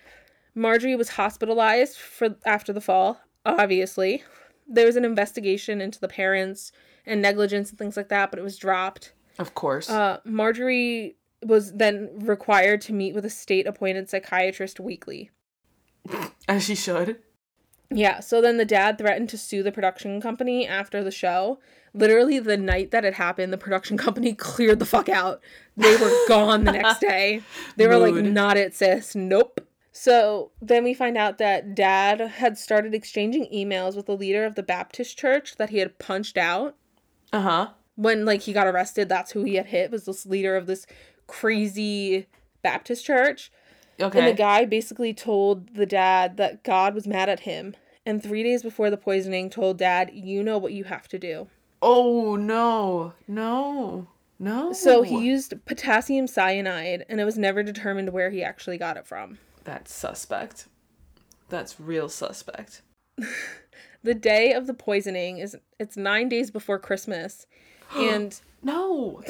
Marjorie 0.54 0.96
was 0.96 1.10
hospitalized 1.10 1.96
for 1.96 2.36
after 2.44 2.72
the 2.72 2.80
fall. 2.80 3.20
Obviously, 3.46 4.24
there 4.66 4.86
was 4.86 4.96
an 4.96 5.04
investigation 5.04 5.80
into 5.80 6.00
the 6.00 6.08
parents 6.08 6.72
and 7.06 7.22
negligence 7.22 7.70
and 7.70 7.78
things 7.78 7.96
like 7.96 8.08
that, 8.08 8.30
but 8.30 8.38
it 8.38 8.42
was 8.42 8.56
dropped. 8.58 9.12
Of 9.38 9.54
course. 9.54 9.88
Uh, 9.88 10.18
Marjorie 10.24 11.16
was 11.44 11.72
then 11.72 12.10
required 12.18 12.80
to 12.82 12.92
meet 12.92 13.14
with 13.14 13.24
a 13.24 13.30
state-appointed 13.30 14.08
psychiatrist 14.08 14.78
weekly. 14.78 15.30
As 16.48 16.64
she 16.64 16.74
should. 16.74 17.18
Yeah, 17.92 18.20
so 18.20 18.40
then 18.40 18.56
the 18.56 18.64
dad 18.64 18.98
threatened 18.98 19.28
to 19.30 19.38
sue 19.38 19.62
the 19.62 19.72
production 19.72 20.20
company 20.20 20.66
after 20.66 21.02
the 21.02 21.10
show. 21.10 21.58
Literally, 21.92 22.38
the 22.38 22.56
night 22.56 22.92
that 22.92 23.04
it 23.04 23.14
happened, 23.14 23.52
the 23.52 23.58
production 23.58 23.96
company 23.98 24.32
cleared 24.32 24.78
the 24.78 24.86
fuck 24.86 25.08
out. 25.08 25.40
They 25.76 25.96
were 25.96 26.12
gone 26.28 26.64
the 26.64 26.72
next 26.72 27.00
day. 27.00 27.42
They 27.76 27.86
were 27.86 27.98
like, 27.98 28.14
not 28.14 28.56
it, 28.56 28.74
sis. 28.74 29.16
Nope. 29.16 29.66
So 29.92 30.52
then 30.62 30.84
we 30.84 30.94
find 30.94 31.16
out 31.16 31.38
that 31.38 31.74
dad 31.74 32.20
had 32.20 32.56
started 32.56 32.94
exchanging 32.94 33.48
emails 33.52 33.96
with 33.96 34.06
the 34.06 34.16
leader 34.16 34.44
of 34.44 34.54
the 34.54 34.62
Baptist 34.62 35.18
church 35.18 35.56
that 35.56 35.70
he 35.70 35.78
had 35.78 35.98
punched 35.98 36.38
out. 36.38 36.76
Uh 37.32 37.40
huh. 37.40 37.68
When 37.96 38.24
like 38.24 38.42
he 38.42 38.52
got 38.52 38.68
arrested, 38.68 39.08
that's 39.08 39.32
who 39.32 39.42
he 39.42 39.56
had 39.56 39.66
hit 39.66 39.90
was 39.90 40.04
this 40.04 40.24
leader 40.24 40.56
of 40.56 40.66
this 40.66 40.86
crazy 41.30 42.26
Baptist 42.62 43.04
church. 43.04 43.50
Okay. 44.00 44.18
And 44.18 44.28
the 44.28 44.32
guy 44.32 44.64
basically 44.64 45.14
told 45.14 45.74
the 45.74 45.86
dad 45.86 46.36
that 46.38 46.62
God 46.64 46.94
was 46.94 47.06
mad 47.06 47.28
at 47.28 47.40
him. 47.40 47.74
And 48.06 48.22
three 48.22 48.42
days 48.42 48.62
before 48.62 48.90
the 48.90 48.96
poisoning, 48.96 49.50
told 49.50 49.78
dad, 49.78 50.10
You 50.14 50.42
know 50.42 50.58
what 50.58 50.72
you 50.72 50.84
have 50.84 51.06
to 51.08 51.18
do. 51.18 51.48
oh 51.82 52.36
no. 52.36 53.12
No. 53.28 54.08
No. 54.38 54.72
So 54.72 55.02
he 55.02 55.18
used 55.18 55.52
potassium 55.66 56.26
cyanide, 56.26 57.04
and 57.10 57.20
it 57.20 57.24
was 57.24 57.36
never 57.36 57.62
determined 57.62 58.10
where 58.10 58.30
he 58.30 58.42
actually 58.42 58.78
got 58.78 58.96
it 58.96 59.06
from. 59.06 59.38
That's 59.64 59.92
suspect. 59.92 60.66
That's 61.48 61.78
real 61.80 62.08
suspect. 62.08 62.82
The 64.02 64.14
day 64.14 64.54
of 64.54 64.66
the 64.66 64.72
poisoning 64.72 65.36
is 65.36 65.54
it's 65.78 65.94
nine 65.94 66.30
days 66.30 66.50
before 66.50 66.78
Christmas, 66.78 67.46
and 67.94 68.40
No. 68.62 69.22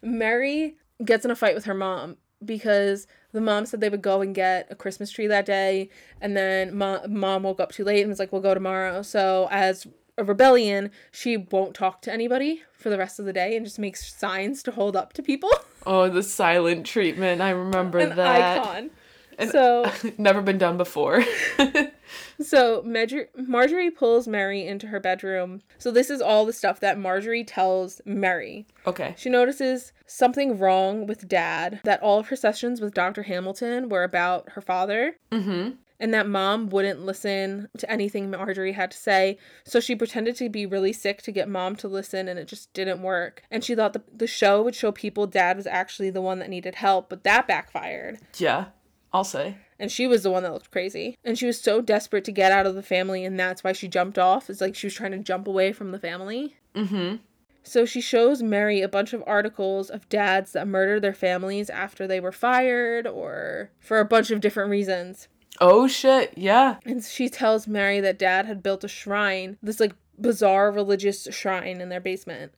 Mary 0.00 0.76
gets 1.04 1.24
in 1.24 1.30
a 1.30 1.36
fight 1.36 1.54
with 1.54 1.64
her 1.64 1.74
mom 1.74 2.16
because 2.44 3.06
the 3.32 3.40
mom 3.40 3.66
said 3.66 3.80
they 3.80 3.88
would 3.88 4.02
go 4.02 4.20
and 4.20 4.34
get 4.34 4.66
a 4.70 4.74
Christmas 4.74 5.10
tree 5.10 5.26
that 5.28 5.46
day, 5.46 5.88
and 6.20 6.36
then 6.36 6.76
mom, 6.76 7.00
mom 7.18 7.42
woke 7.44 7.60
up 7.60 7.72
too 7.72 7.84
late 7.84 8.00
and 8.00 8.08
was 8.10 8.18
like, 8.18 8.32
"We'll 8.32 8.42
go 8.42 8.54
tomorrow." 8.54 9.02
So 9.02 9.48
as 9.50 9.86
a 10.18 10.24
rebellion, 10.24 10.90
she 11.10 11.36
won't 11.36 11.74
talk 11.74 12.02
to 12.02 12.12
anybody 12.12 12.62
for 12.76 12.90
the 12.90 12.98
rest 12.98 13.18
of 13.18 13.24
the 13.24 13.32
day 13.32 13.56
and 13.56 13.64
just 13.64 13.78
makes 13.78 14.12
signs 14.14 14.62
to 14.64 14.70
hold 14.72 14.94
up 14.96 15.12
to 15.14 15.22
people. 15.22 15.50
Oh, 15.86 16.08
the 16.08 16.22
silent 16.22 16.84
treatment. 16.84 17.40
I 17.40 17.50
remember 17.50 17.98
An 18.00 18.16
that. 18.16 18.58
icon. 18.58 18.90
And- 19.38 19.50
So 19.50 19.90
Never 20.18 20.42
been 20.42 20.58
done 20.58 20.76
before. 20.76 21.24
So 22.40 22.82
Marjorie, 22.84 23.28
Marjorie 23.36 23.90
pulls 23.90 24.26
Mary 24.28 24.66
into 24.66 24.88
her 24.88 24.98
bedroom. 25.00 25.62
So 25.78 25.90
this 25.90 26.10
is 26.10 26.20
all 26.20 26.44
the 26.44 26.52
stuff 26.52 26.80
that 26.80 26.98
Marjorie 26.98 27.44
tells 27.44 28.00
Mary. 28.04 28.66
okay. 28.86 29.14
She 29.16 29.30
notices 29.30 29.92
something 30.06 30.58
wrong 30.58 31.06
with 31.06 31.28
Dad. 31.28 31.80
That 31.84 32.02
all 32.02 32.18
of 32.18 32.28
her 32.28 32.36
sessions 32.36 32.80
with 32.80 32.94
Dr. 32.94 33.22
Hamilton 33.22 33.88
were 33.88 34.02
about 34.02 34.50
her 34.50 34.60
father. 34.60 35.16
Mm-hmm. 35.30 35.76
And 36.00 36.12
that 36.14 36.28
mom 36.28 36.68
wouldn't 36.70 37.00
listen 37.00 37.68
to 37.78 37.90
anything 37.90 38.28
Marjorie 38.28 38.72
had 38.72 38.90
to 38.90 38.98
say. 38.98 39.38
So 39.64 39.78
she 39.78 39.94
pretended 39.94 40.34
to 40.36 40.48
be 40.48 40.66
really 40.66 40.92
sick 40.92 41.22
to 41.22 41.32
get 41.32 41.48
mom 41.48 41.76
to 41.76 41.86
listen, 41.88 42.26
and 42.26 42.40
it 42.40 42.48
just 42.48 42.72
didn't 42.72 43.02
work. 43.02 43.42
And 43.52 43.62
she 43.62 43.76
thought 43.76 43.92
the, 43.92 44.02
the 44.12 44.26
show 44.26 44.62
would 44.62 44.74
show 44.74 44.90
people 44.90 45.28
dad 45.28 45.56
was 45.56 45.66
actually 45.68 46.10
the 46.10 46.20
one 46.20 46.40
that 46.40 46.50
needed 46.50 46.74
help, 46.74 47.08
but 47.08 47.22
that 47.22 47.46
backfired. 47.46 48.18
Yeah. 48.36 48.66
I'll 49.12 49.24
say. 49.24 49.56
and 49.78 49.90
she 49.92 50.06
was 50.06 50.22
the 50.22 50.30
one 50.30 50.42
that 50.42 50.52
looked 50.52 50.70
crazy 50.70 51.16
and 51.24 51.38
she 51.38 51.46
was 51.46 51.60
so 51.60 51.80
desperate 51.80 52.24
to 52.24 52.32
get 52.32 52.52
out 52.52 52.66
of 52.66 52.74
the 52.74 52.82
family 52.82 53.24
and 53.24 53.38
that's 53.38 53.62
why 53.64 53.72
she 53.72 53.88
jumped 53.88 54.18
off 54.18 54.48
it's 54.48 54.60
like 54.60 54.74
she 54.74 54.86
was 54.86 54.94
trying 54.94 55.12
to 55.12 55.18
jump 55.18 55.46
away 55.46 55.72
from 55.72 55.90
the 55.92 55.98
family 55.98 56.56
Mm-hmm. 56.74 57.16
so 57.62 57.84
she 57.84 58.00
shows 58.00 58.42
mary 58.42 58.80
a 58.80 58.88
bunch 58.88 59.12
of 59.12 59.22
articles 59.26 59.90
of 59.90 60.08
dads 60.08 60.52
that 60.52 60.66
murdered 60.66 61.02
their 61.02 61.12
families 61.12 61.68
after 61.68 62.06
they 62.06 62.18
were 62.20 62.32
fired 62.32 63.06
or 63.06 63.70
for 63.78 64.00
a 64.00 64.04
bunch 64.06 64.30
of 64.30 64.40
different 64.40 64.70
reasons 64.70 65.28
Oh 65.60 65.86
shit. 65.86 66.32
Yeah. 66.36 66.76
and 66.86 67.04
she 67.04 67.28
tells 67.28 67.66
mary 67.68 68.00
that 68.00 68.18
dad 68.18 68.46
had 68.46 68.62
built 68.62 68.84
a 68.84 68.88
shrine 68.88 69.58
this 69.62 69.80
like 69.80 69.92
bizarre 70.18 70.70
religious 70.72 71.28
shrine 71.30 71.80
in 71.82 71.88
their 71.90 72.00
basement 72.00 72.52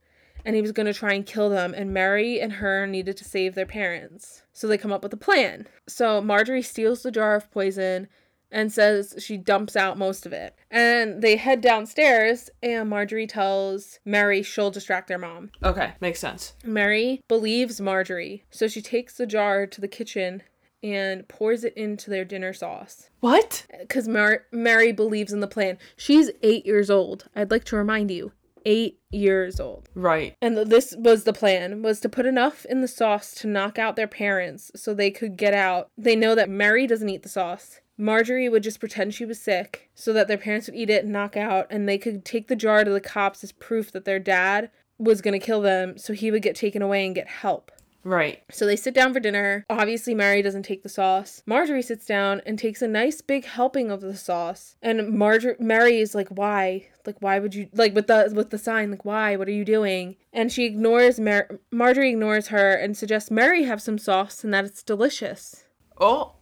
and 0.44 0.54
he 0.56 0.62
was 0.62 0.72
going 0.72 0.86
to 0.86 0.92
try 0.94 1.12
and 1.14 1.26
kill 1.26 1.48
them 1.50 1.72
and 1.74 1.92
mary 1.92 2.40
and 2.40 2.54
her 2.54 2.86
needed 2.86 3.16
to 3.16 3.24
save 3.24 3.54
their 3.54 3.66
parents 3.66 4.42
so 4.52 4.66
they 4.66 4.78
come 4.78 4.92
up 4.92 5.02
with 5.02 5.12
a 5.12 5.16
plan 5.16 5.66
so 5.86 6.20
marjorie 6.20 6.62
steals 6.62 7.02
the 7.02 7.10
jar 7.10 7.34
of 7.36 7.50
poison 7.50 8.08
and 8.50 8.72
says 8.72 9.14
she 9.18 9.36
dumps 9.36 9.74
out 9.74 9.98
most 9.98 10.26
of 10.26 10.32
it 10.32 10.54
and 10.70 11.22
they 11.22 11.34
head 11.36 11.60
downstairs 11.60 12.50
and 12.62 12.88
marjorie 12.88 13.26
tells 13.26 13.98
mary 14.04 14.42
she'll 14.42 14.70
distract 14.70 15.08
their 15.08 15.18
mom 15.18 15.50
Okay. 15.62 15.92
Makes 16.00 16.20
sense. 16.20 16.54
mary 16.64 17.20
believes 17.26 17.80
marjorie 17.80 18.44
so 18.50 18.68
she 18.68 18.80
takes 18.82 19.16
the 19.16 19.26
jar 19.26 19.66
to 19.66 19.80
the 19.80 19.88
kitchen 19.88 20.42
and 20.82 21.26
pours 21.28 21.64
it 21.64 21.74
into 21.78 22.10
their 22.10 22.26
dinner 22.26 22.52
sauce 22.52 23.08
What? 23.20 23.66
Uh, 23.72 23.78
because 23.80 24.06
Mar- 24.06 24.44
Mary 24.52 24.92
believes 24.92 25.32
in 25.32 25.40
the 25.40 25.46
plan. 25.48 25.78
She's 25.96 26.30
eight 26.42 26.66
years 26.66 26.90
old. 26.90 27.24
I'd 27.34 27.50
like 27.50 27.64
to 27.64 27.76
remind 27.76 28.10
you, 28.10 28.32
eight 28.64 29.00
years 29.10 29.60
old. 29.60 29.88
Right. 29.94 30.36
And 30.40 30.56
th- 30.56 30.68
this 30.68 30.94
was 30.98 31.24
the 31.24 31.32
plan: 31.32 31.82
was 31.82 32.00
to 32.00 32.08
put 32.08 32.26
enough 32.26 32.64
in 32.66 32.80
the 32.80 32.88
sauce 32.88 33.34
to 33.36 33.46
knock 33.46 33.78
out 33.78 33.96
their 33.96 34.08
parents, 34.08 34.70
so 34.74 34.94
they 34.94 35.10
could 35.10 35.36
get 35.36 35.54
out. 35.54 35.90
They 35.96 36.16
know 36.16 36.34
that 36.34 36.48
Mary 36.48 36.86
doesn't 36.86 37.08
eat 37.08 37.22
the 37.22 37.28
sauce. 37.28 37.80
Marjorie 37.96 38.48
would 38.48 38.64
just 38.64 38.80
pretend 38.80 39.14
she 39.14 39.24
was 39.24 39.40
sick, 39.40 39.88
so 39.94 40.12
that 40.12 40.26
their 40.26 40.38
parents 40.38 40.66
would 40.66 40.76
eat 40.76 40.90
it 40.90 41.04
and 41.04 41.12
knock 41.12 41.36
out, 41.36 41.66
and 41.70 41.88
they 41.88 41.98
could 41.98 42.24
take 42.24 42.48
the 42.48 42.56
jar 42.56 42.82
to 42.82 42.90
the 42.90 43.00
cops 43.00 43.44
as 43.44 43.52
proof 43.52 43.92
that 43.92 44.04
their 44.04 44.18
dad 44.18 44.70
was 44.98 45.20
gonna 45.20 45.38
kill 45.38 45.60
them, 45.60 45.96
so 45.96 46.12
he 46.12 46.30
would 46.30 46.42
get 46.42 46.56
taken 46.56 46.82
away 46.82 47.06
and 47.06 47.14
get 47.14 47.28
help. 47.28 47.70
Right. 48.04 48.42
So 48.50 48.66
they 48.66 48.76
sit 48.76 48.94
down 48.94 49.14
for 49.14 49.20
dinner. 49.20 49.64
Obviously, 49.70 50.14
Mary 50.14 50.42
doesn't 50.42 50.64
take 50.64 50.82
the 50.82 50.88
sauce. 50.90 51.42
Marjorie 51.46 51.82
sits 51.82 52.04
down 52.04 52.42
and 52.44 52.58
takes 52.58 52.82
a 52.82 52.88
nice 52.88 53.22
big 53.22 53.46
helping 53.46 53.90
of 53.90 54.02
the 54.02 54.14
sauce. 54.14 54.76
And 54.82 55.08
Marjorie, 55.10 55.56
Mary 55.58 56.00
is 56.00 56.14
like, 56.14 56.28
"Why? 56.28 56.88
Like, 57.06 57.16
why 57.20 57.38
would 57.38 57.54
you 57.54 57.68
like 57.72 57.94
with 57.94 58.06
the 58.06 58.30
with 58.34 58.50
the 58.50 58.58
sign? 58.58 58.90
Like, 58.90 59.06
why? 59.06 59.36
What 59.36 59.48
are 59.48 59.52
you 59.52 59.64
doing?" 59.64 60.16
And 60.32 60.52
she 60.52 60.64
ignores 60.64 61.18
Mar- 61.18 61.58
Marjorie 61.70 62.10
ignores 62.10 62.48
her 62.48 62.74
and 62.74 62.96
suggests 62.96 63.30
Mary 63.30 63.64
have 63.64 63.80
some 63.80 63.98
sauce 63.98 64.44
and 64.44 64.52
that 64.52 64.66
it's 64.66 64.82
delicious. 64.82 65.64
Oh. 65.98 66.34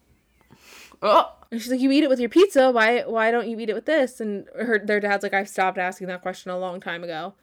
Oh. 1.00 1.36
And 1.52 1.60
she's 1.60 1.70
like, 1.70 1.80
"You 1.80 1.92
eat 1.92 2.02
it 2.02 2.10
with 2.10 2.20
your 2.20 2.28
pizza. 2.28 2.72
Why? 2.72 3.02
Why 3.02 3.30
don't 3.30 3.48
you 3.48 3.58
eat 3.60 3.70
it 3.70 3.74
with 3.74 3.86
this?" 3.86 4.20
And 4.20 4.46
her 4.56 4.80
their 4.84 4.98
dad's 4.98 5.22
like, 5.22 5.34
"I've 5.34 5.48
stopped 5.48 5.78
asking 5.78 6.08
that 6.08 6.22
question 6.22 6.50
a 6.50 6.58
long 6.58 6.80
time 6.80 7.04
ago." 7.04 7.34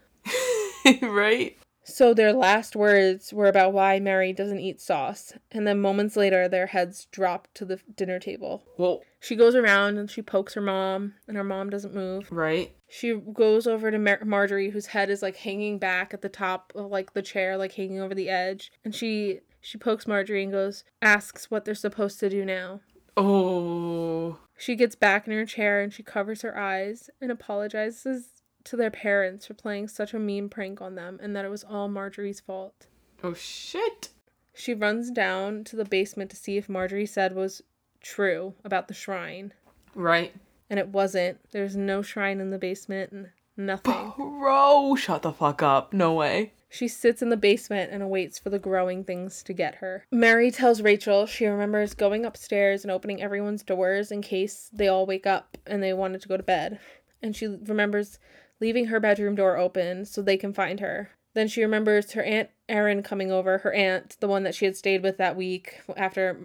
right. 1.01 1.57
So 1.90 2.14
their 2.14 2.34
last 2.34 2.76
words 2.76 3.34
were 3.34 3.48
about 3.48 3.74
why 3.74 4.00
Mary 4.00 4.32
doesn't 4.32 4.60
eat 4.60 4.80
sauce, 4.80 5.34
and 5.52 5.66
then 5.66 5.82
moments 5.82 6.16
later, 6.16 6.48
their 6.48 6.68
heads 6.68 7.06
drop 7.12 7.48
to 7.56 7.66
the 7.66 7.80
dinner 7.96 8.20
table. 8.20 8.64
Well. 8.78 9.02
She 9.22 9.36
goes 9.36 9.54
around 9.54 9.98
and 9.98 10.10
she 10.10 10.22
pokes 10.22 10.54
her 10.54 10.62
mom, 10.62 11.16
and 11.28 11.36
her 11.36 11.44
mom 11.44 11.70
doesn't 11.70 11.94
move. 11.94 12.32
Right. 12.32 12.74
She 12.88 13.14
goes 13.16 13.68
over 13.68 13.92
to 13.92 14.00
Mar- 14.00 14.24
Marjorie, 14.24 14.70
whose 14.70 14.88
head 14.88 15.10
is 15.10 15.22
like 15.22 15.36
hanging 15.38 15.78
back 15.78 16.14
at 16.14 16.22
the 16.22 16.30
top 16.30 16.72
of 16.76 16.90
like 16.90 17.14
the 17.14 17.22
chair, 17.22 17.58
like 17.58 17.74
hanging 17.74 18.00
over 18.00 18.16
the 18.16 18.30
edge, 18.30 18.72
and 18.86 18.96
she 18.96 19.42
she 19.62 19.78
pokes 19.78 20.08
Marjorie 20.08 20.44
and 20.44 20.52
goes, 20.52 20.84
asks 21.02 21.52
what 21.52 21.66
they're 21.66 21.76
supposed 21.76 22.20
to 22.22 22.30
do 22.30 22.46
now. 22.46 22.80
Oh. 23.18 24.40
She 24.58 24.76
gets 24.76 24.96
back 24.96 25.28
in 25.28 25.34
her 25.34 25.46
chair 25.46 25.82
and 25.82 25.94
she 25.94 26.04
covers 26.04 26.42
her 26.42 26.58
eyes 26.58 27.10
and 27.22 27.32
apologizes 27.32 28.39
to 28.66 28.76
their 28.76 28.91
parents 28.91 29.45
for 29.47 29.53
playing 29.53 29.88
such 29.88 30.14
a 30.14 30.20
mean 30.20 30.49
prank 30.49 30.82
on 30.82 30.95
them 30.95 31.20
and 31.22 31.36
that 31.36 31.45
it 31.45 31.49
was 31.49 31.64
all 31.64 31.88
Marjorie's 31.88 32.39
fault. 32.39 32.88
Oh 33.24 33.34
shit. 33.34 34.10
She 34.53 34.74
runs 34.74 35.10
down 35.12 35.64
to 35.66 35.76
the 35.76 35.86
basement 35.86 36.30
to 36.32 36.36
see 36.36 36.57
if 36.57 36.68
Marjorie 36.70 37.05
said 37.05 37.36
was 37.36 37.62
true 38.01 38.53
about 38.64 38.88
the 38.88 38.93
shrine. 38.93 39.53
Right. 39.95 40.34
And 40.70 40.80
it 40.80 40.89
wasn't. 40.89 41.39
There's 41.51 41.76
no 41.76 42.01
shrine 42.01 42.39
in 42.39 42.49
the 42.51 42.57
basement 42.57 43.12
and 43.12 43.30
nothing. 43.57 44.14
Bro, 44.18 44.95
shut 44.95 45.22
the 45.22 45.32
fuck 45.32 45.64
up. 45.64 45.93
No 45.93 46.14
way. 46.14 46.53
She 46.70 46.88
sits 46.88 47.22
in 47.24 47.30
the 47.30 47.38
basement 47.38 47.91
and 47.91 48.03
awaits 48.03 48.38
for 48.38 48.51
the 48.51 48.60
growing 48.60 49.03
things 49.03 49.41
to 49.43 49.53
get 49.53 49.76
her. 49.76 50.05
Mary 50.12 50.51
tells 50.51 50.82
Rachel 50.82 51.26
she 51.26 51.47
remembers 51.47 51.95
going 51.95 52.26
upstairs 52.26 52.84
and 52.84 52.91
opening 52.91 53.22
everyone's 53.22 53.64
doors 53.64 54.12
in 54.12 54.22
case 54.22 54.70
they 54.72 54.88
all 54.88 55.07
wake 55.07 55.26
up 55.26 55.57
and 55.66 55.82
they 55.82 55.93
wanted 55.93 56.22
to 56.22 56.28
go 56.28 56.38
to 56.38 56.43
bed. 56.43 56.80
And 57.24 57.36
she 57.36 57.47
remembers 57.47 58.20
leaving 58.60 58.86
her 58.88 58.99
bedroom 58.99 59.36
door 59.36 59.57
open 59.57 60.05
so 60.05 60.22
they 60.22 60.38
can 60.38 60.53
find 60.53 60.80
her. 60.80 61.10
Then 61.34 61.47
she 61.47 61.62
remembers 61.62 62.12
her 62.14 62.24
Aunt 62.24 62.49
Erin 62.68 63.03
coming 63.03 63.32
over, 63.32 63.60
her 63.60 63.72
aunt, 63.74 64.18
the 64.20 64.28
one 64.28 64.43
that 64.43 64.55
she 64.55 64.66
had 64.66 64.76
stayed 64.76 65.03
with 65.03 65.18
that 65.18 65.36
week 65.36 65.82
after 65.95 66.39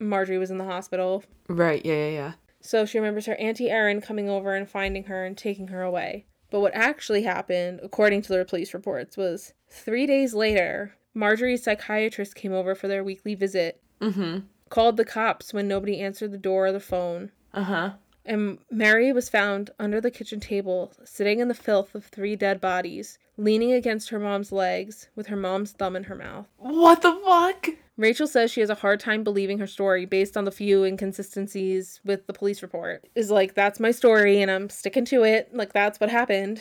Marjorie 0.00 0.38
was 0.38 0.50
in 0.50 0.58
the 0.58 0.64
hospital. 0.64 1.22
Right. 1.48 1.84
Yeah. 1.84 1.94
Yeah. 1.94 2.08
Yeah. 2.08 2.32
So 2.60 2.86
she 2.86 2.98
remembers 2.98 3.26
her 3.26 3.34
Auntie 3.36 3.70
Erin 3.70 4.00
coming 4.00 4.28
over 4.28 4.54
and 4.54 4.68
finding 4.68 5.04
her 5.04 5.24
and 5.24 5.36
taking 5.36 5.68
her 5.68 5.82
away. 5.82 6.26
But 6.50 6.60
what 6.60 6.74
actually 6.74 7.22
happened, 7.22 7.80
according 7.82 8.22
to 8.22 8.28
the 8.36 8.44
police 8.44 8.72
reports, 8.74 9.16
was 9.16 9.52
three 9.68 10.06
days 10.06 10.34
later, 10.34 10.94
Marjorie's 11.14 11.62
psychiatrist 11.62 12.34
came 12.34 12.52
over 12.52 12.74
for 12.74 12.88
their 12.88 13.04
weekly 13.04 13.34
visit, 13.34 13.80
Mm-hmm. 14.00 14.40
called 14.68 14.96
the 14.96 15.04
cops 15.04 15.52
when 15.54 15.68
nobody 15.68 16.00
answered 16.00 16.32
the 16.32 16.38
door 16.38 16.66
or 16.66 16.72
the 16.72 16.80
phone, 16.80 17.30
Uh 17.54 17.62
huh. 17.64 17.90
And 18.24 18.58
Mary 18.70 19.12
was 19.12 19.28
found 19.28 19.70
under 19.78 20.00
the 20.00 20.10
kitchen 20.10 20.40
table, 20.40 20.92
sitting 21.04 21.40
in 21.40 21.48
the 21.48 21.54
filth 21.54 21.94
of 21.94 22.04
three 22.06 22.36
dead 22.36 22.60
bodies, 22.60 23.18
leaning 23.36 23.72
against 23.72 24.10
her 24.10 24.18
mom's 24.18 24.52
legs, 24.52 25.08
with 25.14 25.26
her 25.26 25.36
mom's 25.36 25.72
thumb 25.72 25.96
in 25.96 26.04
her 26.04 26.14
mouth. 26.14 26.46
What 26.58 27.02
the 27.02 27.18
fuck? 27.24 27.68
Rachel 27.96 28.26
says 28.26 28.50
she 28.50 28.60
has 28.60 28.70
a 28.70 28.76
hard 28.76 29.00
time 29.00 29.22
believing 29.22 29.58
her 29.58 29.66
story 29.66 30.06
based 30.06 30.36
on 30.36 30.44
the 30.44 30.50
few 30.50 30.84
inconsistencies 30.84 32.00
with 32.04 32.26
the 32.26 32.32
police 32.32 32.62
report. 32.62 33.06
Is 33.14 33.30
like, 33.30 33.54
that's 33.54 33.80
my 33.80 33.90
story 33.90 34.40
and 34.40 34.50
I'm 34.50 34.70
sticking 34.70 35.04
to 35.06 35.24
it. 35.24 35.54
Like, 35.54 35.72
that's 35.72 36.00
what 36.00 36.10
happened. 36.10 36.60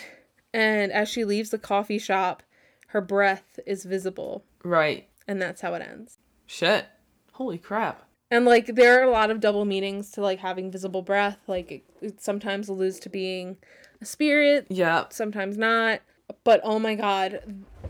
And 0.54 0.92
as 0.92 1.08
she 1.08 1.24
leaves 1.24 1.50
the 1.50 1.58
coffee 1.58 2.00
shop, 2.00 2.44
her 2.88 3.02
breath 3.02 3.60
is 3.66 3.86
visible. 3.86 4.44
Right. 4.64 5.08
And 5.28 5.42
that's 5.42 5.62
how 5.62 5.74
it 5.76 5.82
ends. 5.82 6.18
Shit. 6.46 6.88
Holy 7.32 7.58
crap. 7.58 8.06
And 8.32 8.46
like, 8.46 8.68
there 8.68 9.00
are 9.00 9.04
a 9.04 9.12
lot 9.12 9.30
of 9.30 9.40
double 9.40 9.66
meanings 9.66 10.10
to 10.12 10.22
like 10.22 10.40
having 10.40 10.72
visible 10.72 11.02
breath. 11.02 11.38
Like, 11.48 11.72
it, 11.72 11.84
it 12.02 12.22
sometimes 12.22 12.70
alludes 12.70 13.00
to 13.02 13.10
being 13.10 13.58
a 14.02 14.06
spirit, 14.06 14.66
Yeah. 14.70 15.06
sometimes 15.10 15.58
not. 15.58 16.00
But 16.46 16.62
oh 16.64 16.80
my 16.80 16.96
god, 16.96 17.42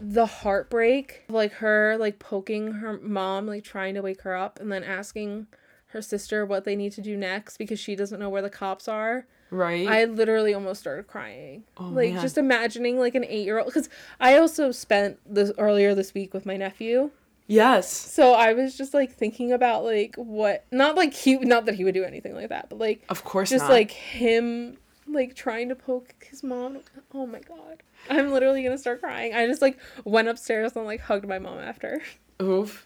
the 0.02 0.26
heartbreak 0.26 1.26
of, 1.30 1.36
like 1.36 1.54
her 1.54 1.96
like 2.00 2.18
poking 2.18 2.72
her 2.74 2.98
mom, 2.98 3.46
like 3.46 3.64
trying 3.64 3.94
to 3.94 4.02
wake 4.02 4.22
her 4.24 4.36
up 4.36 4.60
and 4.60 4.72
then 4.72 4.84
asking 4.84 5.46
her 5.88 6.02
sister 6.02 6.44
what 6.46 6.64
they 6.64 6.76
need 6.76 6.92
to 6.94 7.02
do 7.02 7.16
next 7.16 7.58
because 7.58 7.80
she 7.80 7.96
doesn't 7.96 8.20
know 8.20 8.30
where 8.30 8.42
the 8.42 8.50
cops 8.50 8.88
are. 8.88 9.28
Right. 9.52 9.88
I 9.88 10.06
literally 10.06 10.54
almost 10.56 10.80
started 10.80 11.06
crying. 11.08 11.66
Oh, 11.78 11.86
like 11.90 12.14
man. 12.14 12.22
just 12.22 12.38
imagining 12.38 12.98
like 12.98 13.14
an 13.14 13.24
8-year-old 13.24 13.72
cuz 13.74 13.90
I 14.20 14.38
also 14.40 14.72
spent 14.72 15.20
this 15.26 15.52
earlier 15.60 15.94
this 15.94 16.14
week 16.16 16.34
with 16.34 16.46
my 16.46 16.58
nephew. 16.58 17.12
Yes. 17.48 17.92
So 17.92 18.34
I 18.34 18.54
was 18.54 18.78
just 18.78 18.94
like 18.94 19.12
thinking 19.12 19.52
about 19.52 19.84
like 19.84 20.16
what 20.16 20.66
not 20.72 20.96
like 20.96 21.14
he 21.14 21.36
not 21.38 21.66
that 21.66 21.76
he 21.76 21.84
would 21.84 21.94
do 21.94 22.04
anything 22.04 22.34
like 22.36 22.50
that, 22.50 22.70
but 22.70 22.80
like 22.80 23.04
Of 23.10 23.24
course 23.24 23.50
just 23.50 23.64
not. 23.66 23.72
like 23.72 23.92
him 23.92 24.78
like 25.08 25.36
trying 25.36 25.68
to 25.70 25.76
poke 25.76 26.14
his 26.30 26.42
mom 26.44 26.78
oh 27.14 27.26
my 27.26 27.40
god 27.42 27.82
i'm 28.10 28.32
literally 28.32 28.64
gonna 28.64 28.78
start 28.78 29.02
crying 29.02 29.34
i 29.34 29.46
just 29.48 29.62
like 29.62 29.78
went 30.06 30.28
upstairs 30.30 30.74
and 30.76 30.86
like 30.86 31.02
hugged 31.02 31.28
my 31.28 31.38
mom 31.40 31.58
after 31.58 32.02
Oof. 32.42 32.86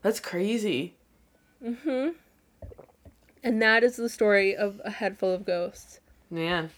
That's 0.00 0.20
crazy. 0.20 0.94
mm-hmm 1.62 2.10
and 3.42 3.60
that 3.62 3.84
is 3.84 3.96
the 3.96 4.08
story 4.08 4.56
of 4.56 4.80
a 4.84 4.90
head 4.90 5.18
full 5.18 5.32
of 5.34 5.44
ghosts 5.44 6.00
Man. 6.30 6.70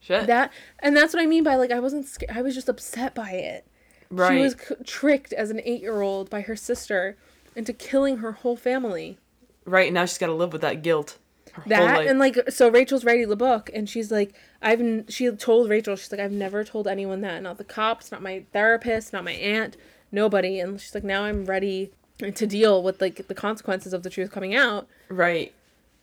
Shit. 0.00 0.26
that 0.28 0.52
and 0.78 0.96
that's 0.96 1.12
what 1.12 1.22
i 1.22 1.26
mean 1.26 1.42
by 1.42 1.56
like 1.56 1.72
i 1.72 1.80
wasn't 1.80 2.06
scared 2.06 2.30
i 2.36 2.42
was 2.42 2.54
just 2.54 2.68
upset 2.68 3.14
by 3.14 3.30
it 3.32 3.66
right. 4.10 4.36
she 4.36 4.42
was 4.42 4.52
c- 4.54 4.74
tricked 4.84 5.32
as 5.32 5.50
an 5.50 5.60
eight-year-old 5.64 6.28
by 6.30 6.40
her 6.42 6.56
sister 6.56 7.16
into 7.54 7.72
killing 7.72 8.18
her 8.18 8.32
whole 8.32 8.56
family 8.56 9.18
right. 9.64 9.92
Now 9.92 10.04
she's 10.04 10.18
got 10.18 10.26
to 10.26 10.34
live 10.34 10.52
with 10.52 10.62
that 10.62 10.82
guilt. 10.82 11.18
that 11.66 12.06
and 12.06 12.18
like 12.18 12.36
so 12.50 12.68
rachel's 12.68 13.04
writing 13.04 13.28
the 13.30 13.36
book 13.36 13.70
and 13.72 13.88
she's 13.88 14.10
like 14.12 14.34
i've 14.60 14.78
n- 14.80 15.06
she 15.08 15.30
told 15.30 15.70
rachel 15.70 15.96
she's 15.96 16.12
like 16.12 16.20
i've 16.20 16.30
never 16.30 16.62
told 16.64 16.86
anyone 16.86 17.22
that 17.22 17.42
not 17.42 17.56
the 17.56 17.64
cops 17.64 18.12
not 18.12 18.20
my 18.22 18.44
therapist 18.52 19.10
not 19.14 19.24
my 19.24 19.32
aunt 19.32 19.74
nobody 20.12 20.60
and 20.60 20.78
she's 20.78 20.94
like 20.94 21.02
now 21.02 21.22
i'm 21.24 21.46
ready 21.46 21.90
to 22.18 22.46
deal 22.46 22.82
with 22.82 23.00
like 23.00 23.26
the 23.28 23.34
consequences 23.34 23.94
of 23.94 24.02
the 24.02 24.10
truth 24.10 24.30
coming 24.30 24.54
out 24.54 24.86
Right. 25.08 25.54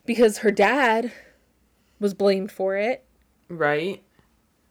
because 0.07 0.39
her 0.39 0.49
dad 0.49 1.11
was 1.99 2.15
blamed 2.15 2.51
for 2.51 2.75
it 2.75 3.03
Right. 3.47 4.01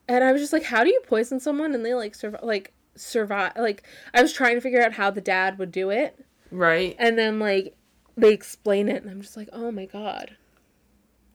and 0.09 0.25
i 0.25 0.33
was 0.33 0.41
just 0.43 0.53
like 0.53 0.65
how 0.65 0.83
do 0.83 0.91
you 0.91 1.01
poison 1.07 1.39
someone 1.39 1.75
and 1.77 1.87
they 1.87 1.95
like 1.95 2.17
survive 2.17 2.43
like 2.43 2.73
survive 2.95 3.53
like 3.57 3.83
i 4.15 4.21
was 4.23 4.33
trying 4.33 4.55
to 4.55 4.61
figure 4.61 4.83
out 4.83 4.93
how 4.93 5.11
the 5.11 5.21
dad 5.21 5.59
would 5.59 5.73
do 5.73 5.91
it 5.91 6.25
Right. 6.51 6.95
and 6.99 7.19
then 7.19 7.39
like 7.39 7.75
they 8.17 8.33
explain 8.33 8.89
it 8.89 9.03
and 9.03 9.11
i'm 9.11 9.23
just 9.23 9.37
like 9.37 9.49
oh 9.53 9.71
my 9.71 9.87
god 9.87 10.37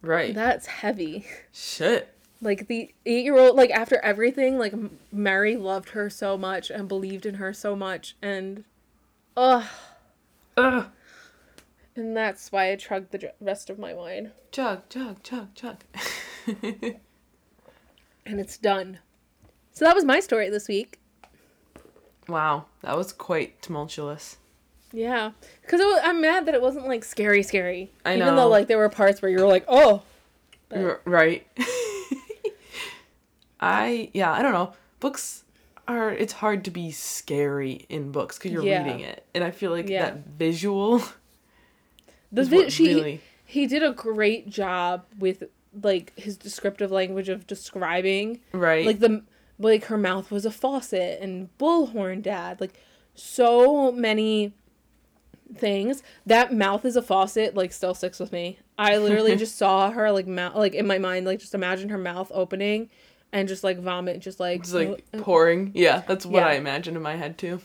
Right. 0.04 0.34
that's 0.36 0.68
heavy 0.68 1.26
Shit. 1.52 2.14
like 2.42 2.68
the 2.68 2.94
eight 3.06 3.24
year 3.26 3.38
old 3.38 3.56
like 3.56 3.72
after 3.72 3.98
everything 4.04 4.60
like 4.60 4.74
mary 5.12 5.58
loved 5.58 5.90
her 5.90 6.10
so 6.10 6.38
much 6.38 6.70
and 6.70 6.88
believed 6.88 7.26
in 7.26 7.36
her 7.36 7.52
so 7.54 7.76
much 7.76 8.16
and 8.22 8.64
ugh 9.36 9.66
Ugh. 10.56 10.86
and 11.96 12.16
that's 12.16 12.52
why 12.52 12.72
i 12.72 12.76
chugged 12.76 13.12
the 13.12 13.34
rest 13.42 13.70
of 13.72 13.80
my 13.80 13.94
wine 13.94 14.32
Chug, 14.52 14.88
chug, 14.90 15.22
chug, 15.24 15.54
chug. 15.56 15.78
and 18.26 18.40
it's 18.40 18.58
done 18.58 19.00
so 19.74 19.86
that 19.86 19.96
was 19.96 20.06
my 20.06 20.20
story 20.20 20.50
this 20.50 20.68
week 20.68 21.00
wow. 22.28 22.66
That 22.82 22.96
was 22.98 23.14
quite 23.14 23.62
tumultuous. 23.62 24.38
yeah 24.94 25.32
because 25.62 25.82
i'm 26.04 26.22
mad 26.22 26.46
that 26.46 26.56
it 26.56 26.62
wasn't 26.62 26.88
like 26.88 27.04
scary 27.04 27.44
scary 27.44 27.92
I 28.06 28.16
know. 28.16 28.24
even 28.26 28.36
though 28.38 28.48
like 28.48 28.68
there 28.68 28.78
were 28.78 28.88
parts 28.90 29.22
where 29.22 29.30
you 29.30 29.38
were 29.40 29.48
like 29.48 29.66
oh 29.68 30.02
But- 30.70 30.80
R- 30.80 31.02
right. 31.06 31.46
I, 33.60 34.12
yeah, 34.14 34.32
I 34.32 34.44
don't 34.44 34.54
know. 34.54 34.74
Books 35.00 35.44
are, 35.88 36.12
it's 36.12 36.34
hard 36.34 36.64
to 36.66 36.72
be 36.72 36.92
scary 36.92 37.86
in 37.90 38.12
books 38.12 38.38
because 38.38 38.52
you're 38.52 38.64
Yeah. 38.64 38.84
reading 38.84 39.00
it. 39.00 39.26
And 39.34 39.44
I 39.44 39.52
feel 39.52 39.72
like 39.72 39.90
Yeah. 39.90 40.06
that 40.12 40.28
visual 40.28 41.00
the 42.32 42.42
is 42.42 42.48
vi- 42.50 42.70
she 42.70 42.94
really. 42.94 43.22
he 43.46 43.66
did 43.68 43.82
a 43.84 43.92
great 43.92 44.50
job 44.50 45.06
with 45.18 45.44
like 45.82 46.14
his 46.18 46.38
descriptive 46.38 46.92
language 46.92 47.30
of 47.30 47.48
describing 47.48 48.42
Right. 48.52 48.86
like 48.86 49.00
the 49.00 49.24
like 49.60 49.86
her 49.86 49.98
mouth 49.98 50.30
was 50.32 50.46
a 50.46 50.52
faucet 50.52 51.20
and 51.22 51.50
bullhorn 51.58 52.22
dad 52.22 52.60
like 52.62 52.74
so 53.16 53.92
many 53.92 54.54
things 55.56 56.04
that 56.26 56.54
mouth 56.54 56.84
is 56.86 56.96
a 56.96 57.02
faucet 57.02 57.56
like 57.56 57.72
still 57.72 57.94
sticks 57.94 58.20
with 58.20 58.32
me 58.32 58.60
i 58.78 58.98
literally 58.98 59.36
just 59.46 59.58
saw 59.58 59.90
her 59.92 60.12
like 60.12 60.28
mouth 60.28 60.56
like 60.56 60.74
in 60.76 60.86
my 60.86 60.98
mind 60.98 61.26
like 61.26 61.40
just 61.40 61.56
imagine 61.56 61.90
her 61.90 61.98
mouth 61.98 62.30
opening 62.34 62.90
and 63.32 63.48
just 63.48 63.64
like 63.64 63.80
vomit 63.80 64.20
just 64.20 64.40
like 64.40 64.62
It's 64.62 64.74
like 64.74 65.04
uh, 65.14 65.18
pouring. 65.20 65.72
Yeah, 65.76 66.02
that's 66.08 66.26
what 66.26 66.40
Yeah. 66.40 66.48
I 66.48 66.54
imagined 66.54 66.96
in 66.96 67.04
my 67.04 67.16
head 67.18 67.38
too. 67.38 67.60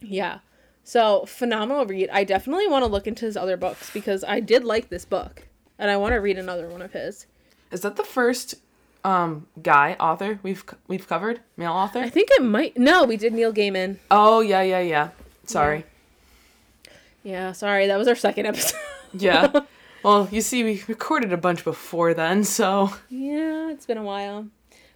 yeah 0.00 0.38
So, 0.82 1.26
phenomenal 1.26 1.84
read. 1.84 2.08
I 2.10 2.24
definitely 2.24 2.68
want 2.68 2.84
to 2.86 2.90
look 2.90 3.06
into 3.06 3.26
his 3.26 3.36
other 3.36 3.58
books 3.58 3.90
because 3.92 4.24
I 4.24 4.40
did 4.40 4.64
like 4.64 4.88
this 4.88 5.04
book 5.04 5.46
and 5.78 5.90
I 5.90 5.98
want 5.98 6.12
to 6.14 6.18
read 6.20 6.38
another 6.38 6.68
one 6.70 6.80
of 6.80 6.92
his. 6.94 7.26
Is 7.70 7.82
that 7.82 7.96
the 7.96 8.02
first 8.04 8.54
um 9.04 9.46
guy 9.62 9.96
author 10.00 10.38
we've 10.42 10.64
we've 10.86 11.06
covered? 11.08 11.40
Male 11.56 11.72
author? 11.72 12.00
I 12.00 12.10
think 12.10 12.30
it 12.32 12.42
might. 12.42 12.76
No, 12.76 13.04
we 13.04 13.16
did 13.16 13.32
Neil 13.32 13.52
Gaiman. 13.52 13.98
Oh, 14.10 14.40
yeah, 14.40 14.62
yeah, 14.62 14.80
yeah. 14.80 15.08
Sorry. 15.44 15.84
Yeah, 17.22 17.52
sorry. 17.52 17.86
That 17.86 17.98
was 17.98 18.08
our 18.08 18.14
second 18.14 18.46
episode. 18.46 18.78
Yeah. 19.12 19.60
well, 20.02 20.28
you 20.30 20.40
see 20.40 20.64
we 20.64 20.82
recorded 20.86 21.32
a 21.32 21.36
bunch 21.36 21.64
before 21.64 22.14
then, 22.14 22.44
so 22.44 22.90
yeah, 23.08 23.70
it's 23.70 23.86
been 23.86 23.98
a 23.98 24.02
while. 24.02 24.48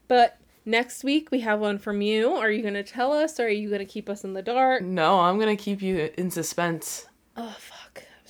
But 0.09 0.39
next 0.67 1.05
week 1.05 1.31
we 1.31 1.41
have 1.41 1.61
one 1.61 1.79
from 1.79 2.01
you. 2.03 2.33
Are 2.33 2.51
you 2.51 2.63
going 2.63 2.75
to 2.75 2.83
tell 2.83 3.13
us 3.13 3.41
or 3.41 3.45
are 3.45 3.49
you 3.49 3.69
going 3.69 3.81
to 3.81 3.87
keep 3.87 4.09
us 4.09 4.25
in 4.25 4.35
the 4.35 4.43
dark? 4.43 4.83
no, 4.83 5.21
I'm 5.21 5.39
going 5.39 5.57
to 5.57 5.63
keep 5.63 5.81
you 5.83 6.11
in 6.19 6.31
suspense. 6.31 7.07
Oh, 7.37 7.57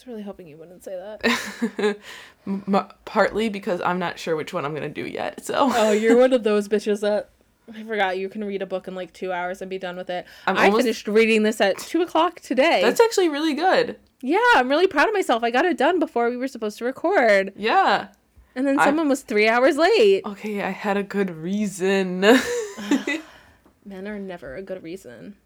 was 0.03 0.07
really 0.13 0.23
hoping 0.23 0.47
you 0.47 0.57
wouldn't 0.57 0.83
say 0.85 0.97
that. 0.97 1.97
M- 2.47 2.87
partly 3.05 3.49
because 3.49 3.81
I'm 3.81 3.99
not 3.99 4.19
sure 4.19 4.37
which 4.37 4.53
one 4.53 4.65
I'm 4.65 4.75
going 4.75 4.83
to 4.93 5.03
do 5.03 5.07
yet. 5.09 5.45
So 5.45 5.55
oh, 5.59 5.93
you're 5.93 6.17
one 6.17 6.33
of 6.33 6.43
those 6.45 6.69
bitches 6.69 7.01
that. 7.01 7.31
I 7.73 7.85
forgot 7.85 8.19
you 8.19 8.29
can 8.29 8.43
read 8.45 8.61
a 8.61 8.67
book 8.67 8.89
in 8.89 8.95
like 8.97 9.13
two 9.13 9.33
hours 9.33 9.63
and 9.63 9.71
be 9.71 9.79
done 9.79 9.97
with 9.97 10.11
it. 10.11 10.27
I'm 10.47 10.57
I 10.59 10.65
almost- 10.67 10.83
finished 10.83 11.07
reading 11.09 11.45
this 11.45 11.61
at 11.61 11.79
two 11.79 12.03
o'clock 12.03 12.41
today. 12.41 12.81
That's 12.83 13.01
actually 13.01 13.29
really 13.29 13.55
good. 13.55 13.97
Yeah, 14.21 14.39
I'm 14.55 14.69
really 14.69 14.87
proud 14.89 15.09
of 15.09 15.15
myself. 15.15 15.43
I 15.45 15.51
got 15.51 15.65
it 15.65 15.79
done 15.79 15.99
before 15.99 16.29
we 16.31 16.37
were 16.37 16.49
supposed 16.49 16.79
to 16.79 16.85
record. 16.85 17.53
Yeah. 17.57 18.09
And 18.55 18.67
then 18.67 18.79
I- 18.79 18.85
someone 18.85 19.09
was 19.09 19.23
three 19.23 19.49
hours 19.49 19.77
late. 19.77 20.23
Okay, 20.27 20.61
I 20.63 20.71
had 20.71 20.97
a 20.97 21.03
good 21.05 21.31
reason. 21.31 22.21
Men 23.85 24.07
are 24.09 24.19
never 24.19 24.57
a 24.57 24.63
good 24.63 24.83
reason. 24.83 25.37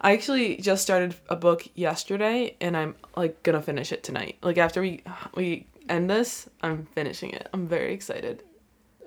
I 0.00 0.12
actually 0.12 0.56
just 0.56 0.82
started 0.82 1.14
a 1.28 1.36
book 1.36 1.66
yesterday 1.74 2.56
and 2.60 2.76
I'm 2.76 2.94
like 3.16 3.42
gonna 3.42 3.60
finish 3.62 3.92
it 3.92 4.02
tonight. 4.02 4.38
Like 4.42 4.58
after 4.58 4.80
we 4.80 5.02
we 5.34 5.66
end 5.88 6.08
this, 6.08 6.48
I'm 6.62 6.86
finishing 6.94 7.30
it. 7.30 7.48
I'm 7.52 7.66
very 7.68 7.92
excited. 7.92 8.42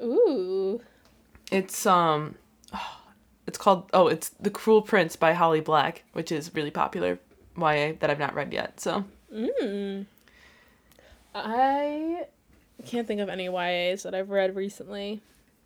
Ooh. 0.03 0.81
It's 1.51 1.85
um 1.85 2.35
it's 3.47 3.57
called 3.57 3.89
oh, 3.93 4.07
it's 4.07 4.29
The 4.39 4.49
Cruel 4.51 4.81
Prince 4.81 5.15
by 5.15 5.33
Holly 5.33 5.61
Black, 5.61 6.03
which 6.13 6.31
is 6.31 6.53
really 6.53 6.71
popular 6.71 7.17
YA 7.57 7.93
that 7.99 8.09
I've 8.09 8.19
not 8.19 8.35
read 8.35 8.53
yet. 8.53 8.79
So, 8.79 9.05
Mm. 9.33 10.05
I 11.33 12.27
can't 12.85 13.07
think 13.07 13.19
of 13.19 13.29
any 13.29 13.45
YAs 13.45 14.03
that 14.03 14.13
I've 14.13 14.29
read 14.29 14.55
recently. 14.55 15.23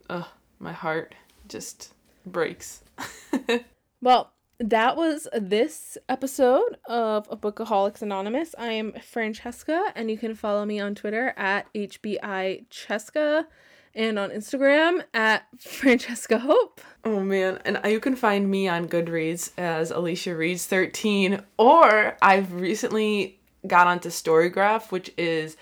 ugh, 0.10 0.26
my 0.60 0.72
heart 0.72 1.16
just 1.50 1.94
breaks. 2.26 2.82
Well, 4.00 4.32
that 4.60 4.98
was 4.98 5.28
this 5.34 5.98
episode 6.10 6.78
of 6.88 7.30
Bookaholics 7.30 8.02
Anonymous. 8.02 8.56
I 8.58 8.72
am 8.72 8.94
Francesca, 8.94 9.92
and 9.96 10.10
you 10.10 10.18
can 10.18 10.34
follow 10.34 10.66
me 10.66 10.80
on 10.80 10.96
Twitter 10.96 11.34
at 11.38 11.72
HBICheska 11.74 13.46
and 13.94 14.18
on 14.20 14.32
Instagram 14.32 15.04
at 15.14 15.46
Francesca 15.60 16.40
Hope. 16.40 16.82
Oh 17.06 17.20
man, 17.20 17.60
and 17.66 17.80
you 17.86 18.00
can 18.00 18.16
find 18.16 18.50
me 18.50 18.68
on 18.68 18.88
Goodreads 18.88 19.52
as 19.58 19.92
Alicia 19.92 20.36
Reads 20.36 20.66
13 20.66 21.42
or 21.58 22.18
I've 22.22 22.52
recently 22.54 23.40
got 23.66 23.88
onto 23.88 24.10
Storygraph, 24.10 24.92
which 24.92 25.12
is 25.18 25.56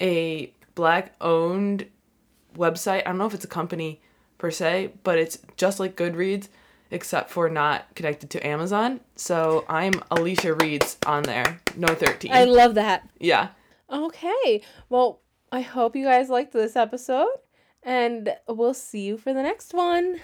a 0.00 0.52
black 0.74 1.14
owned 1.20 1.86
website. 2.56 3.00
I 3.00 3.10
don't 3.10 3.18
know 3.18 3.26
if 3.26 3.34
it's 3.34 3.44
a 3.44 3.48
company 3.48 4.00
per 4.38 4.50
se, 4.50 4.92
but 5.04 5.18
it's 5.18 5.38
just 5.56 5.78
like 5.78 5.96
Goodreads 5.96 6.48
except 6.90 7.30
for 7.30 7.48
not 7.48 7.94
connected 7.94 8.30
to 8.30 8.46
Amazon. 8.46 9.00
So 9.16 9.64
I'm 9.68 9.94
Alicia 10.10 10.54
Reads 10.54 10.96
on 11.06 11.22
there. 11.24 11.60
No 11.76 11.88
13. 11.88 12.32
I 12.32 12.44
love 12.44 12.74
that. 12.76 13.08
yeah. 13.18 13.48
Okay. 13.90 14.62
Well, 14.88 15.20
I 15.52 15.60
hope 15.60 15.94
you 15.94 16.04
guys 16.04 16.28
liked 16.30 16.52
this 16.52 16.74
episode, 16.76 17.28
and 17.82 18.34
we'll 18.48 18.74
see 18.74 19.02
you 19.06 19.18
for 19.18 19.32
the 19.32 19.42
next 19.42 19.74
one. 19.74 20.20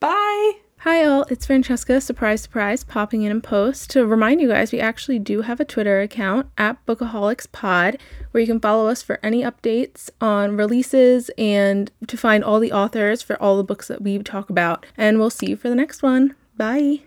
Bye. 0.00 0.52
Hi, 0.84 1.04
all. 1.04 1.24
It's 1.30 1.46
Francesca, 1.46 2.00
surprise, 2.00 2.40
surprise, 2.40 2.82
popping 2.82 3.22
in 3.22 3.30
and 3.30 3.40
post 3.40 3.88
to 3.90 4.04
remind 4.04 4.40
you 4.40 4.48
guys 4.48 4.72
we 4.72 4.80
actually 4.80 5.20
do 5.20 5.42
have 5.42 5.60
a 5.60 5.64
Twitter 5.64 6.00
account 6.00 6.48
at 6.58 6.84
BookaholicsPod 6.86 8.00
where 8.32 8.40
you 8.40 8.48
can 8.48 8.58
follow 8.58 8.88
us 8.88 9.00
for 9.00 9.20
any 9.22 9.42
updates 9.42 10.10
on 10.20 10.56
releases 10.56 11.30
and 11.38 11.92
to 12.08 12.16
find 12.16 12.42
all 12.42 12.58
the 12.58 12.72
authors 12.72 13.22
for 13.22 13.40
all 13.40 13.56
the 13.58 13.62
books 13.62 13.86
that 13.86 14.02
we 14.02 14.18
talk 14.24 14.50
about. 14.50 14.84
And 14.96 15.20
we'll 15.20 15.30
see 15.30 15.50
you 15.50 15.56
for 15.56 15.68
the 15.68 15.76
next 15.76 16.02
one. 16.02 16.34
Bye. 16.56 17.02